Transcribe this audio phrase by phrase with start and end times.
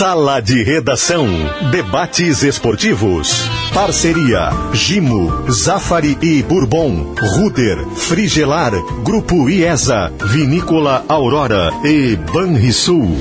[0.00, 1.26] Sala de Redação.
[1.70, 3.50] Debates esportivos.
[3.74, 4.48] Parceria.
[4.72, 7.14] Gimo, Zafari e Bourbon.
[7.36, 8.72] Ruder, Frigelar,
[9.04, 13.14] Grupo IESA, Vinícola Aurora e Banrisul.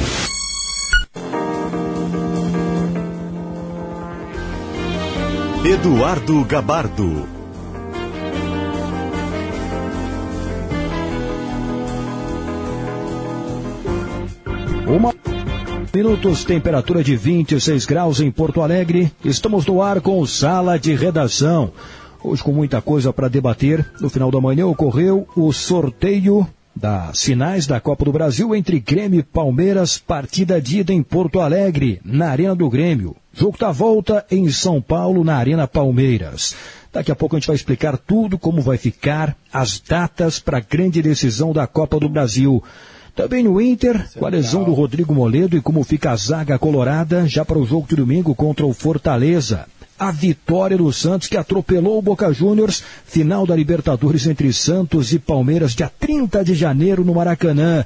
[5.65, 7.27] Eduardo Gabardo.
[14.87, 15.13] Uma
[15.93, 19.11] minutos, temperatura de 26 graus em Porto Alegre.
[19.23, 21.71] Estamos no ar com Sala de Redação.
[22.23, 23.85] Hoje com muita coisa para debater.
[23.99, 29.19] No final da manhã ocorreu o sorteio das finais da Copa do Brasil entre Grêmio
[29.19, 33.15] e Palmeiras, partida de ida em Porto Alegre, na Arena do Grêmio.
[33.33, 36.55] Jogo da volta em São Paulo, na Arena Palmeiras.
[36.91, 40.61] Daqui a pouco a gente vai explicar tudo, como vai ficar, as datas para a
[40.61, 42.63] grande decisão da Copa do Brasil.
[43.19, 47.27] Também no Inter, com a lesão do Rodrigo Moledo e como fica a zaga colorada
[47.27, 49.65] já para o jogo de domingo contra o Fortaleza.
[49.99, 55.19] A vitória do Santos que atropelou o Boca Juniors, final da Libertadores entre Santos e
[55.19, 57.83] Palmeiras, dia 30 de janeiro no Maracanã.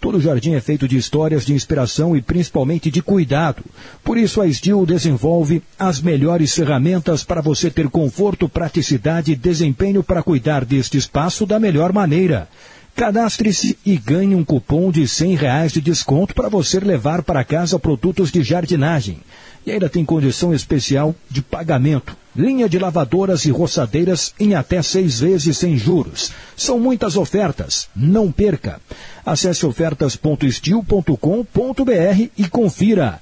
[0.00, 3.62] Todo o jardim é feito de histórias de inspiração e principalmente de cuidado.
[4.02, 10.02] Por isso a Steel desenvolve as melhores ferramentas para você ter conforto, praticidade e desempenho
[10.02, 12.48] para cuidar deste espaço da melhor maneira.
[12.94, 17.78] Cadastre-se e ganhe um cupom de R$ reais de desconto para você levar para casa
[17.78, 19.18] produtos de jardinagem.
[19.64, 22.16] E ainda tem condição especial de pagamento.
[22.34, 26.32] Linha de lavadoras e roçadeiras em até seis vezes sem juros.
[26.56, 27.88] São muitas ofertas.
[27.94, 28.80] Não perca.
[29.24, 33.20] Acesse ofertas.estil.com.br e confira.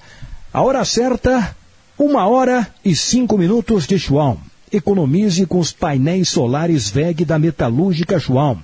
[0.53, 1.55] A hora certa,
[1.99, 4.39] uma hora e cinco minutos de Schwalm.
[4.73, 8.59] Economize com os painéis solares VEG da Metalúrgica Schwalm.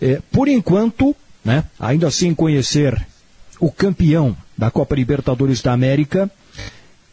[0.00, 1.14] É, por enquanto,
[1.44, 3.06] né, ainda sem conhecer
[3.60, 6.30] o campeão da Copa Libertadores da América,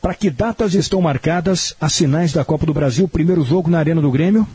[0.02, 3.08] para que datas estão marcadas as finais da Copa do Brasil?
[3.08, 4.48] Primeiro jogo na Arena do Grêmio?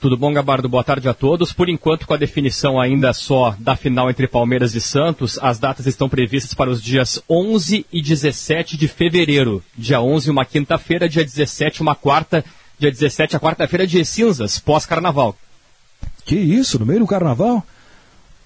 [0.00, 0.68] Tudo bom, Gabardo?
[0.68, 1.52] Boa tarde a todos.
[1.52, 5.86] Por enquanto, com a definição ainda só da final entre Palmeiras e Santos, as datas
[5.86, 9.62] estão previstas para os dias 11 e 17 de fevereiro.
[9.78, 12.44] Dia 11, uma quinta-feira, dia 17, uma quarta,
[12.80, 15.36] dia 17, a quarta-feira de cinzas, pós-carnaval.
[16.24, 17.64] Que isso, no meio do carnaval?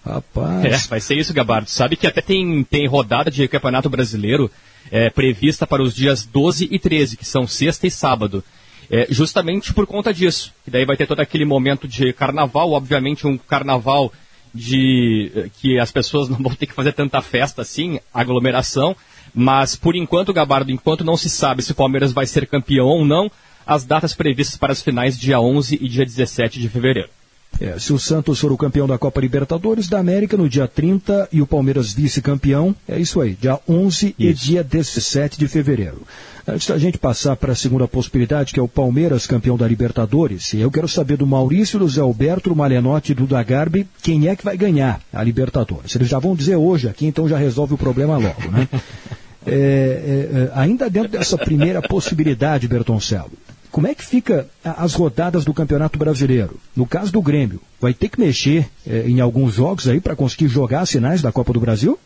[0.05, 0.65] Rapaz.
[0.65, 1.69] É, vai ser isso, Gabardo.
[1.69, 4.51] Sabe que até tem, tem rodada de Campeonato Brasileiro
[4.91, 8.43] é, prevista para os dias 12 e 13, que são sexta e sábado.
[8.89, 10.53] É, justamente por conta disso.
[10.67, 14.13] E daí vai ter todo aquele momento de carnaval, obviamente um carnaval
[14.55, 18.97] de eh, que as pessoas não vão ter que fazer tanta festa assim, aglomeração,
[19.35, 23.05] mas por enquanto, Gabardo, enquanto não se sabe se o Palmeiras vai ser campeão ou
[23.05, 23.31] não,
[23.67, 27.11] as datas previstas para as finais dia 11 e dia 17 de fevereiro.
[27.61, 31.29] É, se o Santos for o campeão da Copa Libertadores da América no dia 30
[31.33, 36.03] e o Palmeiras vice-campeão, é isso aí, dia 11 e dia 17 de fevereiro.
[36.47, 40.55] Antes da gente passar para a segunda possibilidade, que é o Palmeiras campeão da Libertadores,
[40.55, 44.37] eu quero saber do Maurício, do Zé Alberto, do Malenotti e do Dagarbi, quem é
[44.37, 45.95] que vai ganhar a Libertadores.
[45.97, 48.69] Eles já vão dizer hoje aqui, então já resolve o problema logo, né?
[49.49, 53.31] É, é, é, ainda dentro dessa primeira possibilidade, Bertoncello,
[53.71, 56.59] como é que fica as rodadas do Campeonato Brasileiro?
[56.75, 60.49] No caso do Grêmio, vai ter que mexer é, em alguns jogos aí para conseguir
[60.49, 61.99] jogar as finais da Copa do Brasil?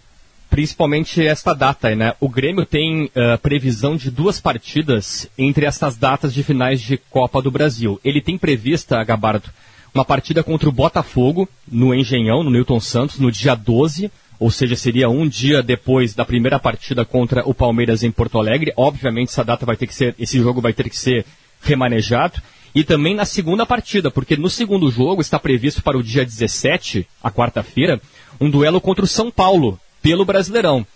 [0.51, 2.13] principalmente esta data, né?
[2.19, 7.41] O Grêmio tem uh, previsão de duas partidas entre estas datas de finais de Copa
[7.41, 8.01] do Brasil.
[8.05, 9.49] Ele tem prevista, Gabardo,
[9.95, 14.75] uma partida contra o Botafogo, no Engenhão, no Newton Santos, no dia 12, ou seja,
[14.75, 18.73] seria um dia depois da primeira partida contra o Palmeiras em Porto Alegre.
[18.77, 21.25] Obviamente, essa data vai ter que ser, esse jogo vai ter que ser
[21.61, 22.41] remanejado.
[22.75, 27.07] E também na segunda partida, porque no segundo jogo está previsto para o dia 17,
[27.23, 28.01] a quarta-feira,
[28.41, 30.87] um duelo contra o São Paulo, pelo Brasileirão.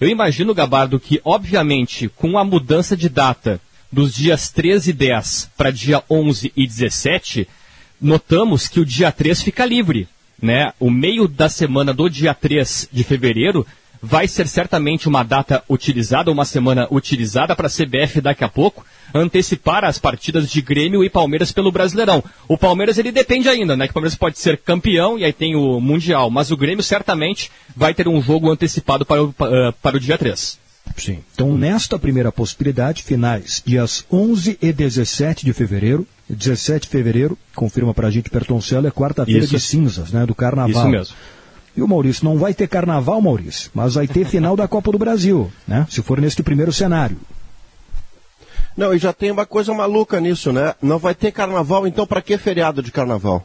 [0.00, 3.60] Eu imagino, Gabardo, que, obviamente, com a mudança de data
[3.90, 7.48] dos dias 13 e 10 para dia 11 e 17,
[8.00, 10.08] notamos que o dia 3 fica livre.
[10.40, 10.72] Né?
[10.80, 13.66] O meio da semana do dia 3 de fevereiro
[14.02, 18.84] vai ser certamente uma data utilizada, uma semana utilizada para a CBF daqui a pouco
[19.14, 22.24] antecipar as partidas de Grêmio e Palmeiras pelo Brasileirão.
[22.48, 23.86] O Palmeiras ele depende ainda, né?
[23.86, 27.50] Que o Palmeiras pode ser campeão e aí tem o Mundial, mas o Grêmio certamente
[27.76, 30.58] vai ter um jogo antecipado para o, uh, para o dia 3.
[30.96, 31.18] Sim.
[31.32, 36.06] Então, nesta primeira possibilidade, finais, dias 11 e 17 de fevereiro.
[36.28, 40.24] 17 de fevereiro, confirma para a gente Pertoncello, é quarta-feira de cinzas, né?
[40.24, 40.70] Do Carnaval.
[40.70, 41.14] Isso mesmo.
[41.76, 44.98] E o Maurício, não vai ter carnaval, Maurício, mas vai ter final da Copa do
[44.98, 45.86] Brasil, né?
[45.88, 47.16] Se for neste primeiro cenário.
[48.76, 50.74] Não, e já tem uma coisa maluca nisso, né?
[50.80, 53.44] Não vai ter carnaval, então para que feriado de carnaval?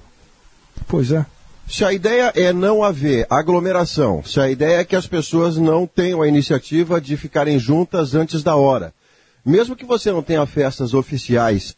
[0.87, 1.25] Pois é.
[1.67, 5.85] Se a ideia é não haver aglomeração, se a ideia é que as pessoas não
[5.85, 8.93] tenham a iniciativa de ficarem juntas antes da hora,
[9.45, 11.75] mesmo que você não tenha festas oficiais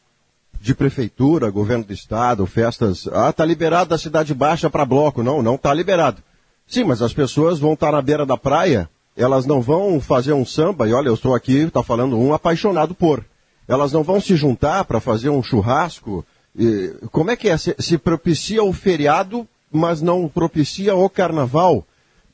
[0.61, 5.41] de prefeitura, governo do estado, festas, ah, tá liberado da cidade baixa para bloco, não,
[5.41, 6.21] não tá liberado.
[6.69, 8.87] Sim, mas as pessoas vão estar na beira da praia,
[9.17, 12.93] elas não vão fazer um samba, e olha, eu estou aqui, está falando um apaixonado
[12.93, 13.25] por.
[13.67, 16.23] Elas não vão se juntar para fazer um churrasco.
[16.55, 17.57] E, como é que é?
[17.57, 21.83] Se, se propicia o feriado, mas não propicia o carnaval?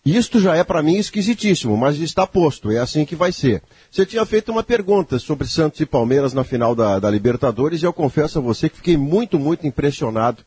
[0.05, 3.63] Isto já é para mim esquisitíssimo, mas está posto, é assim que vai ser.
[3.89, 7.85] Você tinha feito uma pergunta sobre Santos e Palmeiras na final da, da Libertadores e
[7.85, 10.43] eu confesso a você que fiquei muito, muito impressionado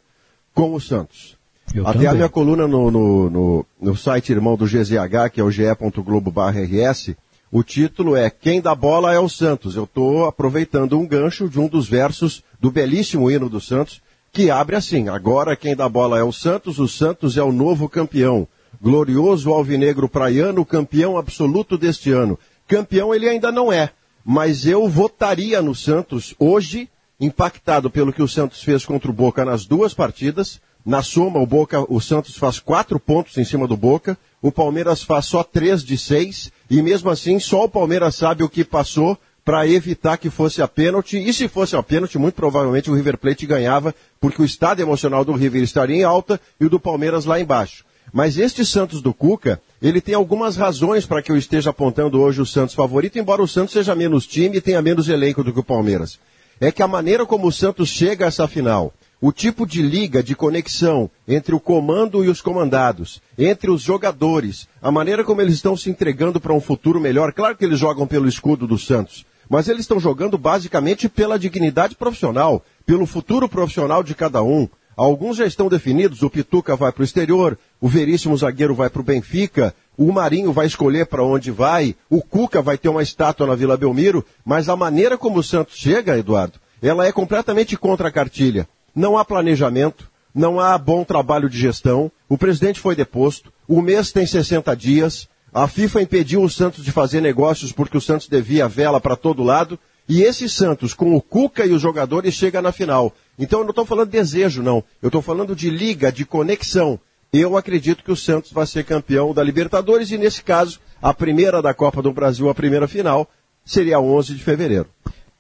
[0.55, 1.38] com o Santos.
[1.75, 2.09] Eu Até também.
[2.09, 7.15] a minha coluna no, no, no, no, site irmão do GZH, que é o ge.globo.rs,
[7.51, 9.77] o título é Quem dá bola é o Santos.
[9.77, 14.01] Eu estou aproveitando um gancho de um dos versos do belíssimo hino do Santos,
[14.33, 17.89] que abre assim: Agora quem dá bola é o Santos, o Santos é o novo
[17.89, 18.47] campeão.
[18.81, 22.39] Glorioso alvinegro praiano, campeão absoluto deste ano.
[22.67, 23.91] Campeão ele ainda não é,
[24.25, 26.89] mas eu votaria no Santos hoje,
[27.19, 31.45] impactado pelo que o Santos fez contra o Boca nas duas partidas na soma, o
[31.45, 35.85] Boca, o Santos faz quatro pontos em cima do Boca, o Palmeiras faz só três
[35.85, 40.31] de seis, e mesmo assim só o Palmeiras sabe o que passou para evitar que
[40.31, 41.19] fosse a pênalti.
[41.19, 45.27] E se fosse a pênalti, muito provavelmente o River Plate ganhava, porque o estado emocional
[45.27, 47.85] do River estaria em alta e o do Palmeiras lá embaixo.
[48.11, 52.41] Mas este Santos do Cuca, ele tem algumas razões para que eu esteja apontando hoje
[52.41, 55.61] o Santos favorito, embora o Santos seja menos time e tenha menos elenco do que
[55.61, 56.19] o Palmeiras.
[56.59, 58.91] É que a maneira como o Santos chega a essa final,
[59.21, 64.69] o tipo de liga, de conexão entre o comando e os comandados, entre os jogadores,
[64.81, 67.33] a maneira como eles estão se entregando para um futuro melhor.
[67.33, 71.97] Claro que eles jogam pelo escudo do Santos, mas eles estão jogando basicamente pela dignidade
[71.97, 74.69] profissional, pelo futuro profissional de cada um.
[74.97, 79.01] Alguns já estão definidos, o Pituca vai para o exterior, o Veríssimo zagueiro vai para
[79.01, 83.47] o Benfica, o Marinho vai escolher para onde vai, o Cuca vai ter uma estátua
[83.47, 88.09] na Vila Belmiro, mas a maneira como o Santos chega, Eduardo, ela é completamente contra
[88.09, 88.69] a cartilha
[88.99, 94.11] não há planejamento, não há bom trabalho de gestão, o presidente foi deposto, o mês
[94.11, 98.67] tem 60 dias, a FIFA impediu o Santos de fazer negócios porque o Santos devia
[98.67, 99.79] vela para todo lado,
[100.09, 103.15] e esse Santos, com o Cuca e os jogadores, chega na final.
[103.39, 104.83] Então eu não estou falando de desejo, não.
[105.01, 106.99] Eu estou falando de liga, de conexão.
[107.33, 111.61] Eu acredito que o Santos vai ser campeão da Libertadores e, nesse caso, a primeira
[111.61, 113.29] da Copa do Brasil, a primeira final,
[113.67, 114.87] seria 11 de fevereiro.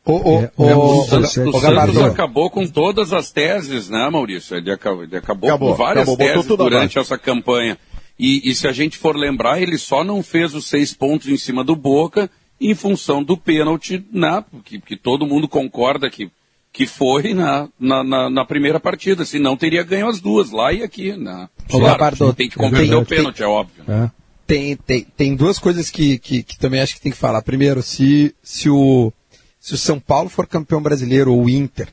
[0.08, 4.56] O, o, é, o, o, o, Santos acabou com todas as teses, né, Maurício?
[4.56, 7.76] Ele acabou, ele acabou, acabou com várias acabou, teses durante essa campanha.
[8.18, 11.36] E, e, se a gente for lembrar, ele só não fez os seis pontos em
[11.36, 16.30] cima do Boca em função do pênalti, né, que, que todo mundo concorda que,
[16.72, 19.26] que foi na, na, na, na, primeira partida.
[19.26, 21.12] Senão teria ganho as duas, lá e aqui.
[21.18, 21.50] Né?
[21.68, 23.84] Claro, tem que converter o pênalti, é óbvio.
[23.86, 24.10] É.
[24.46, 27.42] Tem, tem, tem duas coisas que, que, que também acho que tem que falar.
[27.42, 29.12] Primeiro, se, se o
[29.60, 31.88] se o São Paulo for campeão brasileiro ou o Inter,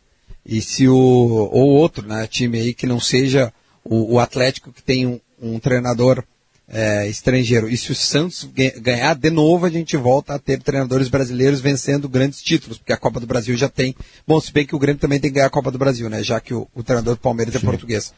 [0.45, 3.51] e se o, ou outro né, time aí que não seja
[3.83, 6.23] o, o Atlético que tem um, um treinador
[6.67, 8.47] é, estrangeiro, e se o Santos
[8.79, 12.97] ganhar de novo, a gente volta a ter treinadores brasileiros vencendo grandes títulos, porque a
[12.97, 13.95] Copa do Brasil já tem.
[14.27, 16.23] Bom, se bem que o Grêmio também tem que ganhar a Copa do Brasil, né?
[16.23, 17.65] Já que o, o treinador do Palmeiras é Sim.
[17.65, 18.13] é português.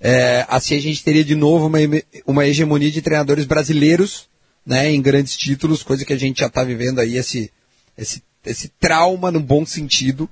[0.00, 1.78] É, assim a gente teria de novo uma,
[2.26, 4.28] uma hegemonia de treinadores brasileiros
[4.64, 7.50] né, em grandes títulos, coisa que a gente já está vivendo aí, esse,
[7.96, 10.28] esse, esse trauma no bom sentido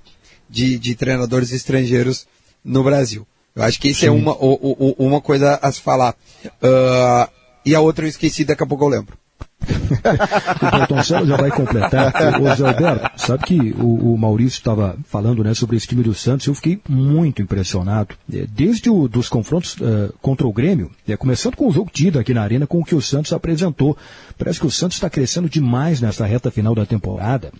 [0.49, 2.27] de, de treinadores estrangeiros
[2.65, 3.27] no Brasil.
[3.55, 6.15] Eu acho que isso é uma, o, o, uma coisa a se falar.
[6.45, 7.29] Uh,
[7.65, 9.19] e a outra eu esqueci, daqui a pouco eu lembro.
[10.83, 12.13] o Toncello já vai completar.
[12.41, 16.15] O Zé Alberto, sabe que o, o Maurício estava falando né, sobre esse time do
[16.15, 18.15] Santos, eu fiquei muito impressionado.
[18.33, 22.19] É, desde o, dos confrontos uh, contra o Grêmio, é, começando com o jogo tido
[22.19, 23.97] aqui na Arena, com o que o Santos apresentou.
[24.39, 27.53] Parece que o Santos está crescendo demais nessa reta final da temporada.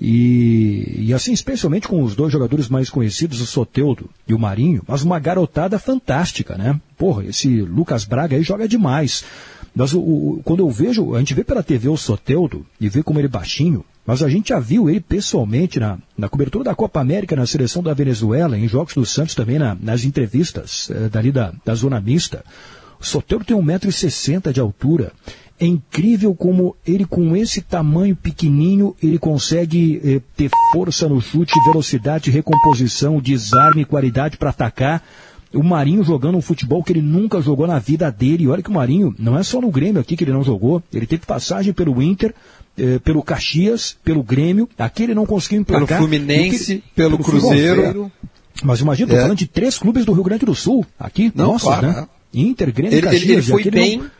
[0.00, 4.82] E, e, assim, especialmente com os dois jogadores mais conhecidos, o Soteudo e o Marinho,
[4.86, 6.78] mas uma garotada fantástica, né?
[6.98, 9.24] Porra, esse Lucas Braga aí joga demais.
[9.74, 13.02] Mas o, o, quando eu vejo, a gente vê pela TV o Soteudo e vê
[13.02, 16.74] como ele é baixinho, mas a gente já viu ele pessoalmente na, na cobertura da
[16.74, 21.08] Copa América, na seleção da Venezuela, em jogos do Santos também, na, nas entrevistas eh,
[21.08, 22.44] dali da, da zona mista.
[23.00, 25.12] O Soteudo tem 1,60m de altura.
[25.58, 31.54] É incrível como ele, com esse tamanho pequenininho, ele consegue eh, ter força no chute,
[31.64, 35.02] velocidade, recomposição, desarme, qualidade para atacar
[35.54, 38.44] o Marinho jogando um futebol que ele nunca jogou na vida dele.
[38.44, 40.82] E olha que o Marinho não é só no Grêmio aqui que ele não jogou.
[40.92, 42.34] Ele teve passagem pelo Inter,
[42.78, 44.68] eh, pelo Caxias, pelo Grêmio.
[44.78, 45.86] Aqui ele não conseguiu emplacar.
[45.86, 48.12] Pelo Fluminense, pelo, pelo Cruzeiro.
[48.62, 49.22] Mas imagina, tô é.
[49.22, 50.84] falando de três clubes do Rio Grande do Sul.
[50.98, 52.08] Aqui, não, nossa, claro, né?
[52.32, 53.22] Inter, Grêmio, ele, Caxias.
[53.22, 53.98] Ele, ele foi bem...
[53.98, 54.15] Não...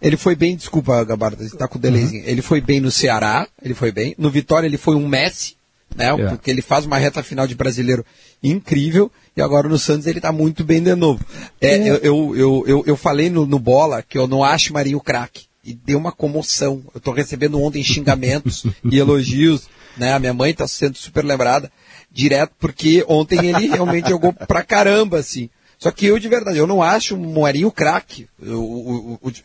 [0.00, 2.22] Ele foi bem, desculpa, Gabardo, está com o delayzinho.
[2.22, 2.28] Uhum.
[2.28, 4.14] Ele foi bem no Ceará, ele foi bem.
[4.16, 5.56] No Vitória ele foi um Messi,
[5.94, 6.08] né?
[6.08, 6.28] É.
[6.28, 8.04] Porque ele faz uma reta final de brasileiro
[8.42, 11.24] incrível e agora no Santos ele está muito bem de novo.
[11.60, 11.88] É, é.
[11.88, 15.44] Eu, eu, eu, eu, eu falei no, no Bola que eu não acho Marinho craque
[15.64, 16.82] e deu uma comoção.
[16.94, 20.14] Eu estou recebendo ontem xingamentos e elogios, né?
[20.14, 21.70] A minha mãe está sendo super lembrada
[22.10, 25.50] direto porque ontem ele realmente jogou pra caramba, assim.
[25.80, 28.28] Só que eu, de verdade, eu não acho o Marinho craque.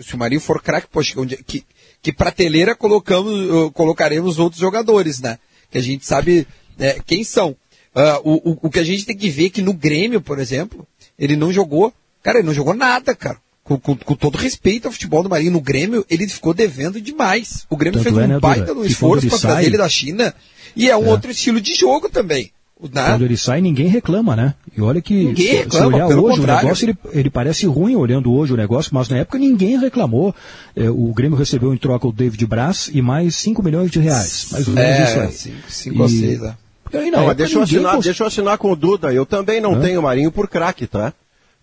[0.02, 1.64] Se o Marinho for craque, poxa, onde, que,
[2.02, 5.40] que prateleira colocamos, colocaremos outros jogadores, né?
[5.72, 6.46] Que a gente sabe
[6.78, 7.52] é, quem são.
[7.96, 10.38] Uh, o, o, o, que a gente tem que ver é que no Grêmio, por
[10.38, 10.86] exemplo,
[11.18, 11.94] ele não jogou.
[12.22, 13.38] Cara, ele não jogou nada, cara.
[13.64, 17.66] Com, com, com todo respeito ao futebol do Marinho, no Grêmio ele ficou devendo demais.
[17.70, 20.36] O Grêmio Tanto fez é, um né, baita no esforço para trazer ele da China
[20.76, 21.10] e é um é.
[21.12, 22.52] outro estilo de jogo também.
[22.94, 23.12] Né?
[23.12, 24.54] Quando ele sai, ninguém reclama, né?
[24.76, 26.62] E olha que ninguém reclama, se olhar hoje contrário.
[26.62, 30.34] o negócio, ele, ele, parece ruim olhando hoje o negócio, mas na época ninguém reclamou.
[30.76, 34.48] É, o Grêmio recebeu em troca o David Braz e mais 5 milhões de reais.
[34.52, 35.56] Mais ou menos é, isso aí.
[35.68, 36.56] 5 ou 6, é.
[36.94, 39.12] Aí, não, mas deixa eu, assinar, deixa eu assinar com o Duda.
[39.12, 39.82] Eu também não Hã?
[39.82, 41.14] tenho Marinho por craque, tá?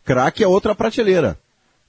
[0.05, 1.39] Craque é outra prateleira.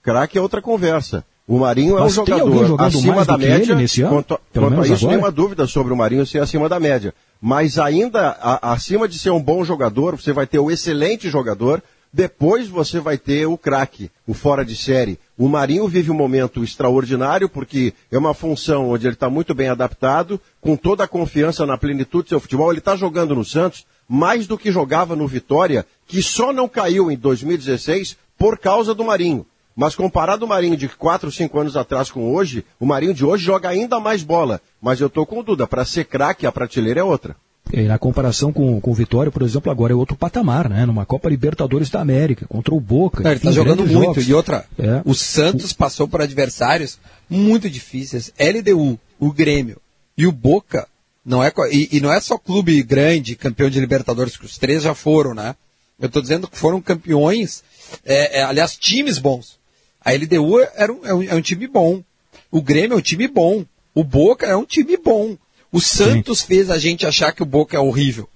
[0.02, 1.26] Craque é outra conversa.
[1.48, 3.76] O Marinho mas é um jogador acima da média.
[4.08, 5.08] Quanto, quanto a isso, agora?
[5.08, 7.14] nenhuma dúvida sobre o Marinho ser acima da média.
[7.46, 11.84] Mas ainda, a, acima de ser um bom jogador, você vai ter o excelente jogador,
[12.14, 15.20] depois você vai ter o craque, o fora de série.
[15.38, 19.68] O Marinho vive um momento extraordinário, porque é uma função onde ele está muito bem
[19.68, 22.72] adaptado, com toda a confiança na plenitude do seu futebol.
[22.72, 27.12] Ele está jogando no Santos mais do que jogava no Vitória, que só não caiu
[27.12, 29.46] em 2016 por causa do Marinho.
[29.76, 33.44] Mas comparado o Marinho de 4, 5 anos atrás com hoje, o Marinho de hoje
[33.44, 34.62] joga ainda mais bola.
[34.82, 37.36] Mas eu tô com dúvida, para ser craque a prateleira é outra.
[37.72, 40.86] E na comparação com, com o Vitória, por exemplo, agora é outro patamar, né?
[40.86, 43.24] Numa Copa Libertadores da América, contra o Boca.
[43.24, 43.92] Não, ele está jogando muito.
[43.92, 44.28] Jogos.
[44.28, 45.02] E outra, é.
[45.06, 45.76] o Santos o...
[45.76, 48.32] passou por adversários muito difíceis.
[48.38, 49.82] LDU, o Grêmio
[50.16, 50.88] e o Boca,
[51.26, 54.84] não é, e, e não é só clube grande, campeão de Libertadores, que os três
[54.84, 55.56] já foram, né?
[56.00, 57.64] Eu estou dizendo que foram campeões,
[58.06, 59.58] é, é, aliás, times bons.
[60.04, 62.04] A LDU era um, é, um, é um time bom.
[62.52, 63.66] O Grêmio é um time bom.
[63.96, 65.38] O Boca é um time bom.
[65.72, 66.48] O Santos Sim.
[66.48, 68.30] fez a gente achar que o Boca é horrível.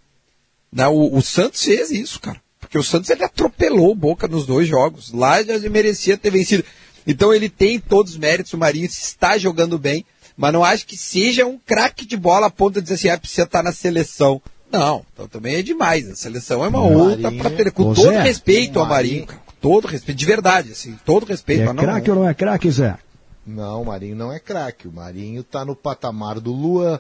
[0.72, 0.98] Não, né?
[0.98, 2.42] o, o, Santos fez isso, cara.
[2.60, 5.12] Porque o Santos ele atropelou o Boca nos dois jogos.
[5.12, 6.64] Lá já merecia ter vencido.
[7.06, 10.06] Então ele tem todos os méritos, o Marinho está jogando bem,
[10.36, 13.18] mas não acho que seja um craque de bola a ponto de dizer assim, ah,
[13.18, 14.42] precisa estar na seleção.
[14.70, 16.10] Não, então também é demais.
[16.10, 20.18] A seleção é uma outra para ter, com todo respeito ao Marinho, cara, todo respeito,
[20.18, 21.70] de verdade, assim, todo respeito.
[21.70, 22.98] É craque ou não é craque, Zé?
[23.46, 24.88] Não, o Marinho não é craque.
[24.88, 27.00] O Marinho está no patamar do Luan.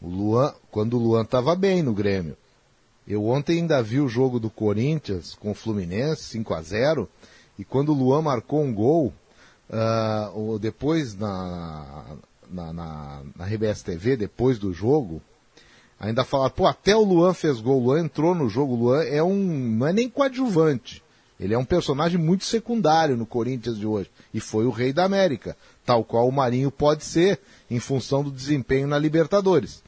[0.00, 2.36] O Luan, quando o Luan estava bem no Grêmio.
[3.06, 7.08] Eu ontem ainda vi o jogo do Corinthians com o Fluminense, 5 a 0
[7.58, 9.12] e quando o Luan marcou um gol,
[9.68, 12.16] uh, depois na,
[12.50, 15.20] na, na, na RBS TV, depois do jogo,
[15.98, 19.02] ainda falaram, pô, até o Luan fez gol, o Luan entrou no jogo, o Luan
[19.04, 21.01] é um, não é nem coadjuvante,
[21.42, 24.08] ele é um personagem muito secundário no Corinthians de hoje.
[24.32, 28.30] E foi o rei da América, tal qual o Marinho pode ser, em função do
[28.30, 29.82] desempenho na Libertadores.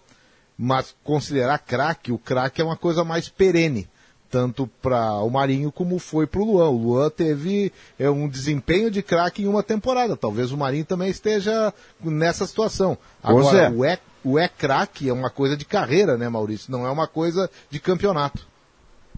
[0.58, 3.88] Mas considerar craque, o craque é uma coisa mais perene.
[4.28, 6.70] tanto para o Marinho como foi para o Luan.
[6.70, 10.16] O Luan teve é, um desempenho de craque em uma temporada.
[10.16, 12.98] Talvez o Marinho também esteja nessa situação.
[13.22, 16.72] Agora, o é, o é craque é uma coisa de carreira, né, Maurício?
[16.72, 18.44] Não é uma coisa de campeonato.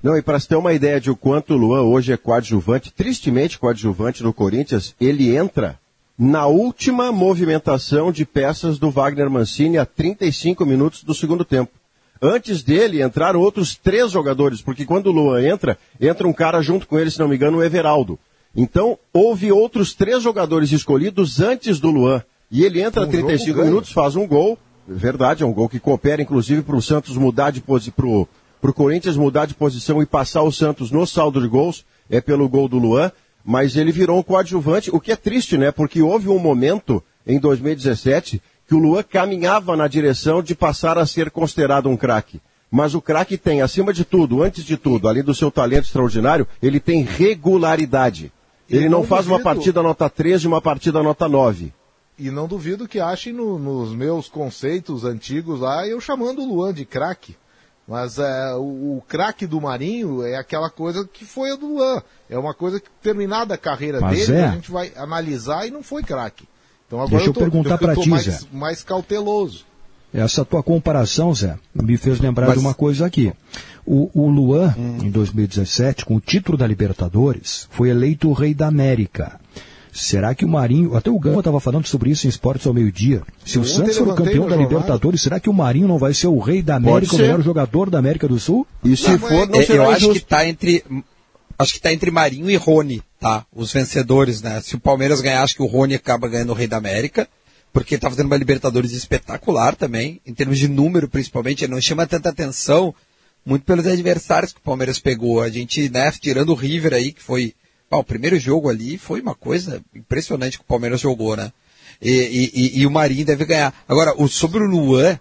[0.02, 2.92] Não, e para você ter uma ideia de o quanto o Luan hoje é coadjuvante,
[2.92, 5.78] tristemente coadjuvante no Corinthians, ele entra
[6.18, 11.72] na última movimentação de peças do Wagner Mancini a 35 minutos do segundo tempo.
[12.20, 16.86] Antes dele entraram outros três jogadores, porque quando o Luan entra, entra um cara junto
[16.86, 18.18] com ele, se não me engano, o Everaldo.
[18.54, 22.22] Então, houve outros três jogadores escolhidos antes do Luan.
[22.50, 24.58] E ele entra um 35 minutos, faz um gol.
[24.88, 28.26] Verdade, é um gol que coopera, inclusive, para o Santos mudar de posição,
[28.60, 31.84] para o Corinthians mudar de posição e passar o Santos no saldo de gols.
[32.08, 33.10] É pelo gol do Luan
[33.46, 35.70] mas ele virou um coadjuvante, o que é triste, né?
[35.70, 41.06] Porque houve um momento em 2017 que o Luan caminhava na direção de passar a
[41.06, 42.40] ser considerado um craque.
[42.68, 46.48] Mas o craque tem, acima de tudo, antes de tudo, além do seu talento extraordinário,
[46.60, 48.32] ele tem regularidade.
[48.68, 49.36] Ele não, não faz duvido.
[49.36, 51.72] uma partida nota 13 e uma partida nota 9.
[52.18, 56.74] E não duvido que achem no, nos meus conceitos antigos lá eu chamando o Luan
[56.74, 57.36] de craque.
[57.86, 62.02] Mas é, o, o craque do Marinho é aquela coisa que foi a do Luan.
[62.28, 64.44] É uma coisa que, terminada a carreira Mas dele, é.
[64.44, 66.48] a gente vai analisar e não foi craque.
[66.86, 68.40] Então agora Deixa eu, tô, perguntar para ti, mais, Zé.
[68.52, 69.64] mais cauteloso.
[70.12, 72.54] Essa tua comparação, Zé, me fez lembrar Mas...
[72.54, 73.32] de uma coisa aqui.
[73.84, 74.98] O, o Luan, hum.
[75.02, 79.38] em 2017, com o título da Libertadores, foi eleito o rei da América.
[79.96, 83.22] Será que o Marinho, até o Gama estava falando sobre isso em Esportes ao meio-dia.
[83.46, 86.38] Se o Santos for campeão da Libertadores, será que o Marinho não vai ser o
[86.38, 88.66] rei da América, o melhor jogador da América do Sul?
[88.84, 90.84] E se não, for, não é, será Eu acho que está entre
[91.58, 93.46] acho que está entre Marinho e Rony, tá?
[93.54, 94.60] Os vencedores, né?
[94.60, 97.26] Se o Palmeiras ganhar, acho que o Rony acaba ganhando o Rei da América,
[97.72, 102.06] porque está fazendo uma Libertadores espetacular também, em termos de número principalmente, ele não chama
[102.06, 102.94] tanta atenção,
[103.46, 105.40] muito pelos adversários que o Palmeiras pegou.
[105.40, 107.54] A gente, né, tirando o River aí, que foi
[107.90, 111.52] ah, o primeiro jogo ali foi uma coisa impressionante que o Palmeiras jogou, né?
[112.00, 113.72] E, e, e o Marinho deve ganhar.
[113.88, 115.18] Agora, o, sobre o Luan,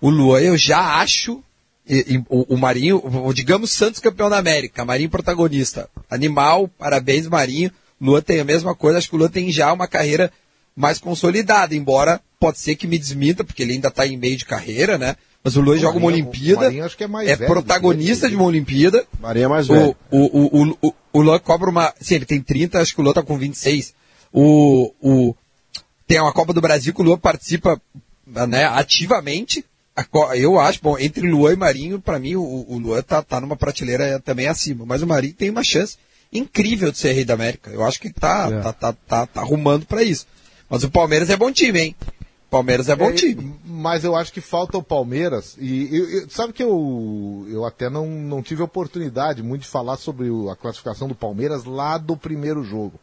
[0.00, 1.42] o Luan eu já acho,
[1.88, 5.88] e, o, o, Marinho, digamos Santos campeão da América, Marinho protagonista.
[6.10, 7.70] Animal, parabéns Marinho.
[8.00, 10.32] Luan tem a mesma coisa, acho que o Luan tem já uma carreira
[10.74, 14.44] mais consolidada, embora pode ser que me desminta, porque ele ainda está em meio de
[14.44, 15.16] carreira, né?
[15.42, 16.66] Mas o Luan joga uma Olimpíada.
[17.28, 19.06] é, é protagonista de uma Olimpíada.
[19.20, 19.96] Marinho é mais velho.
[20.10, 21.94] O, o, o, o, Luan cobra uma.
[22.00, 23.94] Sim, ele tem 30, acho que o Luan tá com 26.
[24.32, 25.34] O, o,
[26.06, 27.80] tem uma Copa do Brasil que o Luan participa
[28.26, 29.64] né, ativamente.
[30.34, 33.56] Eu acho, bom, entre Luan e Marinho, para mim, o, o Luan tá, tá numa
[33.56, 34.84] prateleira também acima.
[34.84, 35.96] Mas o Marinho tem uma chance
[36.32, 37.70] incrível de ser rei da América.
[37.70, 38.60] Eu acho que tá, é.
[38.60, 40.26] tá, tá, tá, tá arrumando para isso.
[40.68, 41.96] Mas o Palmeiras é bom time, hein?
[42.50, 43.54] Palmeiras é bom é, time.
[43.64, 45.56] Mas eu acho que falta o Palmeiras.
[45.58, 49.96] E eu, eu, sabe que eu, eu até não, não tive oportunidade muito de falar
[49.96, 52.94] sobre o, a classificação do Palmeiras lá do primeiro jogo.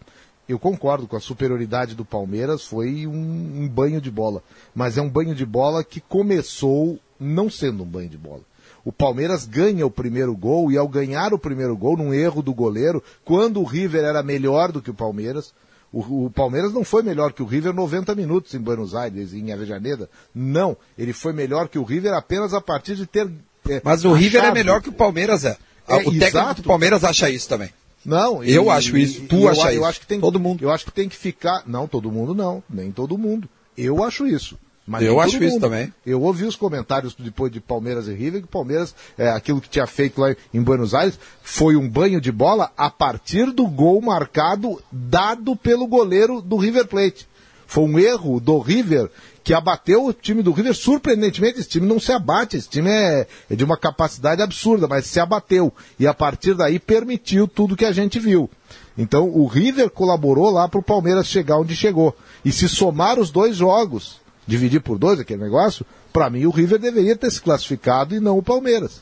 [0.48, 4.44] Eu concordo com a superioridade do Palmeiras, foi um, um banho de bola.
[4.76, 8.42] Mas é um banho de bola que começou não sendo um banho de bola.
[8.86, 12.54] O Palmeiras ganha o primeiro gol e ao ganhar o primeiro gol, num erro do
[12.54, 15.54] goleiro, quando o River era melhor do que o Palmeiras,
[15.94, 19.54] o, o, Palmeiras não foi melhor que o River 90 minutos em Buenos Aires, em
[19.54, 20.10] Avejaneda.
[20.34, 20.76] Não.
[20.98, 23.30] Ele foi melhor que o River apenas a partir de ter.
[23.70, 25.56] É, Mas o River é melhor que o Palmeiras, é.
[25.88, 26.62] é o técnico exato.
[26.64, 27.70] do Palmeiras acha isso também.
[28.04, 29.22] Não, eu e, acho isso.
[29.28, 29.80] Tu acha isso?
[29.80, 30.64] Eu acho que tem, todo mundo.
[30.64, 31.64] Eu acho que tem que ficar.
[31.68, 32.64] Não, todo mundo não.
[32.68, 33.48] Nem todo mundo.
[33.78, 34.58] Eu acho isso.
[34.86, 35.94] Mas eu acho isso também.
[36.06, 39.88] Eu ouvi os comentários depois de Palmeiras e River, que Palmeiras, é, aquilo que tinha
[39.88, 44.82] feito lá em Buenos Aires, foi um banho de bola a partir do gol marcado
[44.92, 47.28] dado pelo goleiro do River Plate.
[47.66, 49.10] Foi um erro do River
[49.44, 50.76] que abateu o time do River.
[50.76, 55.08] Surpreendentemente, esse time não se abate, esse time é, é de uma capacidade absurda, mas
[55.08, 55.74] se abateu.
[56.00, 58.50] E a partir daí permitiu tudo que a gente viu.
[58.98, 62.16] Então o River colaborou lá para o Palmeiras chegar onde chegou.
[62.46, 66.80] E se somar os dois jogos, dividir por dois aquele negócio, para mim o River
[66.80, 69.02] deveria ter se classificado e não o Palmeiras.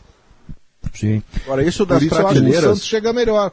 [0.93, 1.21] Sim.
[1.43, 2.63] Agora, isso das isso prateleiras.
[2.63, 3.51] o Santos chega melhor.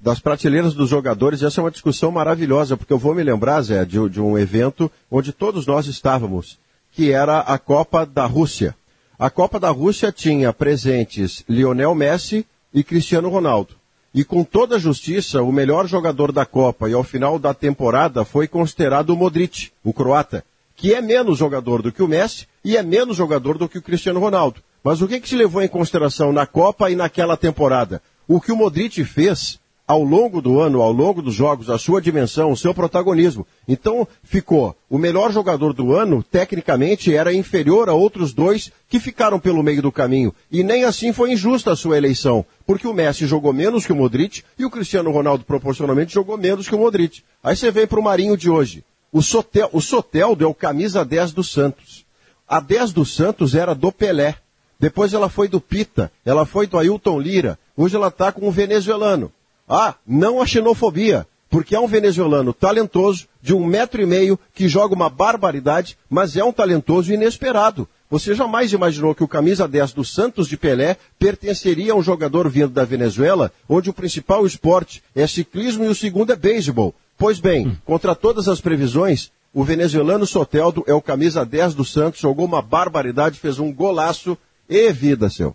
[0.00, 3.84] Das prateleiras dos jogadores, essa é uma discussão maravilhosa, porque eu vou me lembrar, Zé,
[3.84, 6.58] de, de um evento onde todos nós estávamos,
[6.90, 8.74] que era a Copa da Rússia.
[9.16, 13.76] A Copa da Rússia tinha presentes Lionel Messi e Cristiano Ronaldo.
[14.12, 18.24] E com toda a justiça, o melhor jogador da Copa e ao final da temporada
[18.24, 20.44] foi considerado o Modric, o croata
[20.82, 23.82] que é menos jogador do que o Messi e é menos jogador do que o
[23.82, 24.60] Cristiano Ronaldo.
[24.82, 28.02] Mas o que, que se levou em consideração na Copa e naquela temporada?
[28.26, 32.02] O que o Modric fez ao longo do ano, ao longo dos jogos, a sua
[32.02, 33.46] dimensão, o seu protagonismo.
[33.68, 39.38] Então, ficou o melhor jogador do ano, tecnicamente, era inferior a outros dois que ficaram
[39.38, 40.34] pelo meio do caminho.
[40.50, 43.96] E nem assim foi injusta a sua eleição, porque o Messi jogou menos que o
[43.96, 47.22] Modric e o Cristiano Ronaldo proporcionalmente jogou menos que o Modric.
[47.40, 48.82] Aí você vem para o Marinho de hoje.
[49.12, 52.06] O, Sotel, o Soteldo é o camisa 10 do Santos.
[52.48, 54.36] A 10 do Santos era do Pelé.
[54.80, 57.58] Depois ela foi do Pita, ela foi do Ailton Lira.
[57.76, 59.30] Hoje ela está com um venezuelano.
[59.68, 64.66] Ah, não a xenofobia, porque é um venezuelano talentoso, de um metro e meio, que
[64.66, 67.86] joga uma barbaridade, mas é um talentoso inesperado.
[68.10, 72.48] Você jamais imaginou que o camisa 10 do Santos de Pelé pertenceria a um jogador
[72.48, 76.94] vindo da Venezuela, onde o principal esporte é ciclismo e o segundo é beisebol.
[77.22, 77.76] Pois bem, hum.
[77.84, 82.60] contra todas as previsões, o venezuelano Soteldo é o camisa 10 do Santos, jogou uma
[82.60, 84.36] barbaridade, fez um golaço
[84.68, 85.54] e vida, seu.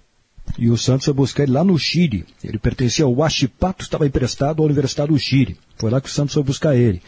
[0.57, 2.25] E o Santos foi buscar ele lá no Chile.
[2.41, 5.57] Ele pertencia ao Huachipato, estava emprestado à Universidade do Chile.
[5.75, 7.01] Foi lá que o Santos foi buscar ele.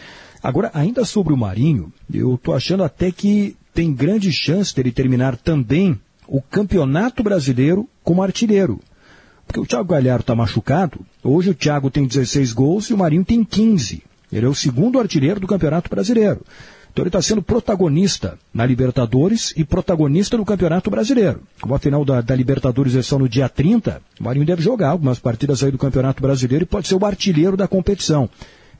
[0.43, 5.37] Agora, ainda sobre o Marinho, eu estou achando até que tem grande chance dele terminar
[5.37, 8.81] também o Campeonato Brasileiro como artilheiro.
[9.47, 10.99] Porque o Thiago Galhardo está machucado.
[11.23, 14.08] Hoje o Thiago tem 16 gols e o Marinho tem 15.
[14.31, 16.41] Ele é o segundo artilheiro do Campeonato Brasileiro.
[16.91, 21.41] Então ele está sendo protagonista na Libertadores e protagonista no Campeonato Brasileiro.
[21.61, 24.89] Como a final da, da, Libertadores é só no dia 30, o Marinho deve jogar
[24.89, 28.29] algumas partidas aí do Campeonato Brasileiro e pode ser o artilheiro da competição.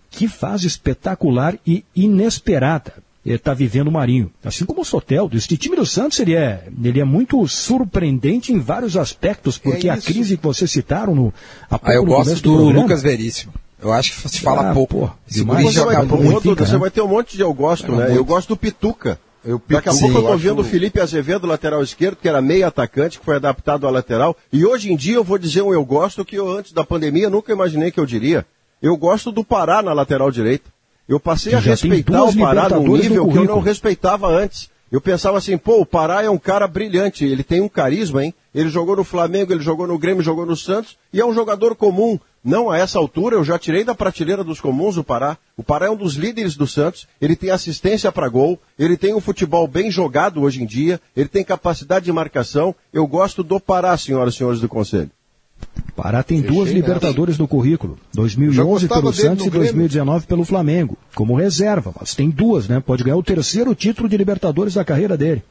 [0.10, 2.94] Que fase espetacular e inesperada
[3.26, 4.32] está vivendo o Marinho.
[4.44, 5.38] Assim como o Soteldo.
[5.38, 9.92] Este time do Santos ele é, ele é muito surpreendente em vários aspectos, porque é
[9.92, 11.34] a crise que vocês citaram no.
[11.70, 13.54] Ah, eu gosto do, do Lucas Veríssimo.
[13.82, 15.12] Eu acho que se fala ah, pouco.
[15.26, 15.74] você, vai, muito,
[16.56, 16.78] você né?
[16.78, 18.06] vai ter um monte de eu gosto, né?
[18.06, 18.18] Muito.
[18.18, 19.20] Eu gosto do Pituca.
[19.44, 22.68] Eu, Daqui a pouco eu tô vendo o Felipe Azevedo, lateral esquerdo, que era meio
[22.68, 24.36] atacante, que foi adaptado à lateral.
[24.52, 27.30] E hoje em dia eu vou dizer um eu gosto que eu, antes da pandemia,
[27.30, 28.46] nunca imaginei que eu diria.
[28.82, 30.70] Eu gosto do Pará na lateral direita.
[31.08, 34.70] Eu passei a respeitar o Pará num nível que eu não respeitava antes.
[34.92, 38.34] Eu pensava assim, pô, o Pará é um cara brilhante, ele tem um carisma, hein?
[38.54, 41.76] Ele jogou no Flamengo, ele jogou no Grêmio, jogou no Santos, e é um jogador
[41.76, 42.20] comum.
[42.43, 45.38] Não, a essa altura eu já tirei da prateleira dos comuns o Pará.
[45.58, 49.13] O Pará é um dos líderes do Santos, ele tem assistência para gol, ele tem
[49.13, 52.73] um futebol bem jogado hoje em dia, ele tem capacidade de marcação.
[52.93, 55.12] Eu gosto do Pará, senhoras e senhores do Conselho.
[55.95, 57.97] Pará tem Fechei duas Libertadores no currículo.
[58.13, 60.97] 2011 pelo Santos e 2019 pelo Flamengo.
[61.13, 62.80] Como reserva, mas tem duas, né?
[62.80, 65.43] Pode ganhar o terceiro título de Libertadores da carreira dele.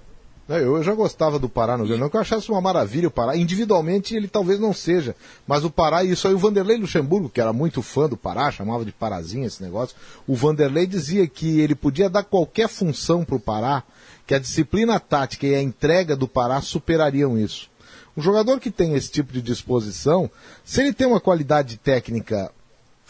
[0.49, 3.37] Eu já gostava do Pará no Grêmio, que eu achasse uma maravilha o Pará.
[3.37, 5.15] Individualmente ele talvez não seja,
[5.47, 8.51] mas o Pará, e isso aí o Vanderlei Luxemburgo, que era muito fã do Pará,
[8.51, 9.95] chamava de Parazinha esse negócio,
[10.27, 13.83] o Vanderlei dizia que ele podia dar qualquer função para o Pará,
[14.27, 17.69] que a disciplina tática e a entrega do Pará superariam isso.
[18.17, 20.31] Um jogador que tem esse tipo de disposição,
[20.65, 22.51] se ele tem uma qualidade técnica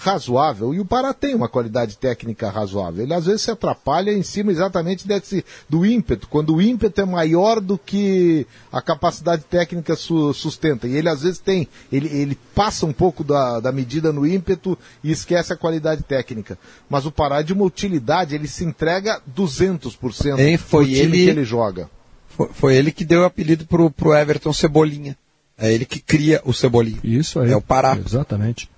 [0.00, 3.02] razoável, e o Pará tem uma qualidade técnica razoável.
[3.02, 7.04] Ele às vezes se atrapalha em cima exatamente desse, do ímpeto, quando o ímpeto é
[7.04, 10.86] maior do que a capacidade técnica su, sustenta.
[10.86, 14.78] E ele às vezes tem, ele, ele passa um pouco da, da medida no ímpeto
[15.02, 16.56] e esquece a qualidade técnica.
[16.88, 21.24] Mas o Pará é de uma utilidade, ele se entrega 200% Ei, foi time ele,
[21.24, 21.90] que ele joga.
[22.28, 25.16] Foi, foi ele que deu o apelido pro, pro Everton Cebolinha.
[25.58, 27.00] É ele que cria o Cebolinha.
[27.02, 27.50] Isso aí.
[27.50, 27.98] É o Pará.
[27.98, 28.70] Exatamente.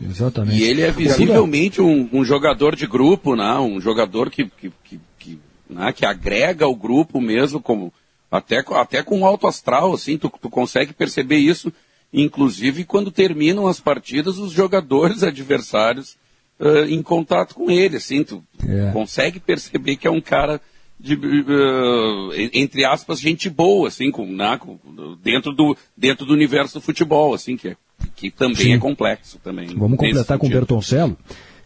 [0.00, 0.62] Exatamente.
[0.62, 3.54] E ele é visivelmente um, um jogador de grupo, né?
[3.58, 5.92] um jogador que, que, que, que, né?
[5.92, 7.92] que agrega o grupo mesmo, como,
[8.30, 11.72] até, até com alto astral, assim, tu, tu consegue perceber isso,
[12.12, 16.16] inclusive quando terminam as partidas, os jogadores adversários
[16.60, 18.90] uh, em contato com ele, assim, tu é.
[18.92, 20.60] consegue perceber que é um cara
[21.00, 24.78] de, uh, entre aspas, gente boa, assim, com, né, com,
[25.22, 27.76] dentro, do, dentro do universo do futebol, assim, que é
[28.16, 28.72] que também Sim.
[28.72, 29.68] é complexo também.
[29.76, 31.16] Vamos completar com o Bertoncello.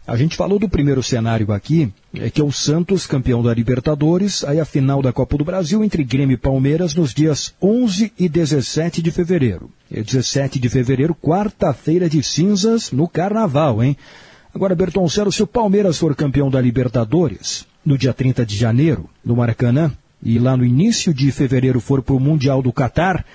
[0.05, 4.43] A gente falou do primeiro cenário aqui, é que é o Santos, campeão da Libertadores,
[4.43, 8.27] aí a final da Copa do Brasil entre Grêmio e Palmeiras nos dias 11 e
[8.27, 9.71] 17 de fevereiro.
[9.89, 13.95] É 17 de fevereiro, quarta-feira de cinzas no Carnaval, hein?
[14.53, 19.37] Agora, Bertoncello, se o Palmeiras for campeão da Libertadores, no dia 30 de janeiro, no
[19.37, 19.89] Maracanã,
[20.21, 23.25] e lá no início de fevereiro for para o Mundial do Catar,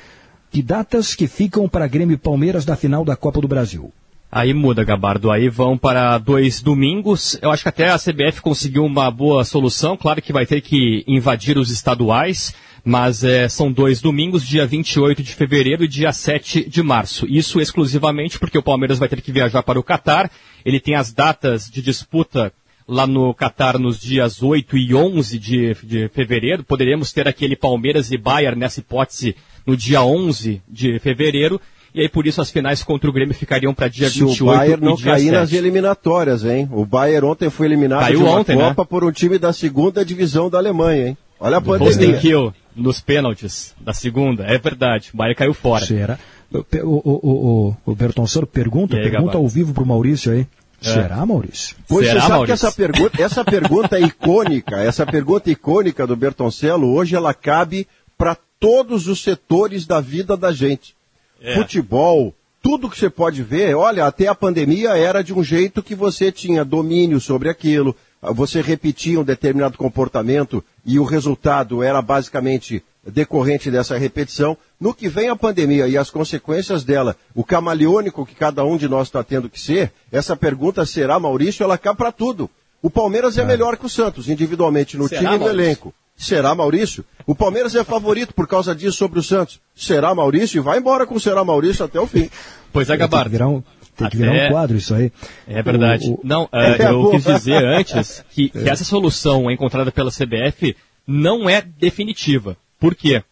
[0.50, 3.92] que datas que ficam para Grêmio e Palmeiras da final da Copa do Brasil?
[4.30, 5.30] Aí muda, Gabardo.
[5.30, 7.38] Aí vão para dois domingos.
[7.40, 9.96] Eu acho que até a CBF conseguiu uma boa solução.
[9.96, 15.22] Claro que vai ter que invadir os estaduais, mas é, são dois domingos, dia 28
[15.22, 17.26] de fevereiro e dia 7 de março.
[17.26, 20.30] Isso exclusivamente porque o Palmeiras vai ter que viajar para o Catar.
[20.62, 22.52] Ele tem as datas de disputa
[22.86, 26.64] lá no Catar nos dias 8 e 11 de, de fevereiro.
[26.64, 29.36] Poderemos ter aquele Palmeiras e Bayern nessa hipótese
[29.68, 31.60] no dia 11 de fevereiro.
[31.94, 34.46] e aí por isso as finais contra o Grêmio ficariam para dia Se 28 o
[34.46, 36.66] Bayern não cair nas eliminatórias, hein?
[36.72, 38.68] O Bayern ontem foi eliminado Caiu de uma ontem, né?
[38.68, 38.86] Copa né?
[38.88, 41.18] por um time da segunda divisão da Alemanha, hein?
[41.38, 42.16] Olha a pandemia.
[42.18, 45.10] Kill nos pênaltis da segunda, é verdade.
[45.12, 45.84] O Bayern caiu fora.
[45.84, 46.18] Será?
[46.50, 50.46] O, o, o, o, Bertonceiro pergunta, aí, pergunta ao vivo pro Maurício aí.
[50.82, 50.94] É.
[50.94, 51.76] Será, Maurício?
[51.86, 52.46] Pois Será, você sabe Maurício?
[52.46, 57.86] que essa pergunta, essa pergunta icônica, essa pergunta icônica do Bertoncello, hoje ela cabe
[58.60, 60.94] todos os setores da vida da gente.
[61.40, 61.54] É.
[61.54, 65.94] Futebol, tudo que você pode ver, olha, até a pandemia era de um jeito que
[65.94, 72.82] você tinha domínio sobre aquilo, você repetia um determinado comportamento e o resultado era basicamente
[73.06, 74.56] decorrente dessa repetição.
[74.80, 78.88] No que vem a pandemia e as consequências dela, o camaleônico que cada um de
[78.88, 82.50] nós está tendo que ser, essa pergunta será, Maurício, ela cai para tudo.
[82.82, 83.42] O Palmeiras é.
[83.42, 83.44] é.
[83.44, 85.94] melhor que o Santos, individualmente, no será, time e no elenco.
[86.18, 87.04] Será Maurício?
[87.24, 89.60] O Palmeiras é favorito por causa disso sobre o Santos.
[89.74, 90.58] Será Maurício?
[90.58, 92.28] E vai embora com será Maurício até o fim.
[92.72, 93.30] Pois é, Gabardo.
[93.96, 95.12] Tem que virar um quadro isso aí.
[95.46, 96.08] É verdade.
[96.08, 96.20] O, o...
[96.24, 96.48] Não, uh,
[96.82, 100.76] eu quis dizer antes que, que, essa solução encontrada pela CBF
[101.06, 102.56] não é definitiva.
[102.80, 103.22] Por quê?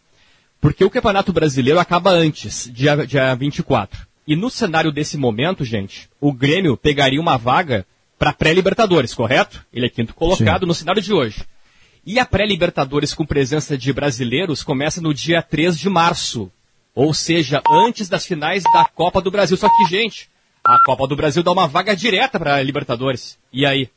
[0.61, 4.07] Porque o Campeonato Brasileiro acaba antes, dia, dia 24.
[4.25, 7.85] E no cenário desse momento, gente, o Grêmio pegaria uma vaga
[8.17, 9.65] para pré-Libertadores, correto?
[9.73, 10.67] Ele é quinto colocado Sim.
[10.67, 11.43] no cenário de hoje.
[12.07, 16.49] E a pré-Libertadores com presença de brasileiros começa no dia 3 de março.
[16.95, 19.57] Ou seja, antes das finais da Copa do Brasil.
[19.57, 20.29] Só que, gente,
[20.63, 23.37] a Copa do Brasil dá uma vaga direta para a Libertadores.
[23.51, 23.89] E aí?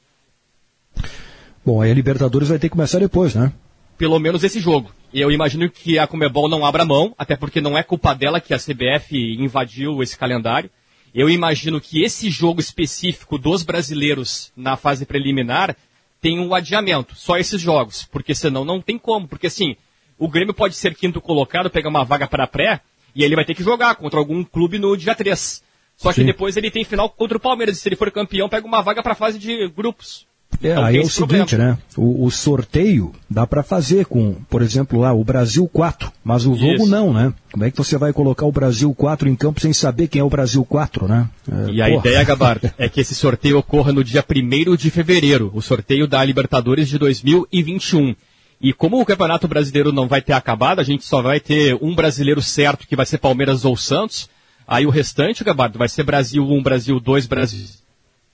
[1.64, 3.52] Bom, aí a Libertadores vai ter que começar depois, né?
[3.96, 4.90] Pelo menos esse jogo.
[5.14, 8.52] Eu imagino que a Comebol não abra mão, até porque não é culpa dela que
[8.52, 10.68] a CBF invadiu esse calendário.
[11.14, 15.76] Eu imagino que esse jogo específico dos brasileiros na fase preliminar
[16.20, 19.76] tem um adiamento, só esses jogos, porque senão não tem como, porque assim,
[20.18, 22.80] o Grêmio pode ser quinto colocado, pegar uma vaga para pré,
[23.14, 25.62] e ele vai ter que jogar contra algum clube no dia 3.
[25.96, 26.26] Só que Sim.
[26.26, 29.02] depois ele tem final contra o Palmeiras, e se ele for campeão, pega uma vaga
[29.02, 30.26] para a fase de grupos.
[30.62, 31.72] É, então, aí é o seguinte, problema.
[31.72, 31.78] né?
[31.96, 36.54] O, o, sorteio dá para fazer com, por exemplo, lá o Brasil 4, mas o
[36.54, 36.86] jogo Isso.
[36.86, 37.32] não, né?
[37.50, 40.24] Como é que você vai colocar o Brasil 4 em campo sem saber quem é
[40.24, 41.28] o Brasil 4, né?
[41.50, 45.50] É, e a ideia, Gabardo, é que esse sorteio ocorra no dia 1 de fevereiro,
[45.54, 48.14] o sorteio da Libertadores de 2021.
[48.60, 51.94] E como o Campeonato Brasileiro não vai ter acabado, a gente só vai ter um
[51.94, 54.28] brasileiro certo, que vai ser Palmeiras ou Santos.
[54.68, 57.79] Aí o restante, Gabardo, vai ser Brasil 1, Brasil 2, Brasil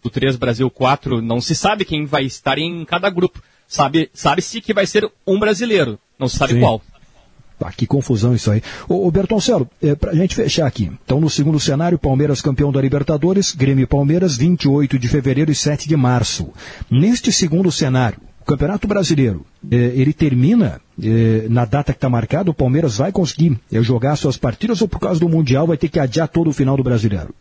[0.06, 3.42] do 3, Brasil 4, não se sabe quem vai estar em cada grupo.
[3.68, 6.60] Sabe, sabe-se que vai ser um brasileiro, não se sabe Sim.
[6.60, 6.80] qual.
[7.60, 8.62] Ah, que confusão isso aí.
[8.88, 10.92] Ô, ô Bertoncelo, é, pra gente fechar aqui.
[11.04, 15.54] Então, no segundo cenário, Palmeiras campeão da Libertadores, Grêmio e Palmeiras, 28 de fevereiro e
[15.54, 16.52] 7 de março.
[16.90, 22.50] Neste segundo cenário, o Campeonato Brasileiro, é, ele termina é, na data que está marcada,
[22.50, 25.88] o Palmeiras vai conseguir é, jogar suas partidas ou por causa do Mundial vai ter
[25.88, 27.34] que adiar todo o final do Brasileiro?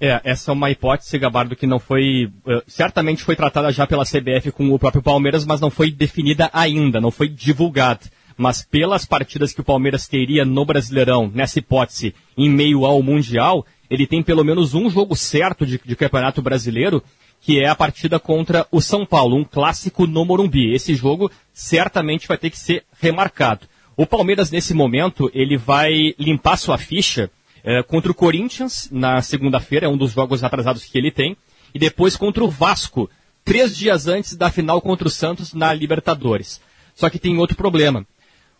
[0.00, 2.26] É, essa é uma hipótese, Gabardo, que não foi.
[2.46, 6.50] Uh, certamente foi tratada já pela CBF com o próprio Palmeiras, mas não foi definida
[6.52, 8.00] ainda, não foi divulgada.
[8.36, 13.64] Mas pelas partidas que o Palmeiras teria no Brasileirão, nessa hipótese, em meio ao Mundial,
[13.88, 17.02] ele tem pelo menos um jogo certo de, de Campeonato Brasileiro,
[17.40, 20.74] que é a partida contra o São Paulo, um clássico no Morumbi.
[20.74, 23.66] Esse jogo certamente vai ter que ser remarcado.
[23.96, 27.30] O Palmeiras, nesse momento, ele vai limpar sua ficha
[27.66, 31.36] é, contra o Corinthians na segunda-feira, é um dos jogos atrasados que ele tem,
[31.74, 33.10] e depois contra o Vasco,
[33.44, 36.60] três dias antes da final contra o Santos na Libertadores.
[36.94, 38.06] Só que tem outro problema.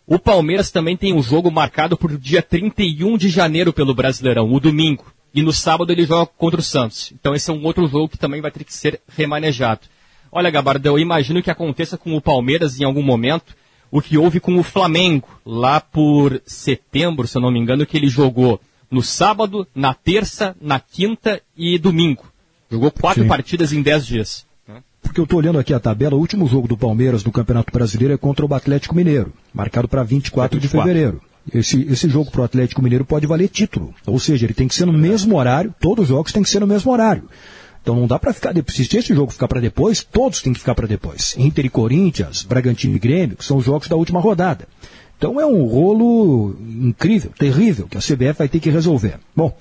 [0.08, 4.52] O Palmeiras também tem um jogo marcado para o dia 31 de janeiro pelo Brasileirão,
[4.52, 5.06] o domingo.
[5.32, 7.12] E no sábado ele joga contra o Santos.
[7.12, 9.82] Então esse é um outro jogo que também vai ter que ser remanejado.
[10.32, 13.54] Olha, Gabardo, eu imagino que aconteça com o Palmeiras em algum momento
[13.88, 17.96] o que houve com o Flamengo, lá por setembro, se eu não me engano, que
[17.96, 18.60] ele jogou
[18.90, 22.24] no sábado, na terça, na quinta e domingo.
[22.70, 23.28] Jogou quatro Sim.
[23.28, 24.46] partidas em dez dias.
[25.02, 28.12] Porque eu estou olhando aqui a tabela, o último jogo do Palmeiras no Campeonato Brasileiro
[28.12, 31.22] é contra o Atlético Mineiro, marcado para 24, 24 de fevereiro.
[31.54, 33.94] Esse, esse jogo para o Atlético Mineiro pode valer título.
[34.04, 36.58] Ou seja, ele tem que ser no mesmo horário, todos os jogos têm que ser
[36.58, 37.28] no mesmo horário.
[37.80, 40.74] Então não dá para ficar, se esse jogo ficar para depois, todos têm que ficar
[40.74, 41.36] para depois.
[41.38, 44.66] Inter e Corinthians, Bragantino e Grêmio, que são os jogos da última rodada.
[45.18, 49.18] Então é um rolo incrível, terrível, que a CBF vai ter que resolver.
[49.34, 49.56] Bom,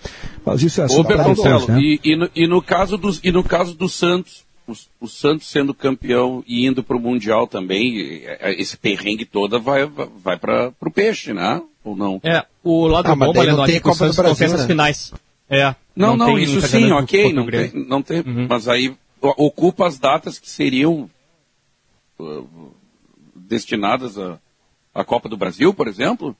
[0.45, 1.79] mas isso é só para depois, né?
[1.79, 5.47] E, e, no, e, no caso dos, e no caso do Santos, o, o Santos
[5.47, 8.23] sendo campeão e indo para o Mundial também,
[8.57, 9.85] esse perrengue toda vai,
[10.21, 11.61] vai para o peixe, né?
[11.85, 12.19] Ou não?
[12.21, 15.13] É, o lado ah, bom, Valendo, é que o Santos não tem essas finais.
[15.49, 15.73] É.
[15.95, 18.47] Não, não, não isso sim, ok, não tem, não tem uhum.
[18.49, 21.09] mas aí ocupa as datas que seriam
[22.19, 22.73] uh,
[23.35, 24.37] destinadas a
[24.95, 26.35] a Copa do Brasil, por exemplo?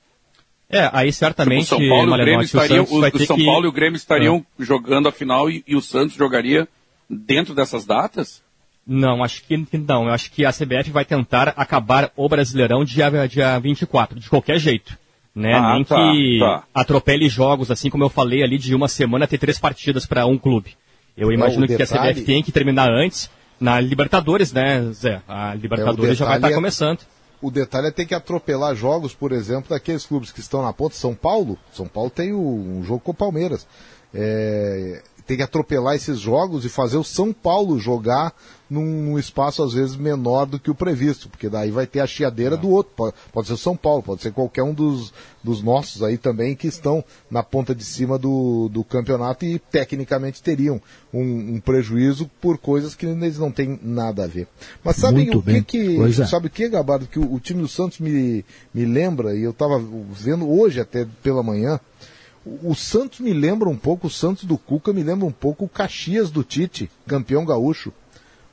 [0.70, 3.46] É, aí certamente tipo, São Paulo, o Grêmio estaria, o, o, o São que...
[3.46, 4.64] Paulo e o Grêmio estariam é.
[4.64, 6.68] jogando a final e, e, o Santos jogaria
[7.08, 8.42] dentro dessas datas?
[8.88, 10.08] Não, acho que, não.
[10.08, 14.58] Eu acho que a CBF vai tentar acabar o Brasileirão dia, dia 24, de qualquer
[14.58, 14.98] jeito.
[15.36, 15.54] Né?
[15.54, 16.64] Ah, Nem tá, que tá.
[16.74, 20.38] atropele jogos, assim como eu falei ali, de uma semana ter três partidas para um
[20.38, 20.76] clube.
[21.18, 22.10] Eu imagino que detalhe...
[22.10, 25.22] a CBF tem que terminar antes na Libertadores, né, Zé?
[25.28, 26.56] A Libertadores é, já vai estar tá é...
[26.56, 27.00] começando
[27.46, 30.96] o detalhe é ter que atropelar jogos, por exemplo, daqueles clubes que estão na ponta.
[30.96, 33.68] São Paulo, São Paulo tem o, um jogo com o Palmeiras.
[34.12, 38.34] É, tem que atropelar esses jogos e fazer o São Paulo jogar
[38.70, 42.58] num espaço às vezes menor do que o previsto, porque daí vai ter a chiadeira
[42.58, 42.94] do outro.
[42.96, 46.56] Pode, pode ser o São Paulo, pode ser qualquer um dos, dos nossos aí também
[46.56, 50.82] que estão na ponta de cima do, do campeonato e tecnicamente teriam
[51.14, 54.48] um, um prejuízo por coisas que eles não têm nada a ver.
[54.84, 56.26] Mas sabe o que, que é.
[56.26, 59.52] sabe o que, Gabardo, que o, o, time do Santos me, me lembra, e eu
[59.52, 61.80] estava vendo hoje até pela manhã,
[62.46, 65.66] o, o Santos me lembra um pouco, o Santos do Cuca me lembra um pouco
[65.66, 67.92] o Caxias do Tite, campeão gaúcho.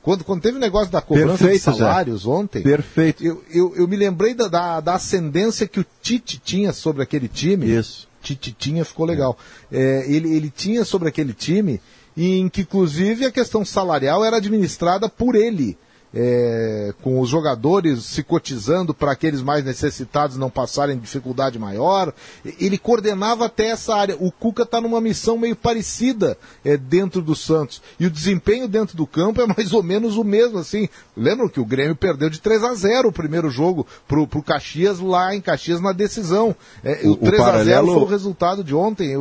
[0.03, 2.29] Quando, quando teve o negócio da cobrança Perfeito, de salários Zé.
[2.29, 3.23] ontem, Perfeito.
[3.23, 7.29] Eu, eu, eu, me lembrei da, da, da, ascendência que o Tite tinha sobre aquele
[7.29, 7.73] time.
[7.73, 8.05] Isso.
[8.21, 9.37] Tite tinha, ficou legal.
[9.71, 11.79] É, ele, ele tinha sobre aquele time,
[12.17, 15.77] em que inclusive a questão salarial era administrada por ele
[16.13, 22.13] é, com os jogadores se cotizando para aqueles mais necessitados não passarem dificuldade maior.
[22.59, 24.15] Ele coordenava até essa área.
[24.19, 27.81] O Cuca está numa missão meio parecida é, dentro do Santos.
[27.99, 30.59] E o desempenho dentro do campo é mais ou menos o mesmo.
[30.59, 30.87] assim.
[31.17, 34.99] Lembram que o Grêmio perdeu de 3 a 0 o primeiro jogo para o Caxias
[34.99, 36.55] lá em Caxias na decisão.
[36.83, 39.13] É, o, o 3 a 0 foi o resultado de ontem.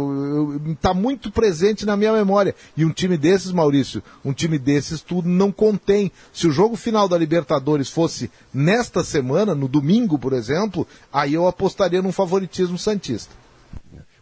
[0.71, 2.55] Está muito presente na minha memória.
[2.77, 6.13] E um time desses, Maurício, um time desses tudo não contém.
[6.33, 11.47] Se o jogo final da Libertadores fosse nesta semana, no domingo, por exemplo, aí eu
[11.47, 13.35] apostaria num favoritismo santista.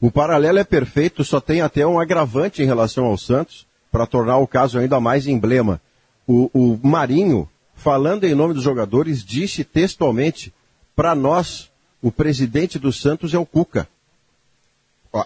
[0.00, 4.38] O paralelo é perfeito, só tem até um agravante em relação ao Santos, para tornar
[4.38, 5.80] o caso ainda mais emblema.
[6.26, 10.54] O, o Marinho, falando em nome dos jogadores, disse textualmente:
[10.94, 11.70] para nós,
[12.00, 13.88] o presidente do Santos é o Cuca.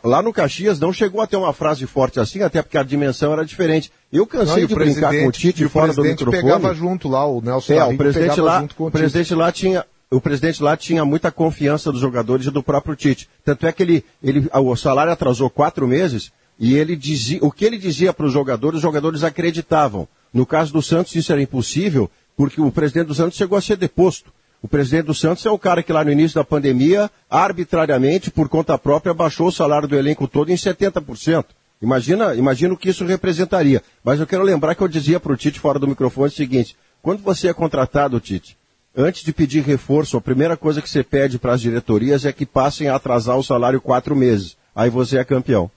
[0.03, 3.35] Lá no Caxias não chegou a ter uma frase forte assim, até porque a dimensão
[3.35, 3.93] era diferente.
[4.11, 6.43] Eu cansei não, de brincar com o Tite fora do microfone.
[6.43, 10.21] pegava junto lá, o Nelson é, o presidente lá, o, o presidente lá tinha o
[10.21, 13.29] presidente lá tinha muita confiança dos jogadores e do próprio Tite.
[13.45, 17.65] Tanto é que ele, ele o salário atrasou quatro meses e ele dizia, o que
[17.65, 20.07] ele dizia para os jogadores, os jogadores acreditavam.
[20.33, 23.77] No caso do Santos isso era impossível, porque o presidente do Santos chegou a ser
[23.77, 24.33] deposto.
[24.65, 28.49] O presidente do Santos é o cara que lá no início da pandemia, arbitrariamente, por
[28.49, 31.45] conta própria, baixou o salário do elenco todo em 70%.
[31.83, 33.83] Imagina, imagina o que isso representaria.
[34.03, 36.79] Mas eu quero lembrar que eu dizia para o Tite fora do microfone o seguinte:
[37.03, 38.57] quando você é contratado, Tite,
[38.97, 42.47] antes de pedir reforço, a primeira coisa que você pede para as diretorias é que
[42.47, 44.57] passem a atrasar o salário quatro meses.
[44.75, 45.71] Aí você é campeão.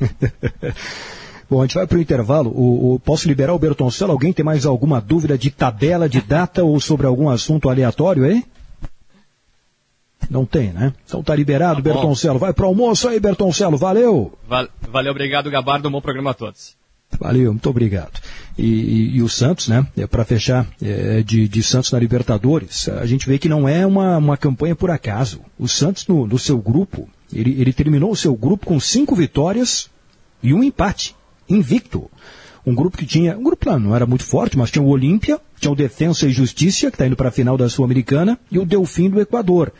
[1.48, 2.50] Bom, a gente vai para o intervalo.
[2.50, 4.12] O, posso liberar o Bertoncello?
[4.12, 8.44] Alguém tem mais alguma dúvida de tabela, de data ou sobre algum assunto aleatório aí?
[10.30, 10.92] Não tem, né?
[11.06, 12.38] Então tá liberado, tá Bertoncello.
[12.38, 13.76] Vai pro almoço aí, Bertoncello.
[13.76, 14.36] Valeu!
[14.48, 15.88] Val valeu, obrigado, Gabardo.
[15.88, 16.76] Um bom programa a todos.
[17.20, 18.20] Valeu, muito obrigado.
[18.58, 19.86] E, e, e o Santos, né?
[19.96, 23.86] É, para fechar é, de, de, Santos na Libertadores, a gente vê que não é
[23.86, 25.40] uma, uma campanha por acaso.
[25.58, 29.90] O Santos, no, no seu grupo, ele, ele terminou o seu grupo com cinco vitórias
[30.42, 31.14] e um empate
[31.48, 32.10] invicto.
[32.66, 35.38] Um grupo que tinha, um grupo lá não era muito forte, mas tinha o Olímpia,
[35.60, 38.64] tinha o Defensa e Justiça, que está indo para a final da Sul-Americana, e o
[38.64, 39.72] Delfim do Equador.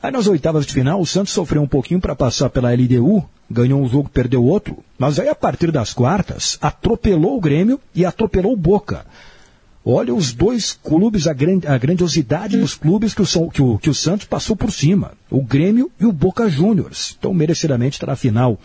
[0.00, 3.80] Aí nas oitavas de final, o Santos sofreu um pouquinho para passar pela LDU, ganhou
[3.80, 8.52] um jogo, perdeu outro, mas aí a partir das quartas, atropelou o Grêmio e atropelou
[8.52, 9.04] o Boca.
[9.84, 13.94] Olha os dois clubes, a, a grandiosidade dos clubes que o, que, o, que o
[13.94, 15.12] Santos passou por cima.
[15.28, 17.16] O Grêmio e o Boca Juniors.
[17.18, 18.60] Então, merecidamente está na final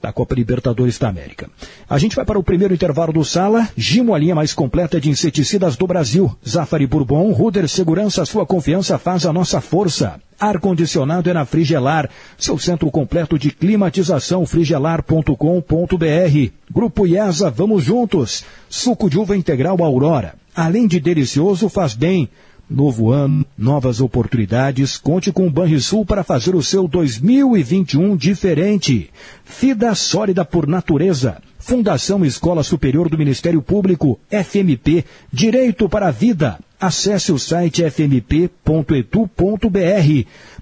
[0.00, 1.50] da Copa Libertadores da América.
[1.88, 3.68] A gente vai para o primeiro intervalo do Sala.
[3.76, 6.34] Gimo, a linha mais completa de inseticidas do Brasil.
[6.46, 10.20] Zafari Bourbon, Ruder Segurança, sua confiança faz a nossa força.
[10.40, 12.08] Ar-condicionado é na Frigelar,
[12.38, 16.52] seu centro completo de climatização, frigelar.com.br.
[16.72, 18.44] Grupo IESA, vamos juntos.
[18.68, 20.34] Suco de uva integral Aurora.
[20.54, 22.28] Além de delicioso, faz bem.
[22.70, 24.98] Novo ano, novas oportunidades.
[24.98, 29.08] Conte com o Banrisul para fazer o seu 2021 diferente.
[29.42, 31.40] Fida sólida por natureza.
[31.58, 36.58] Fundação Escola Superior do Ministério Público, FMP, Direito para a Vida.
[36.78, 38.28] Acesse o site fmp.etu.br.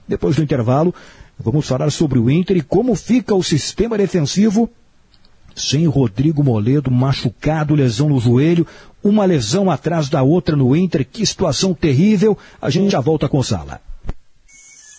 [0.07, 0.95] Depois do intervalo,
[1.37, 4.70] vamos falar sobre o Inter e como fica o sistema defensivo
[5.57, 8.66] sem Rodrigo Moledo machucado, lesão no joelho,
[9.09, 12.37] uma lesão atrás da outra no Inter, que situação terrível.
[12.61, 13.81] A gente já volta com Sala.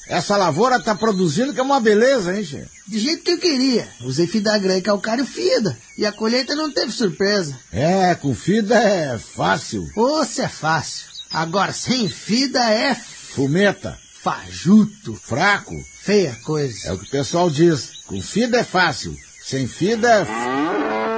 [0.09, 2.69] Essa lavoura tá produzindo que é uma beleza, hein, chefe?
[2.87, 3.85] De jeito que eu queria.
[4.01, 5.77] Usei Fidagran e calcário FIDA.
[5.97, 7.57] E a colheita não teve surpresa.
[7.73, 9.85] É, com FIDA é fácil.
[9.97, 11.07] Ou se é fácil.
[11.29, 12.95] Agora, sem FIDA é...
[12.95, 13.97] Fumeta.
[14.21, 15.13] Fajuto.
[15.15, 15.75] Fraco.
[16.01, 16.87] Feia coisa.
[16.87, 18.03] É o que o pessoal diz.
[18.07, 19.13] Com FIDA é fácil.
[19.43, 21.16] Sem FIDA é...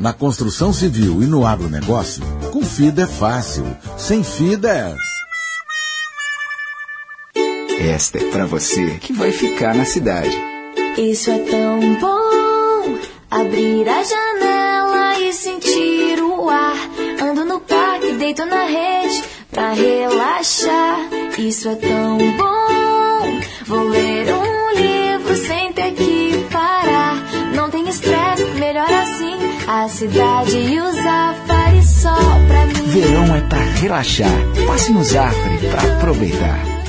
[0.00, 3.66] Na construção civil e no agronegócio, com FIDA é fácil.
[3.98, 4.96] Sem FIDA é...
[7.94, 10.34] Esta é para você que vai ficar na cidade.
[10.96, 12.98] Isso é tão bom.
[13.30, 16.78] Abrir a janela e sentir o ar.
[17.22, 20.98] Ando no parque, deito na rede pra relaxar.
[21.38, 23.40] Isso é tão bom.
[23.66, 26.19] Vou ler um livro sem ter que
[29.72, 32.16] A cidade e o Zafari só
[32.48, 32.88] pra mim.
[32.88, 34.28] Verão é pra relaxar.
[34.66, 36.79] Passe no Zafari pra aproveitar.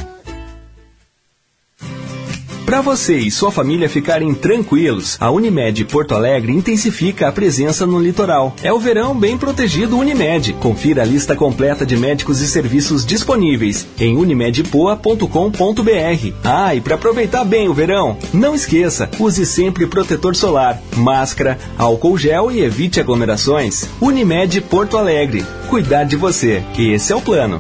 [2.71, 7.99] Para você e sua família ficarem tranquilos, a Unimed Porto Alegre intensifica a presença no
[7.99, 8.55] litoral.
[8.63, 10.53] É o verão bem protegido Unimed.
[10.53, 16.33] Confira a lista completa de médicos e serviços disponíveis em unimedpoa.com.br.
[16.45, 22.17] Ah, e para aproveitar bem o verão, não esqueça, use sempre protetor solar, máscara, álcool
[22.17, 23.85] gel e evite aglomerações.
[23.99, 25.45] Unimed Porto Alegre.
[25.67, 26.63] Cuidar de você.
[26.79, 27.59] Esse é o plano.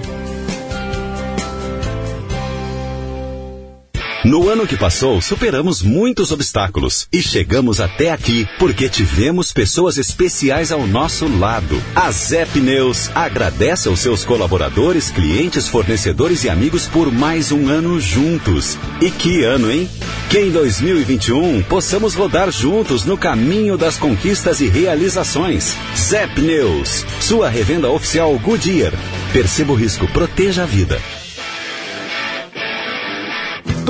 [4.23, 10.71] No ano que passou, superamos muitos obstáculos e chegamos até aqui porque tivemos pessoas especiais
[10.71, 11.81] ao nosso lado.
[11.95, 17.99] A Zé Pneus agradece aos seus colaboradores, clientes, fornecedores e amigos por mais um ano
[17.99, 18.77] juntos.
[19.01, 19.89] E que ano, hein?
[20.29, 25.75] Que em 2021 possamos rodar juntos no caminho das conquistas e realizações.
[25.97, 28.93] Zé Pneus, sua revenda oficial Goodyear.
[29.33, 31.01] Perceba o risco, proteja a vida.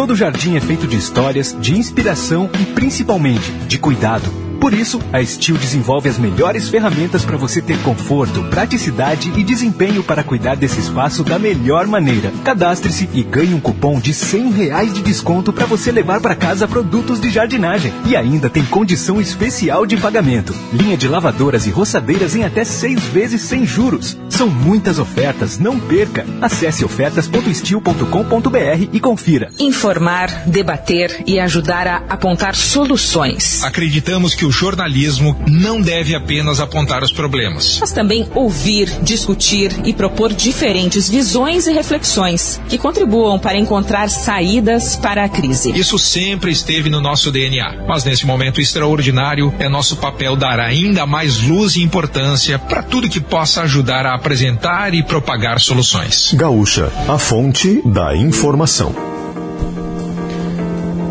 [0.01, 4.40] Todo jardim é feito de histórias, de inspiração e principalmente de cuidado.
[4.61, 10.03] Por isso, a Steel desenvolve as melhores ferramentas para você ter conforto, praticidade e desempenho
[10.03, 12.31] para cuidar desse espaço da melhor maneira.
[12.43, 16.67] Cadastre-se e ganhe um cupom de 100 reais de desconto para você levar para casa
[16.67, 17.91] produtos de jardinagem.
[18.05, 20.53] E ainda tem condição especial de pagamento.
[20.71, 24.15] Linha de lavadoras e roçadeiras em até seis vezes sem juros.
[24.29, 26.23] São muitas ofertas, não perca.
[26.39, 29.49] Acesse ofertas.steel.com.br e confira.
[29.59, 33.63] Informar, debater e ajudar a apontar soluções.
[33.63, 39.93] Acreditamos que o jornalismo não deve apenas apontar os problemas, mas também ouvir, discutir e
[39.93, 45.71] propor diferentes visões e reflexões que contribuam para encontrar saídas para a crise.
[45.71, 51.05] Isso sempre esteve no nosso DNA, mas nesse momento extraordinário é nosso papel dar ainda
[51.05, 56.33] mais luz e importância para tudo que possa ajudar a apresentar e propagar soluções.
[56.33, 59.20] Gaúcha, a fonte da informação.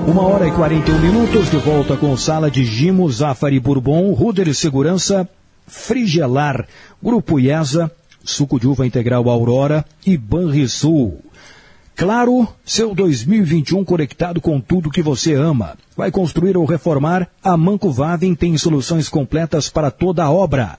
[0.06, 5.28] Uma hora e 41 minutos de volta com sala de Gimo, Zafari Bourbon, Ruder Segurança,
[5.66, 6.66] Frigelar,
[7.02, 7.90] Grupo IESA,
[8.24, 11.20] Suco de Uva Integral Aurora e Banrisul.
[11.94, 15.76] Claro, seu 2021 conectado com tudo que você ama.
[15.94, 17.28] Vai construir ou reformar?
[17.44, 20.78] A Manco Vaden tem soluções completas para toda a obra.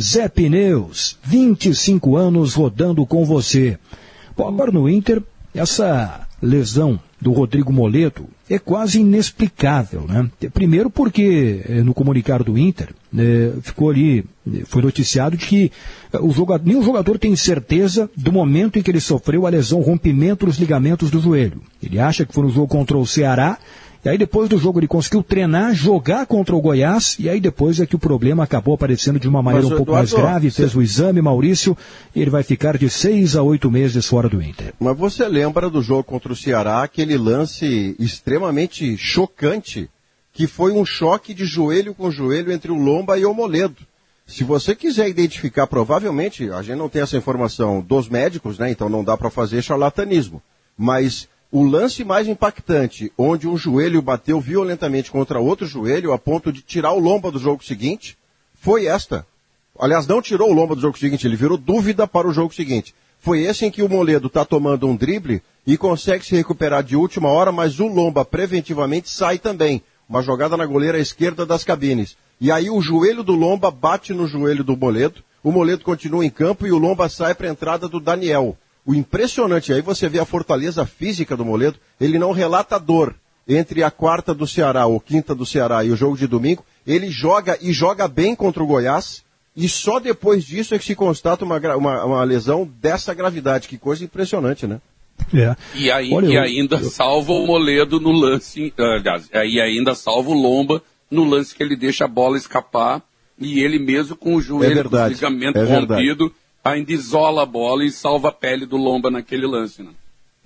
[0.00, 3.78] Zé Pneus, 25 anos rodando com você.
[4.34, 5.22] Bom, agora no Inter,
[5.54, 10.30] essa lesão do Rodrigo Moledo é quase inexplicável, né?
[10.52, 15.72] Primeiro porque eh, no comunicado do Inter eh, ficou ali, eh, foi noticiado de que
[16.20, 20.44] o jogador, nenhum jogador tem certeza do momento em que ele sofreu a lesão, rompimento
[20.44, 21.62] dos ligamentos do joelho.
[21.82, 23.58] Ele acha que foi no jogo contra o Ceará
[24.04, 27.78] e aí depois do jogo ele conseguiu treinar, jogar contra o Goiás, e aí depois
[27.80, 30.50] é que o problema acabou aparecendo de uma maneira Mas, um pouco Eduardo, mais grave,
[30.50, 31.76] fez o exame, Maurício,
[32.14, 34.74] e ele vai ficar de seis a oito meses fora do Inter.
[34.80, 39.88] Mas você lembra do jogo contra o Ceará, aquele lance extremamente chocante,
[40.32, 43.76] que foi um choque de joelho com joelho entre o Lomba e o Moledo.
[44.26, 48.70] Se você quiser identificar, provavelmente, a gente não tem essa informação dos médicos, né?
[48.70, 50.40] Então não dá para fazer charlatanismo.
[50.76, 56.50] Mas o lance mais impactante, onde um joelho bateu violentamente contra outro joelho a ponto
[56.50, 58.16] de tirar o lomba do jogo seguinte,
[58.58, 59.26] foi esta.
[59.78, 62.94] Aliás, não tirou o lomba do jogo seguinte, ele virou dúvida para o jogo seguinte.
[63.20, 66.96] Foi esse em que o Moledo está tomando um drible e consegue se recuperar de
[66.96, 69.80] última hora, mas o Lomba preventivamente sai também.
[70.08, 72.16] Uma jogada na goleira esquerda das cabines.
[72.40, 76.30] E aí o joelho do Lomba bate no joelho do Moledo, o Moledo continua em
[76.30, 78.56] campo e o Lomba sai para a entrada do Daniel.
[78.84, 83.14] O impressionante, aí você vê a fortaleza física do Moledo, ele não relata dor
[83.46, 87.08] entre a quarta do Ceará ou quinta do Ceará e o jogo de domingo, ele
[87.10, 89.22] joga e joga bem contra o Goiás,
[89.56, 93.68] e só depois disso é que se constata uma, uma, uma lesão dessa gravidade.
[93.68, 94.80] Que coisa impressionante, né?
[95.34, 95.54] É.
[95.74, 96.90] E, aí, Olha, e ainda eu...
[96.90, 101.76] salva o Moledo no lance, aliás, e ainda salva o Lomba no lance que ele
[101.76, 103.02] deixa a bola escapar
[103.38, 106.32] e ele mesmo com o joelho, é com o ligamento é rompido,
[106.64, 109.82] ainda isola a bola e salva a pele do Lomba naquele lance.
[109.82, 109.90] Né?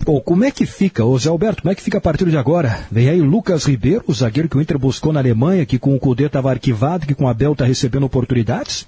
[0.05, 2.37] Bom, como é que fica, ô Zé Alberto, como é que fica a partir de
[2.37, 2.87] agora?
[2.91, 5.99] Vem aí Lucas Ribeiro, o zagueiro que o Inter buscou na Alemanha, que com o
[5.99, 8.87] Cudê estava arquivado, que com o Abel está recebendo oportunidades?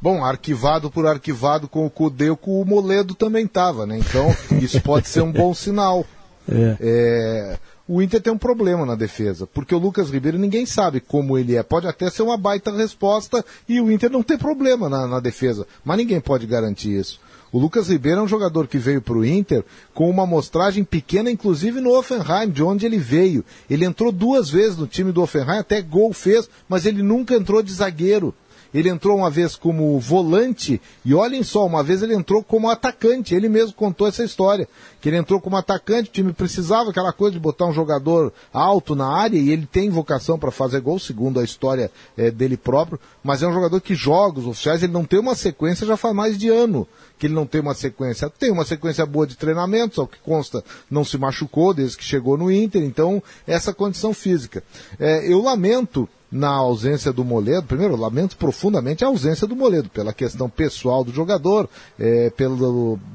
[0.00, 3.98] Bom, arquivado por arquivado com o Cudê, com o Moledo também estava, né?
[3.98, 6.04] Então, isso pode ser um bom sinal.
[6.52, 6.76] É.
[6.80, 7.58] é
[7.92, 11.56] o Inter tem um problema na defesa, porque o Lucas Ribeiro ninguém sabe como ele
[11.56, 11.62] é.
[11.64, 15.66] Pode até ser uma baita resposta e o Inter não tem problema na, na defesa,
[15.84, 17.18] mas ninguém pode garantir isso.
[17.50, 21.32] O Lucas Ribeiro é um jogador que veio para o Inter com uma amostragem pequena,
[21.32, 23.44] inclusive no Offenheim, de onde ele veio.
[23.68, 27.60] Ele entrou duas vezes no time do Offenheim, até gol fez, mas ele nunca entrou
[27.60, 28.32] de zagueiro.
[28.72, 33.34] Ele entrou uma vez como volante e olhem só, uma vez ele entrou como atacante.
[33.34, 34.68] Ele mesmo contou essa história.
[35.00, 38.94] Que ele entrou como atacante, o time precisava aquela coisa de botar um jogador alto
[38.94, 43.00] na área e ele tem vocação para fazer gol, segundo a história é, dele próprio.
[43.24, 46.14] Mas é um jogador que joga os oficiais, ele não tem uma sequência já faz
[46.14, 46.86] mais de ano
[47.20, 48.30] que ele não tem uma sequência.
[48.30, 52.38] Tem uma sequência boa de treinamentos, ao que consta, não se machucou desde que chegou
[52.38, 54.64] no Inter, então essa condição física.
[54.98, 60.12] É, eu lamento na ausência do Moledo, primeiro, lamento profundamente a ausência do Moledo, pela
[60.12, 61.68] questão pessoal do jogador,
[61.98, 62.56] é, pela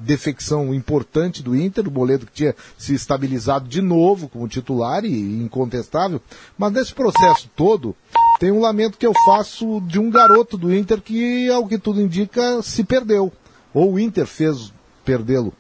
[0.02, 5.42] defecção importante do Inter, o Moledo que tinha se estabilizado de novo como titular e
[5.42, 6.22] incontestável,
[6.58, 7.96] mas nesse processo todo,
[8.40, 12.02] tem um lamento que eu faço de um garoto do Inter que, ao que tudo
[12.02, 13.32] indica, se perdeu,
[13.74, 14.74] ou o Inter fez
[15.06, 15.54] perdê-lo,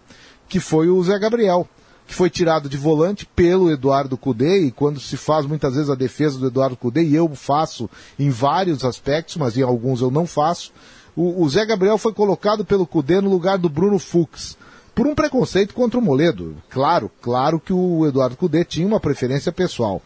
[0.49, 1.67] que foi o Zé Gabriel
[2.07, 5.95] que foi tirado de volante pelo Eduardo Cudê, e quando se faz muitas vezes a
[5.95, 7.89] defesa do Eduardo Cudê, e eu faço
[8.19, 10.71] em vários aspectos, mas em alguns eu não faço,
[11.15, 14.57] o, o Zé Gabriel foi colocado pelo Cudê no lugar do Bruno Fux,
[14.93, 16.55] por um preconceito contra o Moledo.
[16.69, 20.01] Claro, claro que o Eduardo Cudê tinha uma preferência pessoal.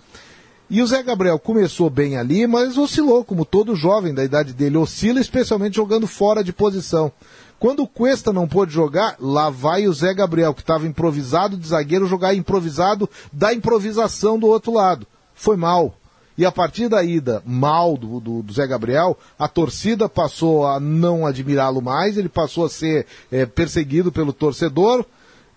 [0.69, 4.77] E o Zé Gabriel começou bem ali, mas oscilou, como todo jovem da idade dele,
[4.77, 7.11] oscila especialmente jogando fora de posição.
[7.59, 11.67] Quando o Cuesta não pôde jogar, lá vai o Zé Gabriel, que estava improvisado de
[11.67, 15.05] zagueiro, jogar improvisado da improvisação do outro lado.
[15.35, 15.93] Foi mal.
[16.37, 20.79] E a partir da ida mal do, do, do Zé Gabriel, a torcida passou a
[20.79, 25.03] não admirá-lo mais, ele passou a ser é, perseguido pelo torcedor,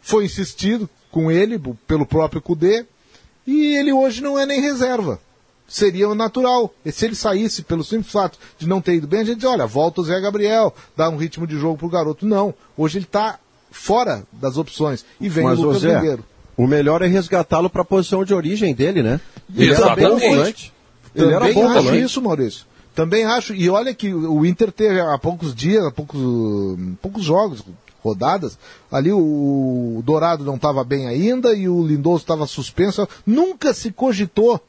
[0.01, 2.85] foi insistido com ele, pelo próprio Cudê,
[3.47, 5.21] e ele hoje não é nem reserva
[5.73, 6.73] seria natural.
[6.85, 9.49] E se ele saísse pelo simples fato de não ter ido bem, a gente diz,
[9.49, 12.27] olha, volta o Zé Gabriel, dá um ritmo de jogo pro garoto.
[12.27, 12.55] Não.
[12.77, 13.39] Hoje ele está
[13.71, 15.05] fora das opções.
[15.19, 16.25] E vem Mas, o Lucas Zé, Ribeiro.
[16.57, 19.19] O melhor é resgatá-lo para a posição de origem dele, né?
[19.57, 20.73] Ele era bom volante.
[21.15, 22.03] Ele Também era bom acho volante.
[22.03, 22.67] isso, Maurício.
[22.95, 23.55] Também acho.
[23.55, 26.21] E olha que o Inter teve há poucos dias, há poucos,
[27.01, 27.65] poucos jogos,
[28.05, 28.59] rodadas,
[28.91, 33.09] ali o Dourado não estava bem ainda e o Lindoso estava suspenso.
[33.25, 34.61] Nunca se cogitou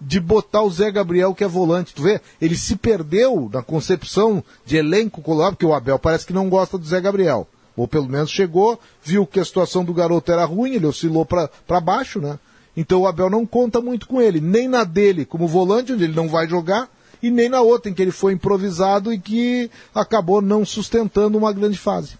[0.00, 1.94] de botar o Zé Gabriel, que é volante.
[1.94, 2.20] Tu vê?
[2.40, 6.76] Ele se perdeu na concepção de elenco colorado, porque o Abel parece que não gosta
[6.76, 7.48] do Zé Gabriel.
[7.76, 11.80] Ou pelo menos chegou, viu que a situação do garoto era ruim, ele oscilou para
[11.80, 12.38] baixo, né?
[12.76, 16.14] Então o Abel não conta muito com ele, nem na dele como volante, onde ele
[16.14, 16.90] não vai jogar,
[17.22, 21.52] e nem na outra, em que ele foi improvisado e que acabou não sustentando uma
[21.52, 22.18] grande fase.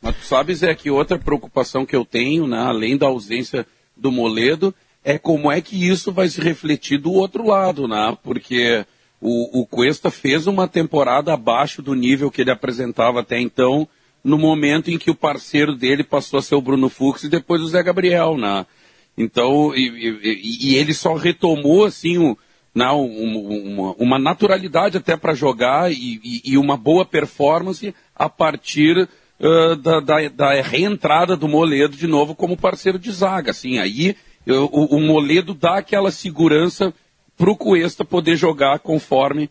[0.00, 3.66] Mas tu sabes, é que outra preocupação que eu tenho, né, além da ausência
[3.96, 4.74] do Moledo,
[5.08, 8.14] é como é que isso vai se refletir do outro lado, né?
[8.22, 8.84] Porque
[9.18, 13.88] o, o Cuesta fez uma temporada abaixo do nível que ele apresentava até então,
[14.22, 17.62] no momento em que o parceiro dele passou a ser o Bruno Fux e depois
[17.62, 18.66] o Zé Gabriel, né?
[19.16, 19.88] Então, e,
[20.22, 22.36] e, e ele só retomou, assim, o,
[22.74, 29.08] não, né, uma, uma, naturalidade até para jogar e, e, uma boa performance a partir
[29.40, 33.52] uh, da, da, da, reentrada do Moledo de novo como parceiro de zaga.
[33.52, 34.14] Assim, aí
[34.52, 36.94] o, o Moledo dá aquela segurança
[37.36, 39.50] para o Cuesta poder jogar conforme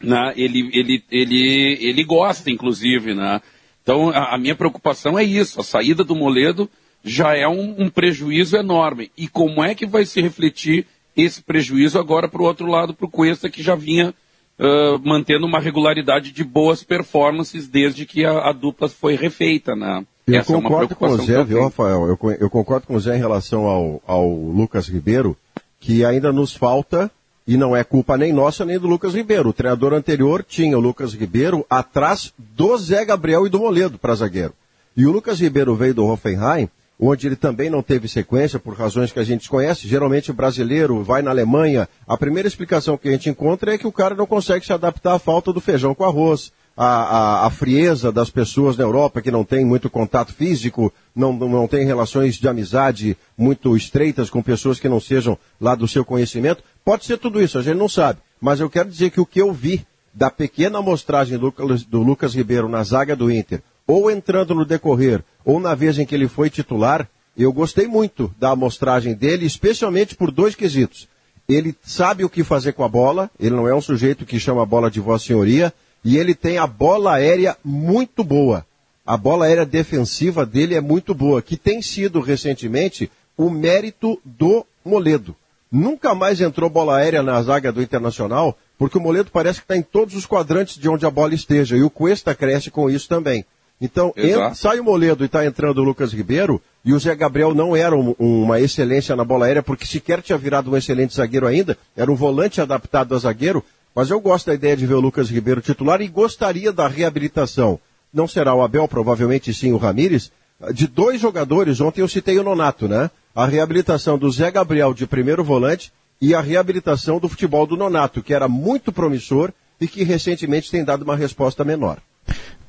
[0.00, 3.14] né, ele, ele, ele, ele gosta, inclusive.
[3.14, 3.40] Né?
[3.82, 6.70] Então, a, a, minha preocupação é isso: a saída do Moledo
[7.02, 9.10] já é um, um prejuízo enorme.
[9.16, 13.06] E como é que vai se refletir esse prejuízo agora para o outro lado, para
[13.06, 14.14] o Cuesta, que já vinha
[14.58, 19.74] uh, mantendo uma regularidade de boas performances desde que a, a dupla foi refeita?
[19.74, 20.04] Né?
[20.28, 22.06] Eu Essa é concordo é com o Zé, viu, Rafael?
[22.06, 25.34] Eu, eu, concordo com o Zé em relação ao, ao Lucas Ribeiro,
[25.80, 27.10] que ainda nos falta,
[27.46, 29.48] e não é culpa nem nossa nem do Lucas Ribeiro.
[29.48, 34.14] O treinador anterior tinha o Lucas Ribeiro atrás do Zé Gabriel e do Moledo para
[34.14, 34.52] zagueiro.
[34.94, 36.68] E o Lucas Ribeiro veio do Hoffenheim,
[37.00, 39.88] onde ele também não teve sequência por razões que a gente conhece.
[39.88, 41.88] Geralmente o brasileiro vai na Alemanha.
[42.06, 45.14] A primeira explicação que a gente encontra é que o cara não consegue se adaptar
[45.14, 49.32] à falta do feijão com arroz a, a, a, frieza das pessoas na Europa que
[49.32, 54.78] não tem muito contato físico, não, não tem relações de amizade muito estreitas com pessoas
[54.78, 56.62] que não sejam lá do seu conhecimento.
[56.84, 58.20] Pode ser tudo isso, a gente não sabe.
[58.40, 61.52] Mas eu quero dizer que o que eu vi da pequena amostragem do,
[61.88, 66.06] do Lucas Ribeiro na zaga do Inter, ou entrando no decorrer, ou na vez em
[66.06, 71.08] que ele foi titular, eu gostei muito da amostragem dele, especialmente por dois quesitos.
[71.48, 74.62] Ele sabe o que fazer com a bola, ele não é um sujeito que chama
[74.62, 75.72] a bola de Vossa Senhoria,
[76.04, 78.64] e ele tem a bola aérea muito boa.
[79.04, 84.66] A bola aérea defensiva dele é muito boa, que tem sido recentemente o mérito do
[84.84, 85.34] Moledo.
[85.70, 89.76] Nunca mais entrou bola aérea na zaga do Internacional, porque o Moledo parece que está
[89.76, 93.08] em todos os quadrantes de onde a bola esteja, e o Cuesta cresce com isso
[93.08, 93.44] também.
[93.80, 97.54] Então, entra, sai o Moledo e está entrando o Lucas Ribeiro, e o Zé Gabriel
[97.54, 101.46] não era um, uma excelência na bola aérea, porque sequer tinha virado um excelente zagueiro
[101.46, 103.64] ainda, era um volante adaptado a zagueiro,
[103.98, 107.80] mas eu gosto da ideia de ver o Lucas Ribeiro titular e gostaria da reabilitação.
[108.14, 110.30] Não será o Abel, provavelmente sim o Ramires,
[110.72, 113.10] de dois jogadores, ontem eu citei o Nonato, né?
[113.34, 118.22] A reabilitação do Zé Gabriel de primeiro volante e a reabilitação do futebol do Nonato,
[118.22, 121.98] que era muito promissor e que recentemente tem dado uma resposta menor.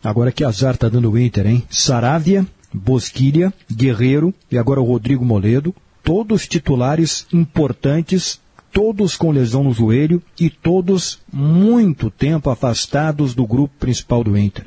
[0.04, 1.64] Agora que azar tá dando o Inter, hein?
[1.70, 8.40] Saravia, Bosquilha, Guerreiro e agora o Rodrigo Moledo, todos titulares importantes
[8.72, 14.66] todos com lesão no joelho e todos muito tempo afastados do grupo principal do Inter.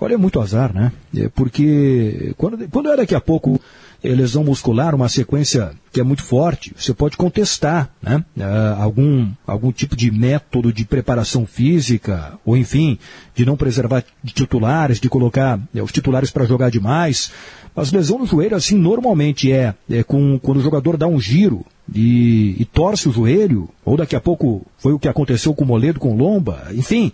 [0.00, 0.92] Olha, é muito azar, né?
[1.16, 3.60] É porque quando, quando é daqui a pouco
[4.02, 8.24] é lesão muscular, uma sequência que é muito forte, você pode contestar né?
[8.36, 12.96] Uh, algum, algum tipo de método de preparação física, ou enfim,
[13.34, 17.32] de não preservar titulares, de colocar é, os titulares para jogar demais.
[17.74, 21.66] Mas lesão no joelho, assim, normalmente é, é com, quando o jogador dá um giro
[21.94, 25.66] e, e, torce o joelho, ou daqui a pouco foi o que aconteceu com o
[25.66, 27.12] Moledo, com o Lomba, enfim,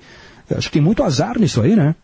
[0.51, 1.95] acho que tem muito azar nisso aí, né?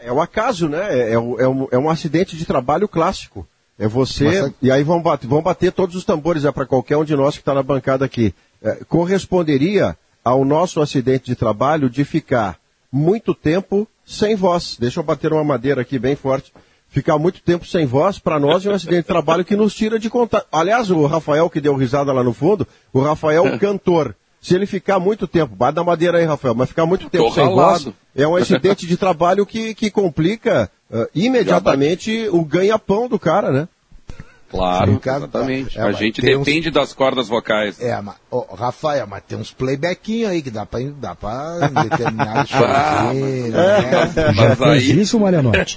[0.00, 0.98] É o acaso, né?
[0.98, 3.46] É, é, é, um, é um acidente de trabalho clássico.
[3.78, 4.42] É você.
[4.42, 7.16] Mas, e aí vão bater, vão bater todos os tambores, é para qualquer um de
[7.16, 8.34] nós que está na bancada aqui.
[8.60, 12.58] É, corresponderia ao nosso acidente de trabalho de ficar
[12.90, 14.76] muito tempo sem voz.
[14.78, 16.52] Deixa eu bater uma madeira aqui bem forte
[16.92, 19.98] ficar muito tempo sem voz, para nós é um acidente de trabalho que nos tira
[19.98, 20.46] de contato.
[20.52, 24.66] Aliás, o Rafael que deu risada lá no fundo, o Rafael, o cantor, se ele
[24.66, 28.28] ficar muito tempo, bate da madeira aí, Rafael, mas ficar muito tempo sem voz, é
[28.28, 33.68] um acidente de trabalho que, que complica uh, imediatamente o ganha-pão do cara, né?
[34.50, 35.78] Claro, exatamente.
[35.78, 36.74] É, a gente depende uns...
[36.74, 37.80] das cordas vocais.
[37.80, 42.46] É, mas, oh, Rafael, mas tem uns playbackinhos aí que dá pra, dá pra determinar
[42.52, 44.34] ah, né?
[44.36, 45.00] Mas aí...
[45.00, 45.76] isso, Marianote?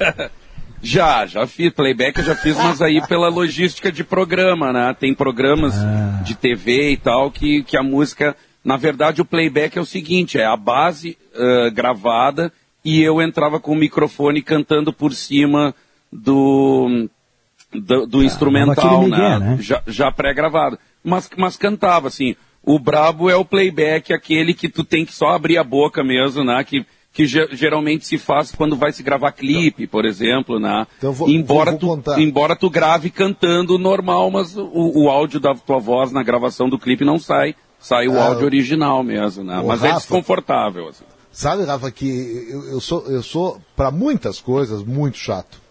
[0.86, 1.73] Já, já fiz.
[1.73, 4.95] Playback eu já fiz, mas aí pela logística de programa, né?
[4.97, 6.21] Tem programas ah.
[6.23, 8.36] de TV e tal que, que a música.
[8.63, 13.59] Na verdade, o playback é o seguinte: é a base uh, gravada e eu entrava
[13.59, 15.73] com o microfone cantando por cima
[16.13, 17.09] do,
[17.73, 19.39] do, do ah, instrumental, né?
[19.39, 19.57] né?
[19.59, 20.77] Já, já pré-gravado.
[21.03, 22.36] Mas, mas cantava, assim.
[22.61, 26.43] O brabo é o playback, aquele que tu tem que só abrir a boca mesmo,
[26.43, 26.63] né?
[26.63, 26.86] Que
[27.16, 30.86] que geralmente se faz quando vai se gravar clipe, por exemplo, né?
[30.97, 35.39] Então vou, embora, vou, vou tu, embora tu grave cantando normal, mas o, o, áudio
[35.39, 39.45] da tua voz na gravação do clipe não sai, sai o é, áudio original mesmo,
[39.45, 39.63] né?
[39.66, 40.89] Mas é Rafa, é desconfortável.
[40.89, 41.05] Assim.
[41.32, 45.64] Sabe, Rafa, que eu, eu sou, eu sou para muitas coisas muito chato.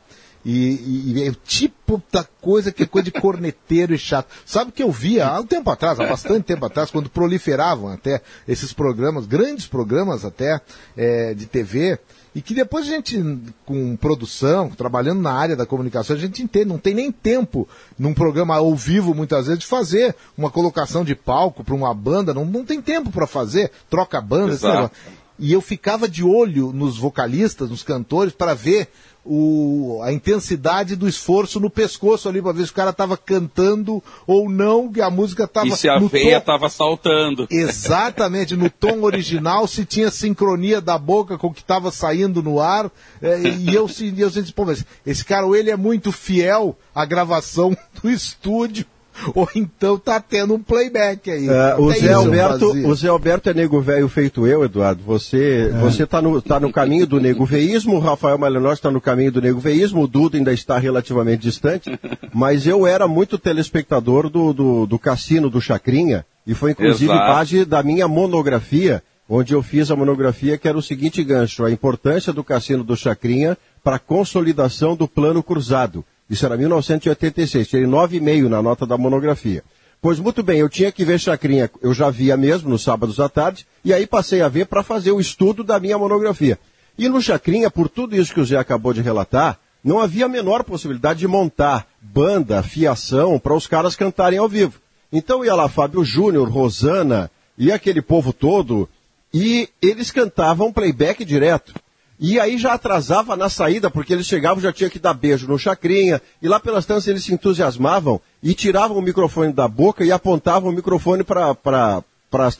[0.44, 4.28] E, e, é o tipo da coisa que é coisa de corneteiro e chato.
[4.44, 8.20] Sabe que eu via há um tempo atrás, há bastante tempo atrás, quando proliferavam até
[8.46, 10.60] esses programas, grandes programas até
[10.96, 11.98] é, de TV,
[12.34, 13.22] e que depois a gente,
[13.64, 17.66] com produção, trabalhando na área da comunicação, a gente entende, não tem nem tempo
[17.98, 22.34] num programa ao vivo, muitas vezes, de fazer uma colocação de palco para uma banda,
[22.34, 24.90] não, não tem tempo para fazer, troca banda,
[25.38, 28.88] e eu ficava de olho nos vocalistas, nos cantores, para ver
[29.24, 34.02] o, a intensidade do esforço no pescoço ali, para ver se o cara estava cantando
[34.26, 35.66] ou não, que a música estava.
[35.66, 37.46] E se a veia estava saltando.
[37.50, 42.60] Exatamente, no tom original, se tinha sincronia da boca com o que estava saindo no
[42.60, 42.90] ar.
[43.22, 47.04] É, e eu, eu senti, pô, mas esse cara, ou ele é muito fiel à
[47.04, 48.84] gravação do estúdio,
[49.34, 51.48] ou então tá tendo um playback aí.
[51.48, 55.02] É, o, Zé Alberto, o Zé Alberto é nego velho feito eu, Eduardo.
[55.04, 55.78] Você, é.
[55.78, 59.32] você tá, no, tá no caminho do nego veísmo, o Rafael Malenós está no caminho
[59.32, 61.98] do nego veísmo, o Duda ainda está relativamente distante,
[62.32, 67.32] mas eu era muito telespectador do, do, do Cassino do Chacrinha, e foi inclusive Exato.
[67.32, 71.70] base da minha monografia, onde eu fiz a monografia que era o seguinte gancho, a
[71.70, 76.04] importância do Cassino do Chacrinha para a consolidação do plano cruzado.
[76.28, 79.62] Isso era 1986, tirei 9,5 na nota da monografia.
[80.00, 83.28] Pois muito bem, eu tinha que ver Chacrinha, eu já via mesmo nos sábados à
[83.28, 86.58] tarde, e aí passei a ver para fazer o estudo da minha monografia.
[86.98, 90.28] E no Chacrinha, por tudo isso que o Zé acabou de relatar, não havia a
[90.28, 94.80] menor possibilidade de montar banda, fiação, para os caras cantarem ao vivo.
[95.12, 98.88] Então ia lá Fábio Júnior, Rosana e aquele povo todo,
[99.32, 101.74] e eles cantavam playback direto.
[102.18, 105.58] E aí já atrasava na saída, porque eles chegavam já tinha que dar beijo no
[105.58, 110.12] chacrinha, e lá pelas tantas eles se entusiasmavam e tiravam o microfone da boca e
[110.12, 112.56] apontavam o microfone para as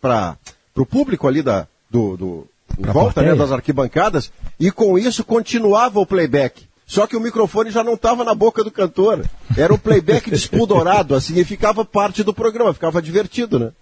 [0.00, 0.36] para
[0.76, 2.46] o público ali da, do, do
[2.78, 6.66] em volta né, das arquibancadas, e com isso continuava o playback.
[6.86, 9.24] Só que o microfone já não estava na boca do cantor.
[9.56, 13.72] Era o playback despudorado, assim, e ficava parte do programa, ficava divertido, né?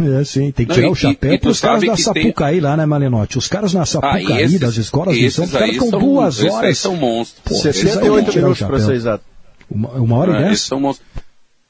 [0.00, 2.60] É, sim, tem que tirar não, o chapéu para os caras da Sapucaí tem...
[2.60, 3.38] lá, né, Malenotti?
[3.38, 6.70] Os caras na Sapucaí, ah, esses, das escolas de São os caras ficam duas horas.
[6.70, 7.42] Esses são monstros.
[7.44, 9.24] Pô, 68 minutos para ser exato.
[9.70, 10.62] Uma, uma hora e dez?
[10.62, 11.06] São monstros.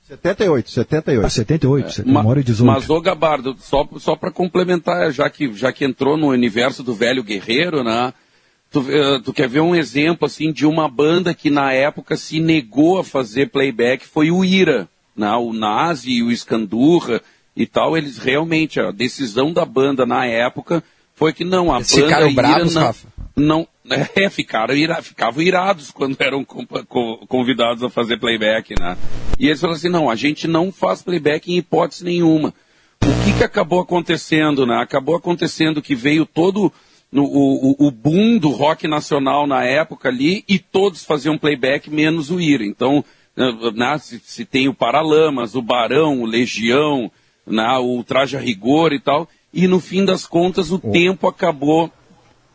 [0.08, 1.24] 78, 78.
[1.24, 2.66] Ah, 78, é, uma hora e 18.
[2.66, 6.94] Mas, ô Gabardo, só, só para complementar, já que, já que entrou no universo do
[6.94, 8.12] velho guerreiro, né?
[8.70, 12.40] Tu, uh, tu, quer ver um exemplo, assim, de uma banda que na época se
[12.40, 15.30] negou a fazer playback, foi o Ira, né?
[15.36, 17.22] O Nazi e o Escandurra
[17.56, 20.82] e tal, eles realmente, a decisão da banda na época
[21.14, 23.08] foi que não, a eles banda ficaram bravos, não, Rafa?
[23.36, 23.68] não,
[24.16, 26.44] é, ficaram ira, ficavam irados quando eram
[27.28, 28.96] convidados a fazer playback, né?
[29.38, 32.54] E eles falaram assim, não, a gente não faz playback em hipótese nenhuma.
[33.02, 34.76] O que que acabou acontecendo, né?
[34.76, 36.72] Acabou acontecendo que veio todo
[37.12, 37.20] o,
[37.82, 42.40] o, o boom do rock nacional na época ali e todos faziam playback menos o
[42.40, 42.64] Ira.
[42.64, 43.04] Então,
[43.74, 47.10] né, se, se tem o Paralamas, o Barão, o Legião,
[47.46, 50.90] né, o traje a rigor e tal, e no fim das contas o oh.
[50.90, 51.90] tempo acabou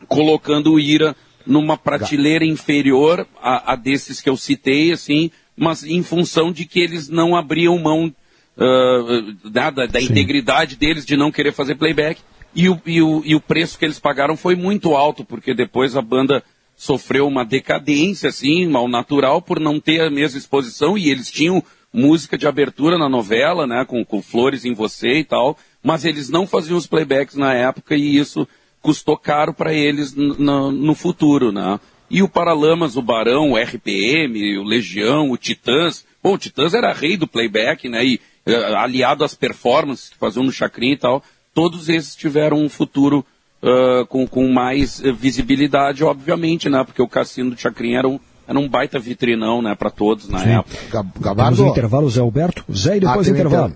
[0.08, 1.16] colocando o IRA
[1.46, 6.80] numa prateleira inferior a, a, desses que eu citei, assim, mas em função de que
[6.80, 8.14] eles não abriam mão
[8.58, 12.22] uh, da, da integridade deles de não querer fazer playback.
[12.54, 15.96] E o, e, o, e o preço que eles pagaram foi muito alto, porque depois
[15.96, 16.44] a banda
[16.76, 21.64] sofreu uma decadência, assim, mal natural, por não ter a mesma exposição, e eles tinham
[21.94, 26.30] música de abertura na novela, né, com, com Flores em Você e tal, mas eles
[26.30, 28.48] não faziam os playbacks na época e isso
[28.82, 31.80] custou caro para eles no, futuro, né.
[32.10, 36.94] E o Paralamas, o Barão, o RPM, o Legião, o Titãs, bom, o Titãs era
[36.94, 41.24] rei do playback, né, e uh, aliado às performances que faziam no Chacrin e tal,
[41.54, 43.26] todos esses tiveram um futuro
[43.62, 48.58] uh, com, com mais visibilidade, obviamente, né, porque o Cassino do Chacrin era um era
[48.58, 50.50] um baita vitrinão, né, para todos na Sim.
[50.52, 51.06] época.
[51.20, 51.58] Gabardo.
[51.58, 52.64] Temos intervalo, Zé Alberto.
[52.74, 53.74] Zé e depois ah, intervalo.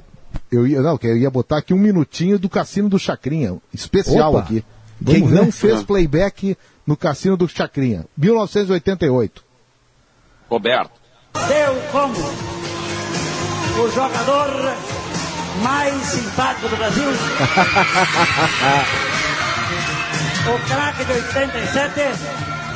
[0.50, 4.40] Eu ia, não, eu ia botar aqui um minutinho do Cassino do Chacrinha, especial Opa.
[4.40, 4.64] aqui.
[5.06, 5.36] Quem ver?
[5.36, 6.56] não fez playback
[6.88, 9.44] no Cassino do Chacrinha, 1988.
[10.50, 10.92] Roberto.
[11.34, 12.16] Deu como
[13.84, 14.48] o jogador
[15.62, 17.10] mais simpático do Brasil.
[20.48, 22.02] o craque de 87,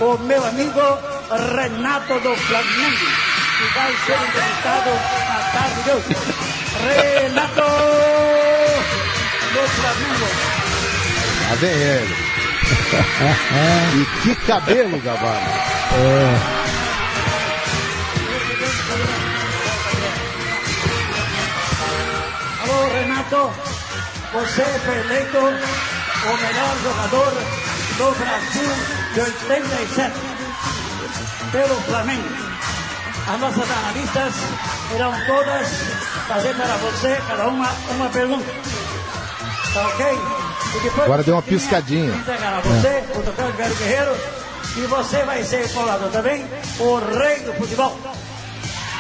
[0.02, 3.06] o meu amigo Renato do Flamengo,
[3.58, 4.92] que vai ser entrevistado
[5.28, 6.16] na tarde de hoje.
[6.86, 7.62] Renato
[9.54, 10.28] do Flamengo.
[11.50, 12.16] Lá vem ele.
[13.96, 15.50] e que cabelo, Gabardo.
[15.96, 16.66] É.
[22.64, 23.52] Alô, Renato.
[24.32, 27.34] Você foi eleito o melhor jogador
[27.98, 28.70] do Brasil
[29.14, 30.35] de 87
[31.52, 32.24] pelo Flamengo.
[33.28, 34.34] As nossas analistas
[34.94, 35.68] irão todas
[36.28, 38.46] fazer para você, cada uma, uma pergunta.
[39.74, 40.06] Tá ok?
[40.06, 42.14] E depois Agora deu uma piscadinha.
[42.14, 43.12] Entregar a você, é.
[43.16, 43.58] o Dr.
[43.58, 44.16] Velho Guerreiro,
[44.78, 46.46] e você vai ser colado também,
[46.80, 47.98] o rei do futebol.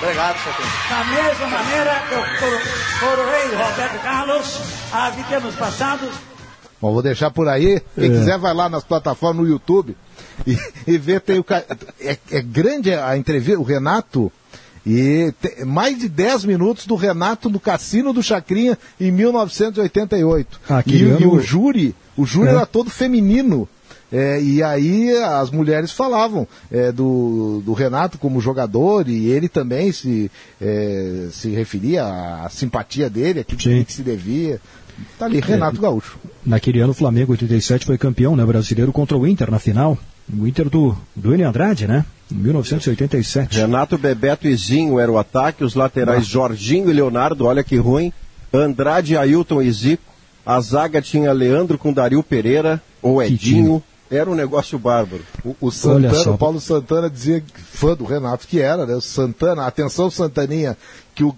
[0.01, 0.69] Obrigado, Sotinho.
[0.89, 4.59] Da mesma maneira que o coroei Roberto Carlos,
[4.91, 6.09] há 20 anos passados.
[6.81, 7.81] Bom, vou deixar por aí.
[7.95, 8.09] Quem é.
[8.09, 9.95] quiser vai lá nas plataformas no YouTube
[10.45, 10.57] e,
[10.87, 11.45] e ver, tem o
[11.99, 14.31] é, é grande a entrevista, o Renato,
[14.85, 20.61] e te, mais de 10 minutos do Renato no Cassino do Chacrinha em 1988.
[20.69, 21.21] Ah, e, ano...
[21.21, 22.51] e, o júri, o júri é.
[22.51, 23.67] era todo feminino.
[24.11, 29.91] É, e aí as mulheres falavam é, do, do Renato como jogador e ele também
[29.91, 30.31] se,
[30.61, 34.61] é, se referia à simpatia dele, a que, que se devia.
[35.17, 36.17] Tá ali, Renato Gaúcho.
[36.45, 39.97] Naquele ano o Flamengo 87 foi campeão né, brasileiro contra o Inter na final.
[40.31, 41.43] O Inter do, do N.
[41.43, 42.05] Andrade, né?
[42.31, 43.57] Em 1987.
[43.57, 46.29] Renato, Bebeto e Zinho era o ataque, os laterais ah.
[46.29, 48.11] Jorginho e Leonardo, olha que ruim.
[48.51, 50.15] Andrade, Ailton e Zico.
[50.45, 55.23] A zaga tinha Leandro com Dario Pereira, ou Edinho, Era um negócio bárbaro.
[55.43, 58.95] O, o Santana, o Paulo Santana dizia, fã do Renato, que era, né?
[58.95, 60.77] O Santana, atenção Santaninha,
[61.15, 61.35] que o,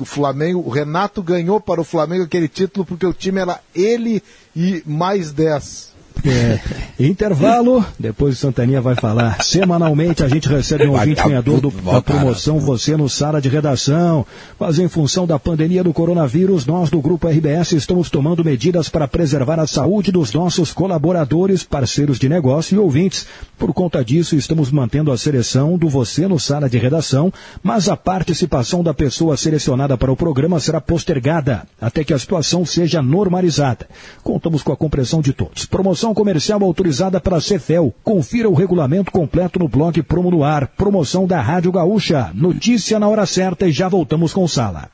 [0.00, 4.20] o Flamengo, o Renato ganhou para o Flamengo aquele título porque o time era ele
[4.54, 5.90] e mais 10.
[6.26, 6.58] É,
[6.98, 9.42] intervalo, depois o Santaninha vai falar.
[9.42, 14.26] Semanalmente a gente recebe um ouvinte ganhador do, da promoção Você no Sala de Redação.
[14.58, 19.08] Mas em função da pandemia do coronavírus, nós do Grupo RBS estamos tomando medidas para
[19.08, 23.26] preservar a saúde dos nossos colaboradores, parceiros de negócio e ouvintes.
[23.58, 27.32] Por conta disso, estamos mantendo a seleção do Você no Sala de Redação,
[27.62, 32.66] mas a participação da pessoa selecionada para o programa será postergada até que a situação
[32.66, 33.88] seja normalizada.
[34.22, 35.64] Contamos com a compreensão de todos.
[35.64, 37.94] Promoção Promoção comercial autorizada pela Cefel.
[38.02, 40.66] Confira o regulamento completo no blog Promo no Ar.
[40.68, 42.30] Promoção da Rádio Gaúcha.
[42.32, 44.88] Notícia na hora certa e já voltamos com sala.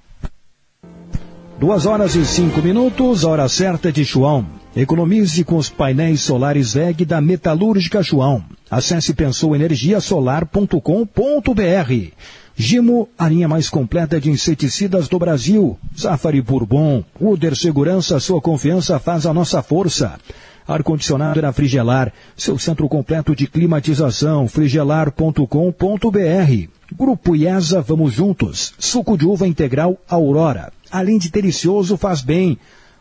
[1.61, 4.45] Duas horas e cinco minutos, hora certa de Chuão.
[4.75, 8.43] Economize com os painéis solares VEG da Metalúrgica Chuão.
[8.69, 12.11] Acesse pensouenergiasolar.com.br.
[12.57, 15.79] Gimo, a linha mais completa de inseticidas do Brasil.
[15.97, 20.19] Zafari Bourbon, Uder Segurança, sua confiança faz a nossa força.
[20.67, 26.69] Ar-condicionado na Frigelar, seu centro completo de climatização, frigelar.com.br.
[26.95, 28.75] Grupo IESA, vamos juntos.
[28.79, 30.73] Suco de uva integral Aurora.
[30.91, 32.59] Além de delicioso, faz bem.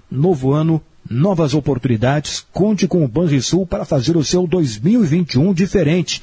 [0.10, 2.46] Novo ano, novas oportunidades.
[2.52, 6.22] Conte com o Banrisul para fazer o seu 2021 diferente.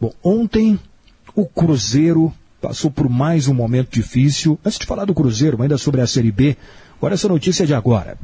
[0.00, 0.78] Bom, ontem
[1.34, 4.58] o Cruzeiro passou por mais um momento difícil.
[4.64, 6.56] Antes de falar do Cruzeiro, ainda sobre a Série B,
[7.00, 8.16] olha essa notícia de agora.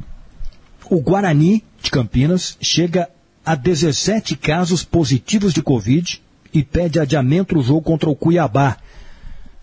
[0.91, 3.07] O Guarani de Campinas chega
[3.45, 6.21] a 17 casos positivos de Covid
[6.53, 8.75] e pede adiamento do jogo contra o Cuiabá.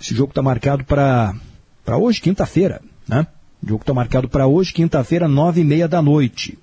[0.01, 1.35] Esse jogo está marcado para
[1.99, 3.27] hoje, quinta-feira, né?
[3.63, 6.59] O jogo está marcado para hoje, quinta-feira, nove e meia da noite.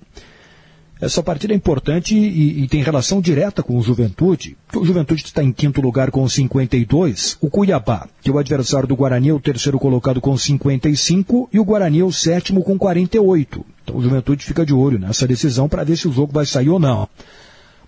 [1.00, 5.44] Essa partida é importante e, e, tem relação direta com o Juventude, o Juventude está
[5.44, 9.38] em quinto lugar com 52, o Cuiabá, que é o adversário do Guarani, é o
[9.38, 13.75] terceiro colocado com 55 e o Guarani é o sétimo com 48.
[13.86, 16.68] Então o Juventude fica de olho nessa decisão para ver se o jogo vai sair
[16.68, 17.08] ou não.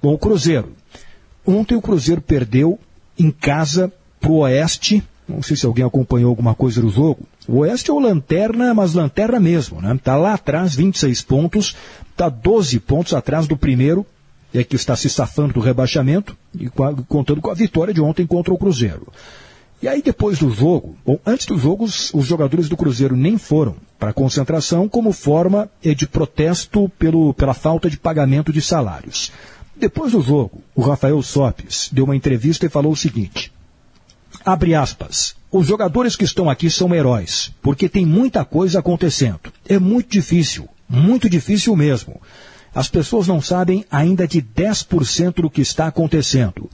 [0.01, 0.73] Bom, o Cruzeiro.
[1.45, 2.79] Ontem o Cruzeiro perdeu
[3.19, 5.03] em casa para o Oeste.
[5.29, 7.27] Não sei se alguém acompanhou alguma coisa do jogo.
[7.49, 9.93] O Oeste é o lanterna, mas lanterna mesmo, né?
[9.95, 11.75] Está lá atrás, 26 pontos,
[12.11, 14.07] está 12 pontos atrás do primeiro,
[14.55, 16.71] é que está se safando do rebaixamento, e
[17.09, 19.09] contando com a vitória de ontem contra o Cruzeiro.
[19.81, 23.77] E aí depois do jogo, bom, antes dos jogos, os jogadores do Cruzeiro nem foram
[23.99, 29.33] para a concentração como forma eh, de protesto pelo, pela falta de pagamento de salários.
[29.77, 33.53] Depois do jogo, o Rafael Sopes deu uma entrevista e falou o seguinte:
[34.45, 35.37] abre aspas.
[35.51, 39.53] Os jogadores que estão aqui são heróis, porque tem muita coisa acontecendo.
[39.67, 40.69] É muito difícil.
[40.89, 42.21] Muito difícil mesmo.
[42.75, 46.69] As pessoas não sabem ainda de 10% do que está acontecendo.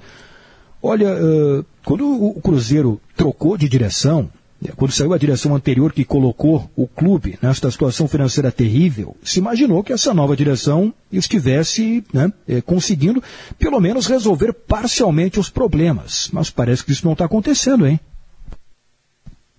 [0.86, 4.28] Olha, uh, quando o Cruzeiro trocou de direção,
[4.60, 9.38] né, quando saiu a direção anterior que colocou o clube nesta situação financeira terrível, se
[9.38, 13.22] imaginou que essa nova direção estivesse né, eh, conseguindo,
[13.58, 16.28] pelo menos, resolver parcialmente os problemas.
[16.30, 17.98] Mas parece que isso não está acontecendo, hein?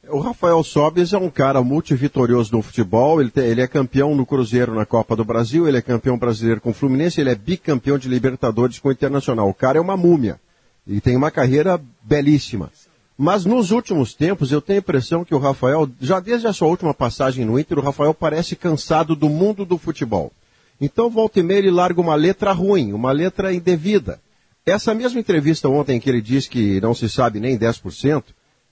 [0.07, 4.75] O Rafael Sobes é um cara multivitorioso no futebol, ele, ele, é campeão no Cruzeiro
[4.75, 8.07] na Copa do Brasil, ele é campeão brasileiro com o Fluminense, ele é bicampeão de
[8.07, 9.49] Libertadores com o Internacional.
[9.49, 10.39] O cara é uma múmia
[10.87, 12.71] e tem uma carreira belíssima.
[13.17, 16.67] Mas nos últimos tempos eu tenho a impressão que o Rafael, já desde a sua
[16.67, 20.31] última passagem no Inter, o Rafael parece cansado do mundo do futebol.
[20.79, 24.19] Então volta e meia ele larga uma letra ruim, uma letra indevida.
[24.65, 28.23] Essa mesma entrevista ontem que ele diz que não se sabe nem 10%,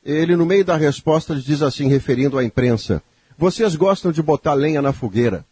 [0.04, 3.02] ele, no meio da resposta, diz assim, referindo à imprensa:
[3.38, 5.46] Vocês gostam de botar lenha na fogueira.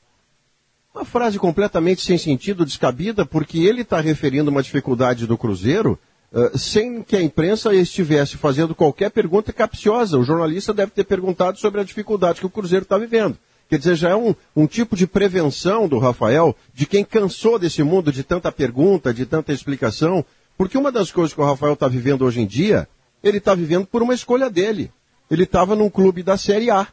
[0.94, 5.98] Uma frase completamente sem sentido, descabida, porque ele está referindo uma dificuldade do Cruzeiro
[6.32, 10.18] uh, sem que a imprensa estivesse fazendo qualquer pergunta capciosa.
[10.18, 13.38] O jornalista deve ter perguntado sobre a dificuldade que o Cruzeiro está vivendo.
[13.70, 17.82] Quer dizer, já é um, um tipo de prevenção do Rafael, de quem cansou desse
[17.84, 20.26] mundo de tanta pergunta, de tanta explicação,
[20.58, 22.88] porque uma das coisas que o Rafael está vivendo hoje em dia
[23.24, 24.92] ele está vivendo por uma escolha dele.
[25.30, 26.88] Ele estava num clube da Série A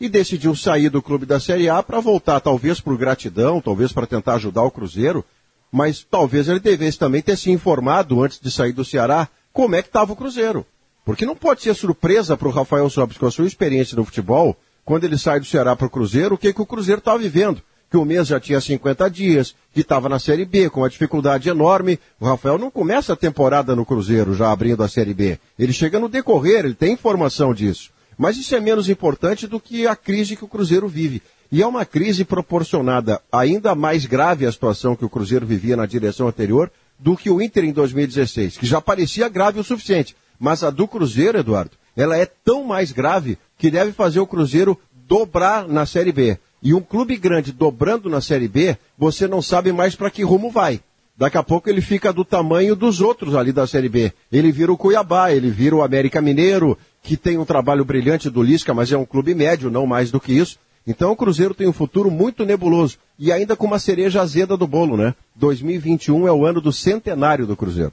[0.00, 4.06] e decidiu sair do clube da Série A para voltar, talvez por gratidão, talvez para
[4.06, 5.24] tentar ajudar o Cruzeiro,
[5.70, 9.82] mas talvez ele devesse também ter se informado antes de sair do Ceará como é
[9.82, 10.64] que estava o Cruzeiro.
[11.04, 14.56] Porque não pode ser surpresa para o Rafael Sobis, com a sua experiência no futebol,
[14.84, 17.62] quando ele sai do Ceará para o Cruzeiro, o que, que o Cruzeiro está vivendo
[17.90, 21.48] que o mês já tinha 50 dias, que estava na Série B com uma dificuldade
[21.48, 21.98] enorme.
[22.20, 25.38] O Rafael não começa a temporada no Cruzeiro já abrindo a Série B.
[25.58, 27.90] Ele chega no decorrer, ele tem informação disso.
[28.16, 31.22] Mas isso é menos importante do que a crise que o Cruzeiro vive.
[31.50, 35.86] E é uma crise proporcionada ainda mais grave à situação que o Cruzeiro vivia na
[35.86, 40.14] direção anterior do que o Inter em 2016, que já parecia grave o suficiente.
[40.38, 44.78] Mas a do Cruzeiro, Eduardo, ela é tão mais grave que deve fazer o Cruzeiro
[45.06, 46.38] dobrar na Série B.
[46.62, 50.50] E um clube grande dobrando na Série B, você não sabe mais para que rumo
[50.50, 50.80] vai.
[51.16, 54.12] Daqui a pouco ele fica do tamanho dos outros ali da Série B.
[54.30, 58.42] Ele vira o Cuiabá, ele vira o América Mineiro, que tem um trabalho brilhante do
[58.42, 60.58] Lisca, mas é um clube médio, não mais do que isso.
[60.88, 64.66] Então o Cruzeiro tem um futuro muito nebuloso e ainda com uma cereja azeda do
[64.66, 65.14] bolo, né?
[65.36, 67.92] 2021 é o ano do centenário do Cruzeiro.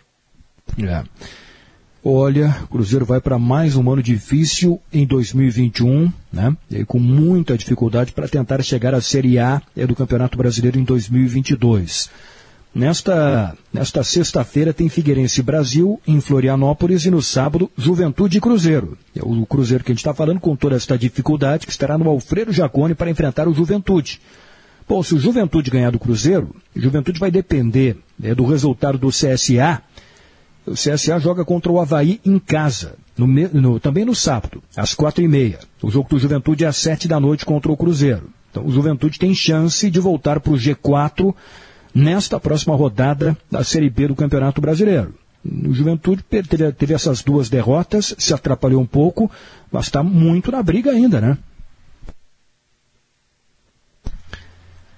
[0.81, 1.03] É.
[2.01, 6.55] Olha, o Cruzeiro vai para mais um ano difícil em 2021, né?
[6.71, 12.09] E com muita dificuldade para tentar chegar à Série A do Campeonato Brasileiro em 2022.
[12.75, 18.97] Nesta, nesta sexta-feira tem Figueirense Brasil em Florianópolis e no sábado Juventude e Cruzeiro.
[19.15, 22.09] É o Cruzeiro que a gente está falando com toda esta dificuldade que estará no
[22.09, 24.19] Alfredo Jacone para enfrentar o Juventude.
[24.89, 29.81] Bom, se o Juventude ganhar do Cruzeiro, Juventude vai depender né, do resultado do CSA.
[30.67, 35.23] O CSA joga contra o Havaí em casa, no, no, também no sábado, às quatro
[35.23, 35.59] e meia.
[35.81, 38.29] O jogo do Juventude é às sete da noite contra o Cruzeiro.
[38.51, 41.33] Então o Juventude tem chance de voltar para o G4
[41.95, 45.13] nesta próxima rodada da Série B do Campeonato Brasileiro.
[45.45, 49.31] O Juventude teve, teve essas duas derrotas, se atrapalhou um pouco,
[49.71, 51.37] mas está muito na briga ainda, né?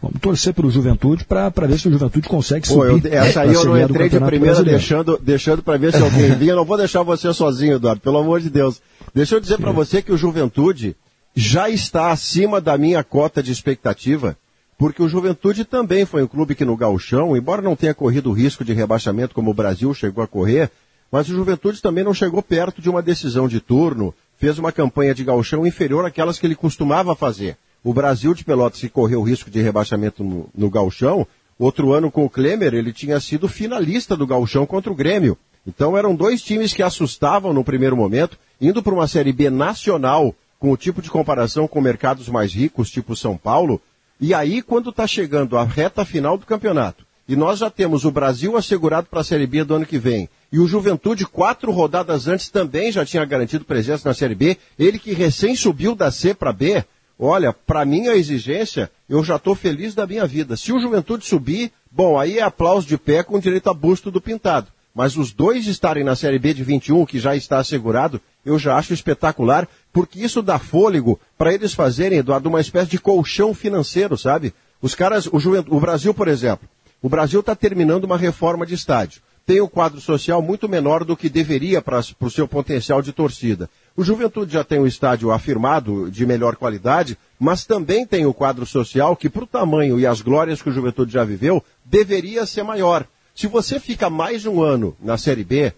[0.01, 3.01] Vamos torcer pelo Juventude para ver se o Juventude consegue subir.
[3.01, 6.33] Pô, eu, essa aí eu não entrei de primeira deixando, deixando para ver se alguém
[6.35, 6.55] vinha.
[6.55, 8.81] Não vou deixar você sozinho, Eduardo, pelo amor de Deus.
[9.13, 10.95] Deixa eu dizer para você que o Juventude
[11.35, 14.37] já está acima da minha cota de expectativa
[14.78, 18.34] porque o Juventude também foi um clube que no Galchão, embora não tenha corrido o
[18.34, 20.69] risco de rebaixamento como o Brasil chegou a correr,
[21.11, 25.15] mas o Juventude também não chegou perto de uma decisão de turno, fez uma campanha
[25.15, 27.57] de Galchão inferior àquelas que ele costumava fazer.
[27.84, 31.25] O Brasil de Pelotas que correu o risco de rebaixamento no, no Galchão,
[31.57, 35.38] outro ano com o Klemer, ele tinha sido finalista do Galchão contra o Grêmio.
[35.65, 40.36] Então eram dois times que assustavam no primeiro momento, indo para uma Série B nacional,
[40.59, 43.82] com o tipo de comparação com mercados mais ricos, tipo São Paulo,
[44.20, 48.11] e aí, quando está chegando a reta final do campeonato, e nós já temos o
[48.11, 52.28] Brasil assegurado para a Série B do ano que vem, e o Juventude, quatro rodadas
[52.28, 56.34] antes, também já tinha garantido presença na Série B, ele que recém subiu da C
[56.34, 56.84] para B,
[57.20, 60.55] olha, para mim a exigência, eu já estou feliz da minha vida.
[60.55, 64.22] Se o Juventude subir, bom, aí é aplauso de pé com direito a busto do
[64.22, 64.68] pintado.
[64.97, 68.75] Mas os dois estarem na Série B de 21, que já está assegurado, eu já
[68.75, 74.17] acho espetacular, porque isso dá fôlego para eles fazerem, Eduardo, uma espécie de colchão financeiro,
[74.17, 74.55] sabe?
[74.81, 75.37] Os caras, o,
[75.69, 76.67] o Brasil, por exemplo,
[76.99, 79.21] o Brasil está terminando uma reforma de estádio.
[79.45, 83.69] Tem um quadro social muito menor do que deveria para o seu potencial de torcida.
[83.95, 88.65] O Juventude já tem um estádio afirmado de melhor qualidade, mas também tem o quadro
[88.65, 92.63] social que, para o tamanho e as glórias que o Juventude já viveu, deveria ser
[92.63, 93.05] maior.
[93.38, 95.71] Se você fica mais um ano na Série B,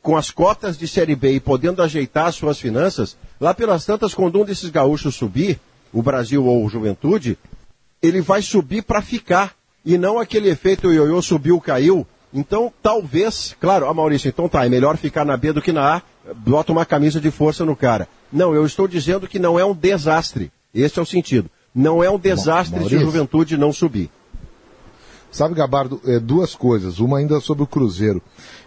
[0.00, 4.40] com as cotas de Série B e podendo ajeitar suas finanças, lá pelas tantas, quando
[4.40, 5.60] um desses gaúchos subir,
[5.92, 7.36] o Brasil ou o Juventude,
[8.02, 9.54] ele vai subir para ficar.
[9.84, 12.06] E não aquele efeito ioiô subiu, caiu.
[12.32, 15.96] Então, talvez, claro, a Maurício, então tá, é melhor ficar na B do que na
[15.96, 16.02] A,
[16.34, 18.08] bota uma camisa de força no cara.
[18.32, 20.50] Não, eu estou dizendo que não é um desastre.
[20.74, 21.50] Esse é o sentido.
[21.74, 23.00] Não é um desastre Maurício.
[23.00, 24.10] se Juventude não subir.
[25.32, 26.98] Sabe, Gabardo, é, duas coisas.
[26.98, 28.22] Uma ainda sobre o Cruzeiro.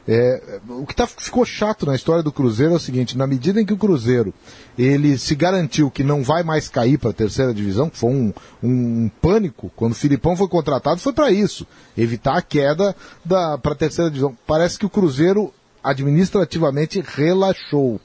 [0.07, 3.61] É, o que tá, ficou chato na história do Cruzeiro é o seguinte: na medida
[3.61, 4.33] em que o Cruzeiro
[4.77, 8.33] ele se garantiu que não vai mais cair para a terceira divisão, que foi um,
[8.63, 12.95] um pânico quando o Filipão foi contratado, foi para isso, evitar a queda
[13.27, 14.35] para a terceira divisão.
[14.47, 15.53] Parece que o Cruzeiro
[15.83, 18.01] administrativamente relaxou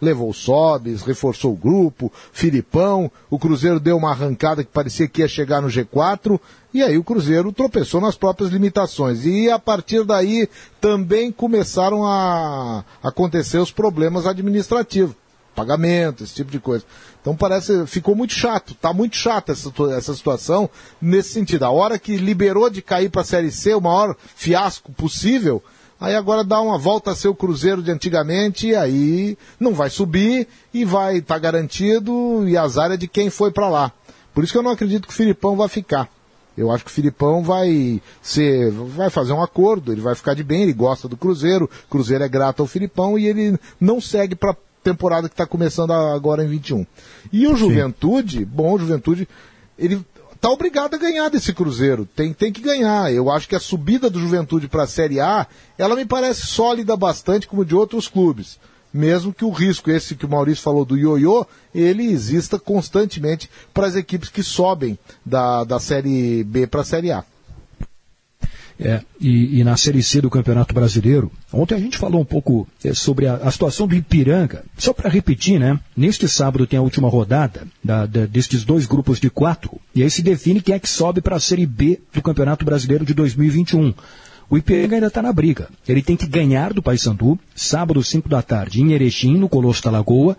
[0.00, 5.28] levou Sobes, reforçou o grupo, Filipão, o Cruzeiro deu uma arrancada que parecia que ia
[5.28, 6.40] chegar no G4,
[6.72, 9.24] e aí o Cruzeiro tropeçou nas próprias limitações.
[9.24, 10.48] E a partir daí
[10.80, 15.16] também começaram a acontecer os problemas administrativos,
[15.54, 16.84] pagamento, esse tipo de coisa.
[17.20, 20.70] Então parece, ficou muito chato, tá muito chato essa, essa situação
[21.02, 21.64] nesse sentido.
[21.64, 25.62] A hora que liberou de cair para a Série C, o maior fiasco possível,
[26.00, 29.90] Aí agora dá uma volta a ser o Cruzeiro de antigamente, e aí não vai
[29.90, 33.92] subir e vai estar tá garantido e azar é de quem foi para lá.
[34.32, 36.08] Por isso que eu não acredito que o Filipão vai ficar.
[36.60, 40.44] Eu acho que o Filipão vai ser, vai fazer um acordo, ele vai ficar de
[40.44, 44.34] bem, ele gosta do Cruzeiro, o Cruzeiro é grato ao Filipão e ele não segue
[44.34, 46.86] para temporada que está começando agora em 21.
[47.32, 48.44] E o Juventude, Sim.
[48.44, 49.28] bom, o Juventude,
[49.78, 50.04] ele
[50.40, 52.08] tá obrigado a ganhar desse Cruzeiro.
[52.16, 53.12] Tem, tem que ganhar.
[53.12, 55.46] Eu acho que a subida do Juventude para a Série A,
[55.76, 58.58] ela me parece sólida bastante como de outros clubes.
[58.92, 63.86] Mesmo que o risco, esse que o Maurício falou do ioiô, ele exista constantemente para
[63.86, 67.24] as equipes que sobem da, da Série B para a Série A.
[68.82, 72.66] É, e, e, na Série C do Campeonato Brasileiro, ontem a gente falou um pouco
[72.82, 74.64] é, sobre a, a, situação do Ipiranga.
[74.78, 75.78] Só para repetir, né?
[75.94, 80.10] Neste sábado tem a última rodada da, da, destes dois grupos de quatro, e aí
[80.10, 83.92] se define quem é que sobe para a Série B do Campeonato Brasileiro de 2021.
[84.50, 85.68] O Ipiranga ainda está na briga.
[85.88, 89.92] Ele tem que ganhar do Paysandu, sábado, 5 da tarde, em Erechim, no Colosso da
[89.92, 90.36] Lagoa.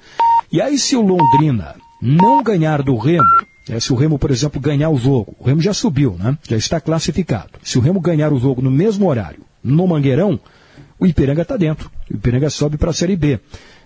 [0.51, 3.23] E aí, se o Londrina não ganhar do Remo,
[3.69, 6.37] é, se o Remo, por exemplo, ganhar o jogo, o Remo já subiu, né?
[6.49, 7.51] Já está classificado.
[7.63, 10.37] Se o Remo ganhar o jogo no mesmo horário, no Mangueirão,
[10.99, 11.89] o Ipiranga está dentro.
[12.11, 13.39] O Ipiranga sobe para a Série B.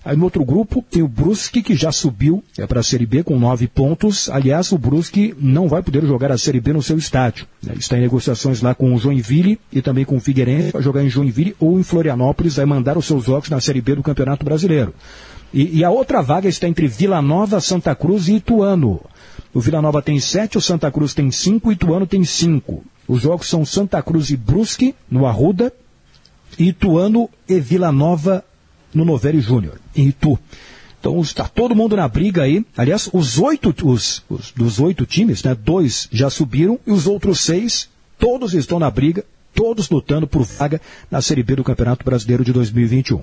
[0.06, 3.24] Aí no outro grupo tem o Brusque, que já subiu é para a Série B
[3.24, 4.30] com nove pontos.
[4.30, 7.48] Aliás, o Brusque não vai poder jogar a Série B no seu estádio.
[7.64, 7.74] Né?
[7.80, 11.10] Está em negociações lá com o Joinville e também com o Figueirense para jogar em
[11.10, 14.94] Joinville ou em Florianópolis, vai mandar os seus jogos na Série B do Campeonato Brasileiro.
[15.52, 19.02] E, e a outra vaga está entre Vila Nova, Santa Cruz e Ituano.
[19.52, 22.84] O Vila Nova tem sete, o Santa Cruz tem cinco, o Ituano tem cinco.
[23.08, 25.74] Os jogos são Santa Cruz e Brusque, no Arruda,
[26.60, 28.44] e Ituano e Vila Nova,
[28.96, 30.40] no Novelli Júnior, em Itu.
[31.00, 32.66] Então está todo mundo na briga aí.
[32.76, 37.42] Aliás, os oito, os, os, dos oito times, né, dois já subiram e os outros
[37.42, 37.88] seis,
[38.18, 39.24] todos estão na briga,
[39.54, 40.82] todos lutando por vaga
[41.12, 43.22] na Série B do Campeonato Brasileiro de 2021.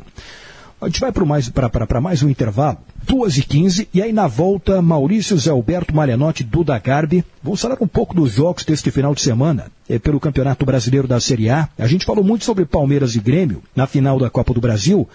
[0.80, 1.52] A gente vai para mais,
[2.02, 7.60] mais um intervalo, 2h15, e aí na volta, Maurício Zé Alberto Marianotti, Duda Garbi, vamos
[7.60, 11.48] falar um pouco dos jogos deste final de semana, é, pelo Campeonato Brasileiro da Série
[11.48, 11.68] A.
[11.78, 15.08] A gente falou muito sobre Palmeiras e Grêmio na final da Copa do Brasil,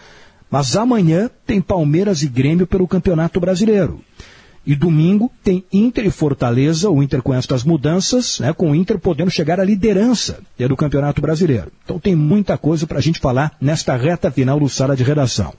[0.50, 4.02] mas amanhã tem Palmeiras e Grêmio pelo Campeonato Brasileiro.
[4.66, 9.00] E domingo tem Inter e Fortaleza, o Inter com estas mudanças, né, com o Inter
[9.00, 11.72] podendo chegar à liderança do Campeonato Brasileiro.
[11.86, 15.54] Então tem muita coisa para a gente falar nesta reta final do Sala de Redação.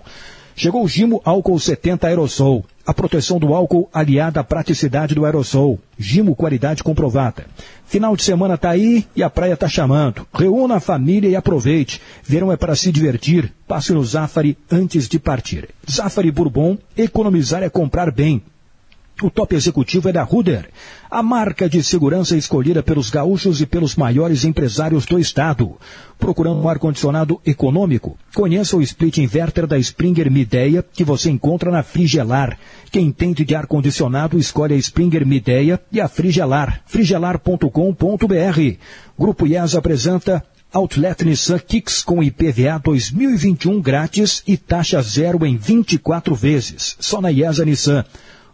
[0.59, 2.65] Chegou o Gimo Álcool 70 Aerosol.
[2.85, 5.79] A proteção do álcool aliada à praticidade do aerosol.
[5.97, 7.47] Gimo qualidade comprovada.
[7.87, 10.27] Final de semana tá aí e a praia tá chamando.
[10.35, 12.03] Reúna a família e aproveite.
[12.25, 13.53] Verão é para se divertir.
[13.69, 15.69] Passe no Zafari antes de partir.
[15.89, 18.43] Zafari Bourbon, economizar é comprar bem.
[19.21, 20.71] O top executivo é da Ruder,
[21.11, 25.77] a marca de segurança escolhida pelos gaúchos e pelos maiores empresários do estado.
[26.17, 28.17] Procurando um ar-condicionado econômico?
[28.33, 32.57] Conheça o split inverter da Springer Mideia que você encontra na Frigelar.
[32.93, 36.83] Quem entende de ar-condicionado escolhe a Springer Mideia e a Frigelar.
[36.87, 38.77] frigelar.com.br.
[39.19, 46.37] Grupo IES apresenta Outlet Nissan Kicks com IPVA 2021 grátis e taxa zero em 24
[46.37, 46.97] vezes.
[47.01, 48.05] Só na IESA Nissan.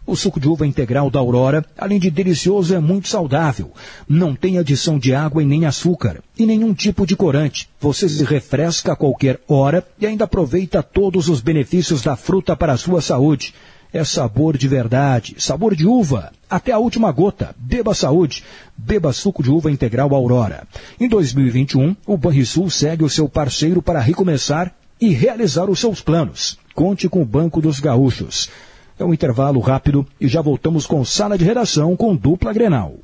[0.07, 3.71] O suco de uva integral da Aurora, além de delicioso, é muito saudável.
[4.07, 7.67] Não tem adição de água e nem açúcar, e nenhum tipo de corante.
[7.81, 12.73] Você se refresca a qualquer hora e ainda aproveita todos os benefícios da fruta para
[12.73, 13.53] a sua saúde.
[13.91, 17.55] É sabor de verdade, sabor de uva, até a última gota.
[17.57, 18.43] Beba saúde,
[18.77, 20.67] beba suco de uva integral Aurora.
[20.99, 26.59] Em 2021, o Banrisul segue o seu parceiro para recomeçar e realizar os seus planos.
[26.75, 28.49] Conte com o Banco dos Gaúchos.
[28.97, 32.95] É um intervalo rápido e já voltamos com sala de redação com dupla Grenal.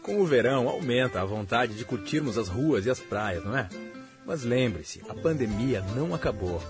[0.00, 3.68] Com o verão aumenta a vontade de curtirmos as ruas e as praias, não é?
[4.24, 6.62] Mas lembre-se, a pandemia não acabou.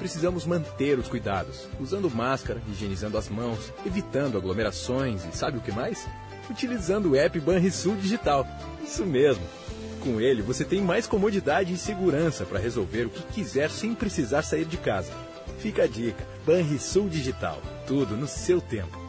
[0.00, 5.70] Precisamos manter os cuidados, usando máscara, higienizando as mãos, evitando aglomerações e sabe o que
[5.70, 6.08] mais?
[6.50, 8.44] Utilizando o app Banrisul Digital.
[8.84, 9.44] Isso mesmo.
[10.00, 14.42] Com ele, você tem mais comodidade e segurança para resolver o que quiser sem precisar
[14.42, 15.12] sair de casa.
[15.62, 17.62] Fica a dica: Banrisul Digital.
[17.86, 19.01] Tudo no seu tempo.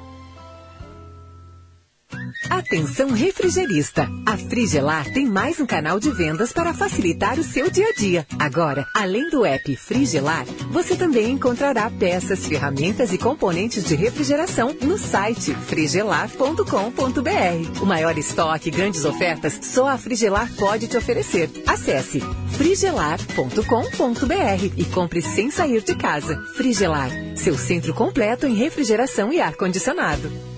[2.50, 4.10] Atenção refrigerista!
[4.26, 8.28] A Frigelar tem mais um canal de vendas para facilitar o seu dia a dia.
[8.40, 14.98] Agora, além do app Frigelar, você também encontrará peças, ferramentas e componentes de refrigeração no
[14.98, 17.82] site frigelar.com.br.
[17.82, 21.50] O maior estoque e grandes ofertas só a Frigelar pode te oferecer.
[21.66, 26.38] Acesse frigelar.com.br e compre sem sair de casa.
[26.56, 30.53] Frigelar, seu centro completo em refrigeração e ar-condicionado.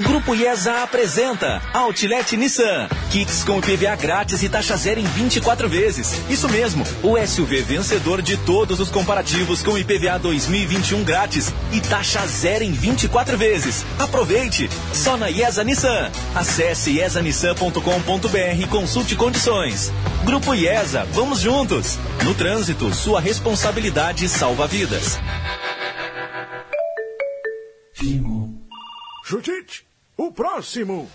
[0.00, 2.88] Grupo IESA apresenta Outlet Nissan.
[3.10, 6.12] Kits com IPVA grátis e taxa zero em 24 vezes.
[6.30, 12.24] Isso mesmo, o SUV vencedor de todos os comparativos com IPVA 2021 grátis e taxa
[12.28, 13.84] zero em 24 vezes.
[13.98, 14.70] Aproveite!
[14.92, 16.12] Só na IESA Nissan.
[16.32, 19.92] Acesse iesanissan.com.br e consulte condições.
[20.24, 21.98] Grupo IESA, vamos juntos.
[22.22, 25.18] No trânsito, sua responsabilidade salva vidas.
[29.28, 29.87] Judite!
[30.20, 31.08] O próximo!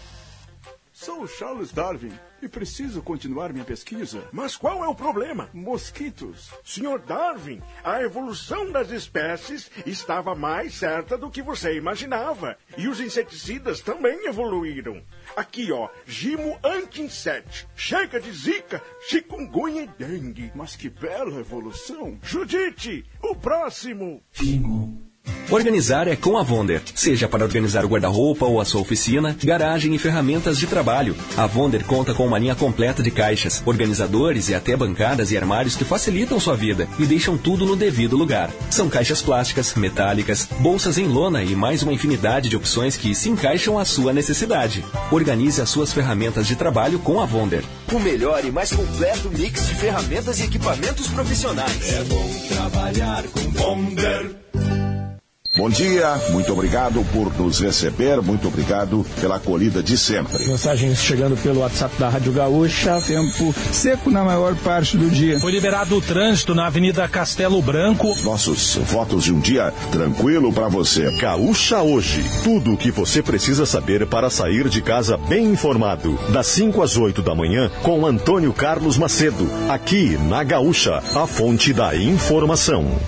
[0.93, 4.25] Sou Charles Darwin e preciso continuar minha pesquisa.
[4.31, 5.49] Mas qual é o problema?
[5.53, 6.49] Mosquitos.
[6.63, 12.57] Senhor Darwin, a evolução das espécies estava mais certa do que você imaginava.
[12.77, 15.03] E os inseticidas também evoluíram.
[15.35, 17.67] Aqui, ó, gimo anti-inset.
[17.75, 20.49] Chega de zika, chikungunya e dengue.
[20.55, 22.17] Mas que bela evolução.
[22.23, 24.23] Judite, o próximo.
[24.31, 25.12] Gimo.
[25.53, 26.81] Organizar é com a Vonder.
[26.95, 31.15] Seja para organizar o guarda-roupa ou a sua oficina, garagem e ferramentas de trabalho.
[31.37, 35.75] A Vonder conta com uma linha completa de caixas, organizadores e até bancadas e armários
[35.75, 38.49] que facilitam sua vida e deixam tudo no devido lugar.
[38.71, 43.29] São caixas plásticas, metálicas, bolsas em lona e mais uma infinidade de opções que se
[43.29, 44.83] encaixam à sua necessidade.
[45.11, 47.63] Organize as suas ferramentas de trabalho com a Vonder.
[47.91, 51.93] O melhor e mais completo mix de ferramentas e equipamentos profissionais.
[51.93, 54.43] É bom trabalhar com Vonder.
[55.55, 60.47] Bom dia, muito obrigado por nos receber, muito obrigado pela acolhida de sempre.
[60.47, 65.39] Mensagens chegando pelo WhatsApp da Rádio Gaúcha, tempo seco na maior parte do dia.
[65.39, 68.15] Foi liberado o trânsito na Avenida Castelo Branco.
[68.23, 71.11] Nossos votos de um dia tranquilo para você.
[71.17, 76.17] Gaúcha hoje, tudo o que você precisa saber para sair de casa bem informado.
[76.31, 81.71] Das 5 às 8 da manhã, com Antônio Carlos Macedo, aqui na Gaúcha, a fonte
[81.71, 82.99] da informação.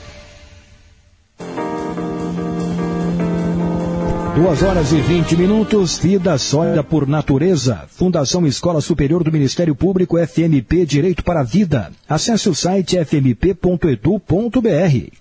[4.35, 7.85] Duas horas e 20 minutos, vida sólida por natureza.
[7.87, 11.89] Fundação Escola Superior do Ministério Público FMP Direito para a Vida.
[12.07, 14.59] Acesse o site fmp.edu.br.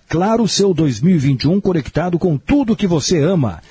[0.09, 3.62] Claro, seu 2021 conectado com tudo que você ama.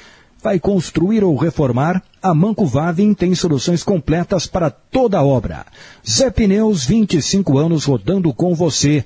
[0.42, 2.02] Vai construir ou reformar?
[2.22, 5.66] A Manco Vavin tem soluções completas para toda obra.
[6.10, 9.04] Zé Pneus, 25 anos rodando com você.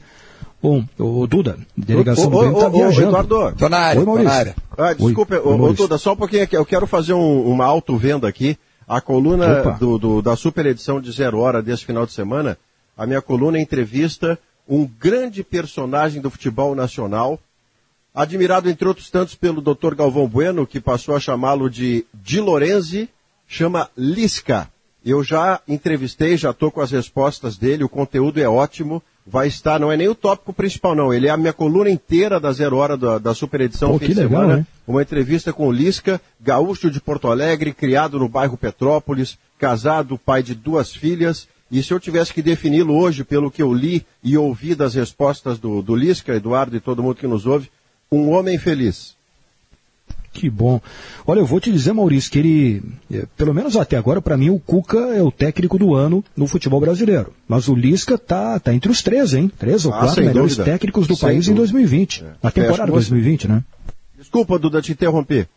[0.62, 3.08] Bom, o Duda, delegação do Grêmio está viajando.
[3.20, 4.32] Eduardo, tô na área, Oi, Maurício.
[4.32, 4.56] área.
[4.78, 5.74] Ah, desculpa, Oi, ô, ô.
[5.74, 6.58] Duda, só um pouquinho aqui.
[6.58, 8.58] Eu quero fazer um- uma auto-venda aqui.
[8.88, 12.58] A coluna do, do- da super edição de Zero Hora desse final de semana,
[12.98, 17.40] a minha coluna entrevista um grande personagem do futebol nacional,
[18.14, 19.94] admirado entre outros tantos pelo Dr.
[19.96, 23.10] Galvão Bueno, que passou a chamá-lo de Di Lorenzi,
[23.48, 24.68] chama Lisca.
[25.06, 29.02] Eu já entrevistei, já estou com as respostas dele, o conteúdo é ótimo.
[29.30, 31.14] Vai estar, não é nem o tópico principal, não.
[31.14, 34.14] Ele é a minha coluna inteira da Zero Hora da, da super edição Pô, que
[34.14, 34.60] legal, semana.
[34.60, 34.68] hein?
[34.88, 40.41] Uma entrevista com o Lisca, gaúcho de Porto Alegre, criado no bairro Petrópolis, casado, pai
[40.41, 41.45] de duas filhas.
[41.70, 45.60] E se eu tivesse que defini-lo hoje, pelo que eu li e ouvi das respostas
[45.60, 47.70] do, do Lisca, Eduardo e todo mundo que nos ouve,
[48.10, 49.16] um homem feliz.
[50.38, 50.80] Que bom.
[51.26, 54.52] Olha, eu vou te dizer, Maurício, que ele, eh, pelo menos até agora, para mim,
[54.52, 57.34] o Cuca é o técnico do ano no futebol brasileiro.
[57.48, 59.52] Mas o Lisca tá, tá entre os três, hein?
[59.58, 60.64] Três ou Ah, quatro melhores dúvida.
[60.72, 61.74] técnicos do Sem país em dúvida.
[61.74, 62.24] 2020.
[62.44, 63.10] Na temporada Fecho com você.
[63.10, 63.64] 2020, né?
[64.16, 65.48] Desculpa, Duda, te interromper.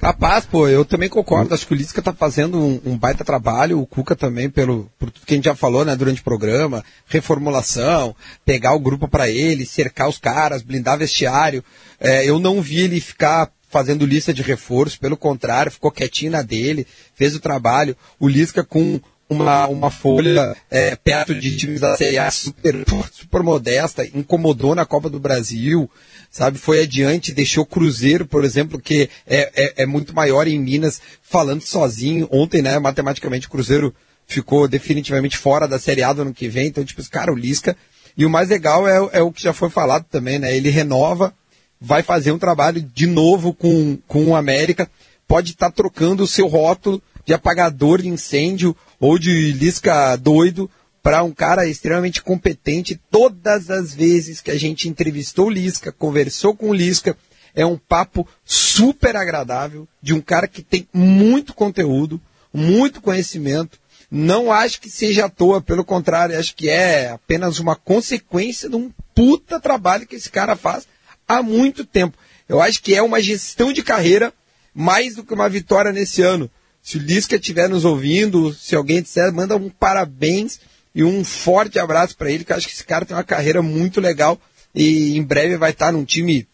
[0.00, 1.52] Capaz, pô, eu também concordo.
[1.54, 5.10] Acho que o Lisca tá fazendo um, um baita trabalho, o Cuca também, pelo, por
[5.10, 8.14] tudo que a gente já falou, né, durante o programa, reformulação,
[8.44, 11.62] pegar o grupo para ele, cercar os caras, blindar vestiário.
[12.00, 16.42] É, eu não vi ele ficar fazendo lista de reforço, pelo contrário, ficou quietinho na
[16.42, 17.96] dele, fez o trabalho.
[18.18, 23.42] O Lisca com uma, uma folha é, perto de times da Série A super, super
[23.42, 25.90] modesta, incomodou na Copa do Brasil,
[26.30, 26.58] sabe?
[26.58, 31.00] Foi adiante, deixou o Cruzeiro, por exemplo, que é, é, é muito maior em Minas,
[31.20, 32.28] falando sozinho.
[32.30, 33.94] Ontem, né, matematicamente, o Cruzeiro
[34.26, 36.68] ficou definitivamente fora da Série A do ano que vem.
[36.68, 37.76] Então, tipo, cara, o Lisca.
[38.16, 40.56] E o mais legal é, é o que já foi falado também, né?
[40.56, 41.34] Ele renova,
[41.80, 44.90] vai fazer um trabalho de novo com, com o América,
[45.26, 50.70] pode estar trocando o seu rótulo de apagador de incêndio ou de Lisca doido
[51.02, 53.00] para um cara extremamente competente.
[53.10, 57.16] Todas as vezes que a gente entrevistou o Lisca, conversou com o Lisca,
[57.54, 62.20] é um papo super agradável de um cara que tem muito conteúdo,
[62.52, 63.78] muito conhecimento.
[64.10, 68.76] Não acho que seja à toa, pelo contrário, acho que é apenas uma consequência de
[68.76, 70.86] um puta trabalho que esse cara faz
[71.26, 72.16] há muito tempo.
[72.48, 74.32] Eu acho que é uma gestão de carreira
[74.74, 76.50] mais do que uma vitória nesse ano.
[76.82, 80.60] Se o Lisca estiver nos ouvindo, se alguém disser, manda um parabéns
[80.94, 83.60] e um forte abraço para ele, que eu acho que esse cara tem uma carreira
[83.60, 84.40] muito legal
[84.74, 86.46] e em breve vai estar num time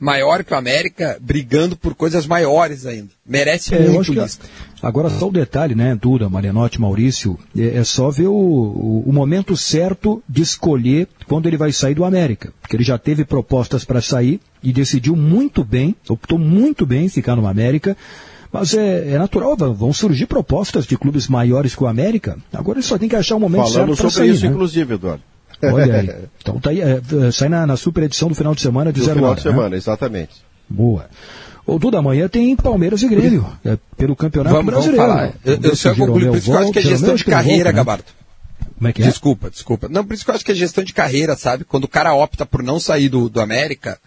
[0.00, 3.08] maior que o América, brigando por coisas maiores ainda.
[3.26, 4.46] Merece É, muito acho o que- Lisca.
[4.80, 9.12] Agora só o detalhe, né, Duda, Marianotti, Maurício, é, é só ver o, o- o
[9.12, 12.52] momento certo de escolher quando ele vai sair do América.
[12.60, 17.08] Porque ele já teve propostas para sair e decidiu muito bem, optou muito bem em
[17.08, 17.96] ficar no América.
[18.52, 22.38] Mas é, é natural, vão- surgir propostas de clubes maiores que o América.
[22.52, 24.34] Agora ele só tem que achar o momento certo Falamos para sobre sair.
[24.36, 24.52] isso, né?
[24.52, 25.22] inclusive, Eduardo.
[25.62, 26.14] Olha aí.
[26.40, 29.00] Então tá aí, é, é, sai na, na super edição do final de semana de
[29.00, 29.40] No zero final hora.
[29.40, 29.52] de né?
[29.52, 30.32] semana, exatamente.
[30.68, 31.06] Boa.
[31.66, 35.06] Ou tudo amanhã tem Palmeiras e Grêmio, é, pelo Campeonato vamos, Brasileiro.
[35.06, 35.34] Vamos falar.
[35.44, 37.72] Eu, eu só concluir, por isso que eu acho que é gestão de carreira, volta,
[37.72, 37.76] né?
[37.76, 38.04] Gabardo.
[38.78, 39.06] Como é que é?
[39.06, 39.88] Desculpa, desculpa.
[39.88, 41.64] Não, por isso que eu acho que é gestão de carreira, sabe?
[41.64, 43.98] Quando o cara opta por não sair do, do América,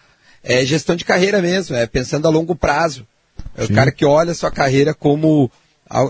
[0.42, 3.06] é gestão de carreira mesmo, é pensando a longo prazo.
[3.56, 3.72] É Sim.
[3.72, 5.50] o cara que olha a sua carreira como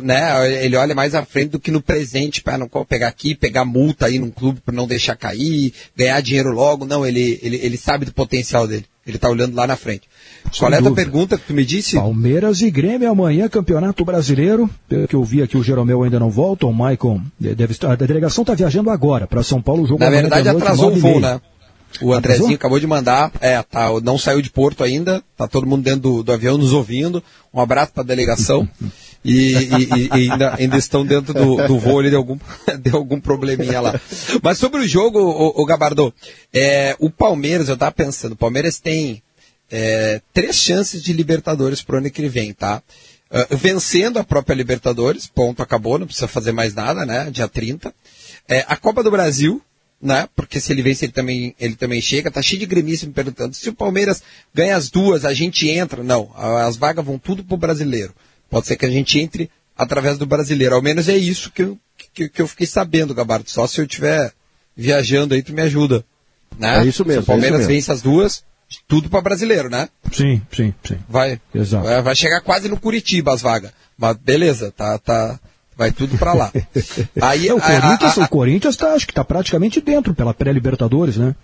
[0.03, 3.65] né, ele olha mais à frente do que no presente, para não pegar aqui, pegar
[3.65, 6.85] multa aí num clube para não deixar cair, ganhar dinheiro logo.
[6.85, 8.87] Não, ele, ele, ele sabe do potencial dele.
[9.05, 10.09] Ele está olhando lá na frente.
[10.53, 11.97] Sem Qual é a pergunta que tu me disse?
[11.97, 14.71] Palmeiras e Grêmio amanhã, Campeonato Brasileiro.
[14.89, 17.93] Pelo que eu vi aqui, o Jeromel ainda não volta, o Maicon deve estar.
[17.93, 19.83] A delegação está viajando agora para São Paulo.
[19.83, 21.41] O jogo na verdade, atrasou o voo, né?
[22.01, 25.83] O Andrezinho acabou de mandar, é, tá, não saiu de Porto ainda, tá todo mundo
[25.83, 27.23] dentro do, do avião nos ouvindo.
[27.53, 28.67] Um abraço para a delegação.
[29.25, 32.37] E, e, e, ainda, ainda, estão dentro do, do de algum,
[32.81, 34.01] de algum probleminha lá.
[34.43, 36.13] Mas sobre o jogo, o, o Gabardo,
[36.53, 39.23] é, o Palmeiras, eu tava pensando, o Palmeiras tem
[39.71, 42.83] é, três chances de Libertadores pro ano que vem, tá?
[43.31, 47.31] Uh, vencendo a própria Libertadores, ponto, acabou, não precisa fazer mais nada, né?
[47.31, 47.95] Dia 30.
[48.47, 49.63] É, a Copa do Brasil,
[50.03, 50.29] né?
[50.37, 52.31] Porque se ele vence, ele também, ele também chega.
[52.31, 54.23] Tá cheio de gremista me perguntando, se o Palmeiras
[54.53, 56.03] ganha as duas, a gente entra.
[56.03, 58.13] Não, as vagas vão tudo pro brasileiro.
[58.53, 60.75] Pode ser que a gente entre através do brasileiro.
[60.75, 61.79] Ao menos é isso que eu,
[62.13, 63.49] que, que eu fiquei sabendo, Gabardo.
[63.49, 64.31] Só se eu estiver
[64.77, 66.05] viajando aí, tu me ajuda.
[66.59, 66.81] Né?
[66.81, 67.23] É isso mesmo.
[67.23, 68.45] Se o Palmeiras é vence as duas,
[68.87, 69.89] tudo para brasileiro, né?
[70.13, 70.99] Sim, sim, sim.
[71.09, 71.87] Vai, Exato.
[71.87, 73.73] vai, vai chegar quase no Curitiba as vagas.
[73.97, 75.41] Mas beleza, tá, tá,
[75.75, 76.53] vai tudo para lá.
[77.23, 80.13] Aí, é, o, Corinthians, a, a, a, o Corinthians tá, acho que tá praticamente dentro
[80.13, 81.35] pela pré-Libertadores, né?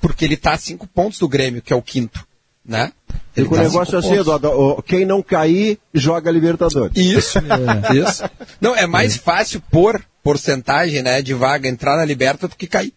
[0.00, 2.24] Porque ele tá a cinco pontos do Grêmio, que é o quinto
[2.66, 2.92] né?
[3.34, 6.96] Fica o negócio assim, Eduardo, quem não cair, joga Libertadores.
[6.96, 7.38] Isso,
[7.90, 7.96] é.
[7.96, 8.24] isso.
[8.60, 9.18] Não, é mais é.
[9.18, 12.92] fácil por porcentagem né, de vaga entrar na Liberta do que cair.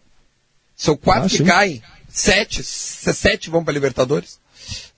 [0.74, 1.44] São quatro ah, que sim.
[1.44, 4.38] caem, sete, sete vão para Libertadores.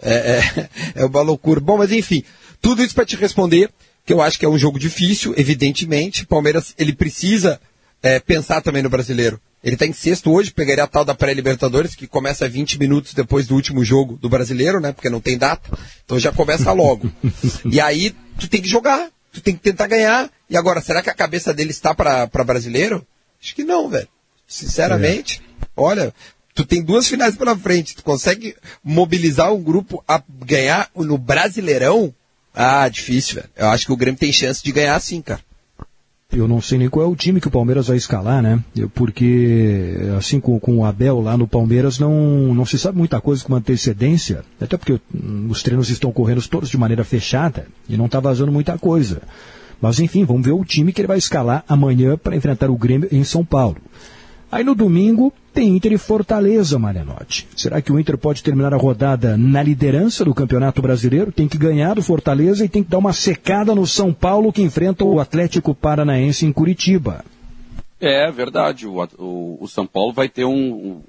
[0.01, 0.69] É, é,
[1.03, 1.61] é uma loucura.
[1.61, 2.25] Bom, mas enfim,
[2.61, 3.69] tudo isso para te responder,
[4.07, 6.25] que eu acho que é um jogo difícil, evidentemente.
[6.25, 7.61] Palmeiras, ele precisa
[8.01, 9.41] é, pensar também no brasileiro.
[9.63, 13.47] Ele está em sexto hoje, pegaria a tal da pré-Libertadores, que começa 20 minutos depois
[13.47, 14.91] do último jogo do brasileiro, né?
[14.91, 15.79] Porque não tem data.
[16.05, 17.11] Então já começa logo.
[17.71, 20.29] e aí, tu tem que jogar, tu tem que tentar ganhar.
[20.51, 23.07] E agora, será que a cabeça dele está para brasileiro?
[23.41, 24.09] Acho que não, velho.
[24.49, 25.65] Sinceramente, é.
[25.77, 26.13] olha,
[26.55, 32.13] tu tem duas finais pela frente, tu consegue mobilizar um grupo a ganhar no Brasileirão?
[32.55, 33.49] Ah, difícil, velho.
[33.57, 35.41] Eu acho que o Grêmio tem chance de ganhar sim, cara.
[36.33, 38.59] Eu não sei nem qual é o time que o Palmeiras vai escalar, né?
[38.95, 43.45] Porque, assim, com, com o Abel lá no Palmeiras, não, não se sabe muita coisa
[43.45, 44.99] com antecedência, até porque
[45.49, 49.21] os treinos estão correndo todos de maneira fechada e não está vazando muita coisa.
[49.81, 53.09] Mas, enfim, vamos ver o time que ele vai escalar amanhã para enfrentar o Grêmio
[53.13, 53.77] em São Paulo.
[54.51, 57.47] Aí no domingo tem Inter e Fortaleza, Marianotti.
[57.55, 61.31] Será que o Inter pode terminar a rodada na liderança do Campeonato Brasileiro?
[61.31, 64.63] Tem que ganhar do Fortaleza e tem que dar uma secada no São Paulo que
[64.63, 67.25] enfrenta o Atlético Paranaense em Curitiba.
[68.01, 68.87] É verdade.
[68.87, 71.03] O, o, o São Paulo vai ter um,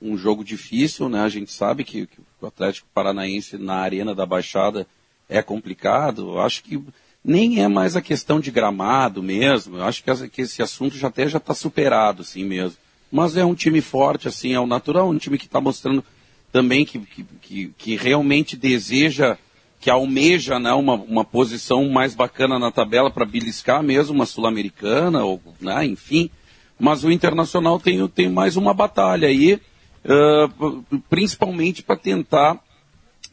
[0.00, 1.20] um, jogo difícil, né?
[1.20, 4.86] A gente sabe que, que, o Atlético Paranaense na Arena da Baixada
[5.28, 6.40] é complicado.
[6.40, 6.82] Acho que
[7.22, 9.76] nem é mais a questão de gramado mesmo.
[9.76, 12.78] Eu acho que, que esse assunto já até já está superado, assim mesmo
[13.10, 16.04] mas é um time forte, assim, é o natural, um time que está mostrando
[16.52, 16.98] também que,
[17.40, 19.36] que, que, realmente deseja,
[19.80, 25.24] que almeja né, uma, uma posição mais bacana na tabela para beliscar mesmo uma sul-americana,
[25.24, 26.30] ou né, enfim.
[26.78, 29.60] Mas o Internacional tem, tem mais uma batalha aí,
[30.04, 32.58] uh, principalmente para tentar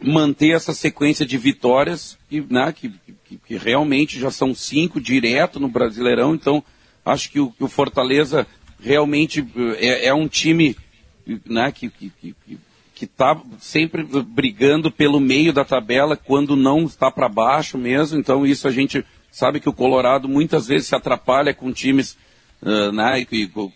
[0.01, 2.93] manter essa sequência de vitórias que, né, que,
[3.25, 6.63] que, que, realmente já são cinco direto no Brasileirão, então
[7.03, 8.45] acho que o, que o Fortaleza
[8.79, 9.45] realmente
[9.77, 10.75] é, é um time
[11.45, 11.91] né, que
[13.01, 18.19] está tá sempre brigando pelo meio da tabela quando não está para baixo mesmo.
[18.19, 22.17] Então isso a gente sabe que o Colorado muitas vezes se atrapalha com times,
[22.61, 23.25] uh, né,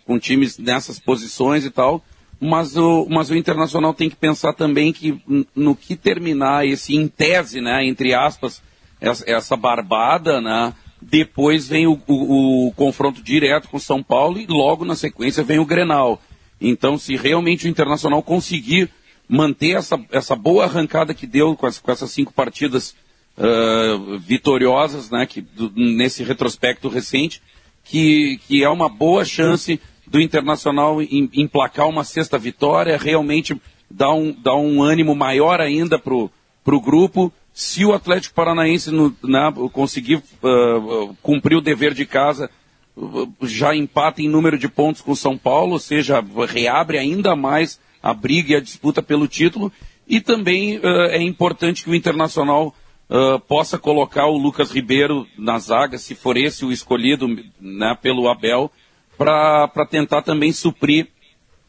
[0.04, 2.02] com times nessas posições e tal.
[2.40, 5.22] Mas o, mas o Internacional tem que pensar também que
[5.54, 8.60] no que terminar esse, em tese, né, entre aspas,
[9.00, 14.46] essa, essa barbada, né, depois vem o, o, o, confronto direto com São Paulo e
[14.46, 16.22] logo na sequência vem o Grenal.
[16.60, 18.88] Então, se realmente o Internacional conseguir
[19.28, 22.94] manter essa, essa boa arrancada que deu com, as, com essas cinco partidas
[23.36, 27.42] uh, vitoriosas, né, que, do, nesse retrospecto recente,
[27.84, 33.60] que, que é uma boa chance do Internacional em, emplacar uma sexta vitória, realmente
[33.90, 39.14] dar um, dar um ânimo maior ainda para o grupo se o Atlético Paranaense no,
[39.22, 42.50] né, conseguir uh, cumprir o dever de casa,
[42.96, 47.36] uh, já empata em número de pontos com o São Paulo, ou seja, reabre ainda
[47.36, 49.70] mais a briga e a disputa pelo título.
[50.08, 52.74] E também uh, é importante que o Internacional
[53.08, 57.28] uh, possa colocar o Lucas Ribeiro na zaga, se for esse o escolhido
[57.60, 58.70] né, pelo Abel,
[59.16, 61.08] para tentar também suprir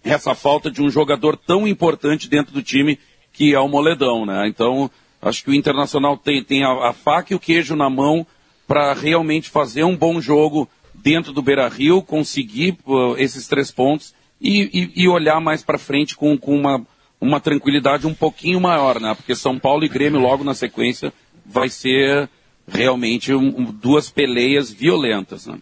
[0.04, 2.98] essa falta de um jogador tão importante dentro do time
[3.32, 4.26] que é o Moledão.
[4.26, 4.48] Né?
[4.48, 4.90] Então,
[5.24, 8.26] acho que o Internacional tem, tem a, a faca e o queijo na mão
[8.68, 14.14] para realmente fazer um bom jogo dentro do Beira Rio, conseguir uh, esses três pontos
[14.40, 16.86] e, e, e olhar mais para frente com, com uma,
[17.20, 19.14] uma tranquilidade um pouquinho maior, né?
[19.14, 21.14] Porque São Paulo e Grêmio logo na sequência
[21.46, 22.30] vai ser
[22.68, 25.58] realmente um, duas peleias violentas, né?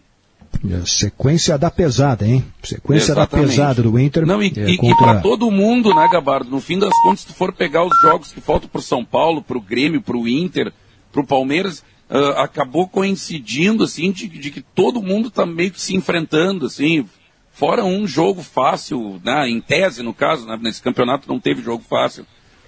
[0.70, 2.46] É, sequência da pesada, hein?
[2.64, 3.48] Sequência Exatamente.
[3.48, 4.26] da pesada do Inter.
[4.28, 4.90] Não, e, é, contra...
[4.90, 6.52] e para todo mundo, né, Gabardo?
[6.52, 9.42] No fim das contas, se tu for pegar os jogos que faltam para São Paulo,
[9.42, 10.72] para o Grêmio, para o Inter,
[11.12, 15.82] para o Palmeiras, uh, acabou coincidindo, assim, de, de, que todo mundo está meio que
[15.82, 17.06] se enfrentando, assim,
[17.52, 21.84] fora um jogo fácil, né, em tese, no caso, né, nesse campeonato não teve jogo
[21.90, 22.26] fácil,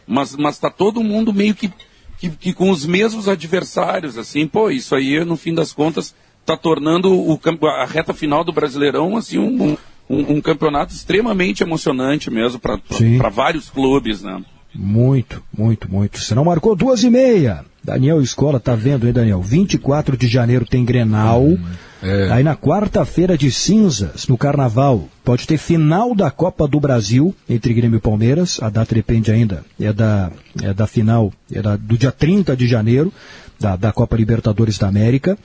[0.08, 1.72] mas está todo mundo meio que,
[2.18, 6.58] que, que, com os mesmos adversários, assim, pô, isso aí, no fim das contas, está
[6.58, 9.78] tornando o, a reta final do Brasileirão, assim, um,
[10.10, 14.44] um, um campeonato extremamente emocionante mesmo para vários clubes, né.
[14.76, 16.20] Muito, muito, muito.
[16.20, 17.64] Você não marcou duas e meia.
[17.84, 19.42] Daniel Escola, tá vendo aí, Daniel?
[19.42, 21.44] 24 de janeiro tem Grenal.
[21.44, 21.60] Hum,
[22.02, 22.32] é.
[22.32, 27.74] Aí na quarta-feira de cinzas, no Carnaval, pode ter final da Copa do Brasil entre
[27.74, 28.60] Grêmio e Palmeiras.
[28.62, 29.64] A data depende ainda.
[29.80, 33.14] É da, é da final, é da, do dia 30 de janeiro,
[33.60, 35.38] da, da Copa Libertadores da América.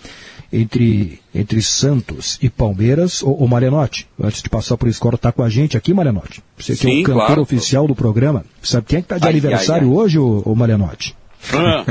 [0.51, 3.23] Entre, entre Santos e Palmeiras.
[3.23, 6.43] Ô, ô Marianotti, antes de passar por Escola, tá com a gente aqui, Marianotti.
[6.57, 7.43] Você que Sim, é o cantor claro.
[7.43, 8.45] oficial do programa.
[8.63, 9.97] Sabe quem é que tá de ai, aniversário ai, ai.
[9.97, 11.15] hoje, ô, ô Marianotti?
[11.53, 11.85] Ah.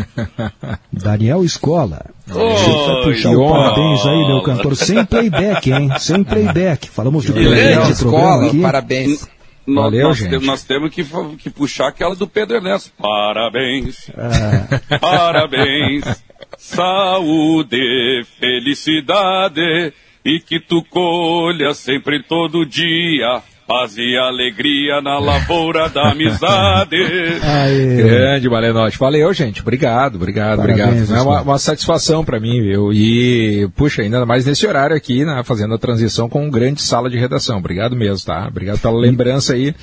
[0.92, 2.06] Daniel Escola.
[2.30, 4.76] Oh, puxar o parabéns aí, meu cantor.
[4.76, 5.90] Sem playback, hein?
[6.00, 6.90] Sem playback.
[6.90, 8.62] Falamos de playback Escola, aqui.
[8.62, 9.28] parabéns.
[9.66, 10.46] Nós, Valeu, nós, gente.
[10.46, 11.04] nós temos que,
[11.38, 12.90] que, puxar aquela do Pedro Ernesto.
[12.98, 14.10] Parabéns.
[14.18, 14.98] Ah.
[14.98, 16.06] Parabéns.
[16.58, 19.94] Saúde, felicidade.
[20.24, 26.96] E que tu colha sempre todo dia Paz e alegria na lavoura da amizade.
[27.44, 27.98] Aê.
[27.98, 28.98] Grande Malenote.
[28.98, 29.60] Valeu, gente.
[29.60, 31.18] Obrigado, obrigado, Parabéns, obrigado.
[31.18, 32.94] É uma, uma satisfação para mim, viu?
[32.94, 37.10] E, puxa, ainda mais nesse horário aqui, né, fazendo a transição com um grande sala
[37.10, 37.58] de redação.
[37.58, 38.48] Obrigado mesmo, tá?
[38.48, 39.76] Obrigado pela lembrança aí.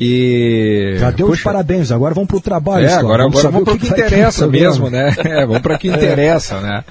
[0.00, 0.96] E.
[0.98, 1.38] Já deu puxa.
[1.38, 2.86] os parabéns, agora vamos pro trabalho.
[2.86, 5.14] É, agora vamos, agora vamos pro que, que interessa mesmo, né?
[5.24, 6.82] É, vamos para que interessa, né?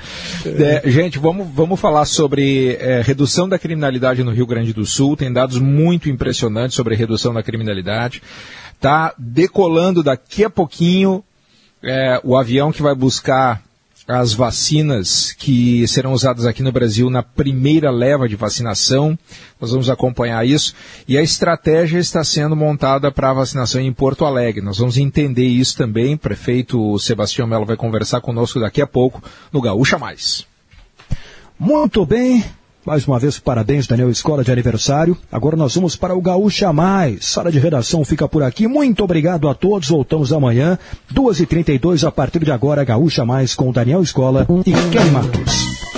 [0.45, 5.17] É, gente, vamos, vamos falar sobre é, redução da criminalidade no Rio Grande do Sul.
[5.17, 8.21] Tem dados muito importantes impressionante sobre redução da criminalidade.
[8.73, 11.23] Está decolando daqui a pouquinho
[11.81, 13.61] é, o avião que vai buscar
[14.07, 19.17] as vacinas que serão usadas aqui no Brasil na primeira leva de vacinação.
[19.59, 20.73] Nós vamos acompanhar isso.
[21.07, 24.61] E a estratégia está sendo montada para a vacinação em Porto Alegre.
[24.61, 26.15] Nós vamos entender isso também.
[26.15, 30.45] O prefeito Sebastião Melo vai conversar conosco daqui a pouco no Gaúcha Mais.
[31.57, 32.43] Muito bem.
[32.85, 35.15] Mais uma vez, parabéns, Daniel Escola de aniversário.
[35.31, 37.25] Agora nós vamos para o Gaúcha Mais.
[37.25, 38.67] Sala de redação fica por aqui.
[38.67, 39.89] Muito obrigado a todos.
[39.89, 40.79] Voltamos amanhã,
[41.13, 45.90] 2h32, a partir de agora, Gaúcha Mais com Daniel Escola e Kelly Matos.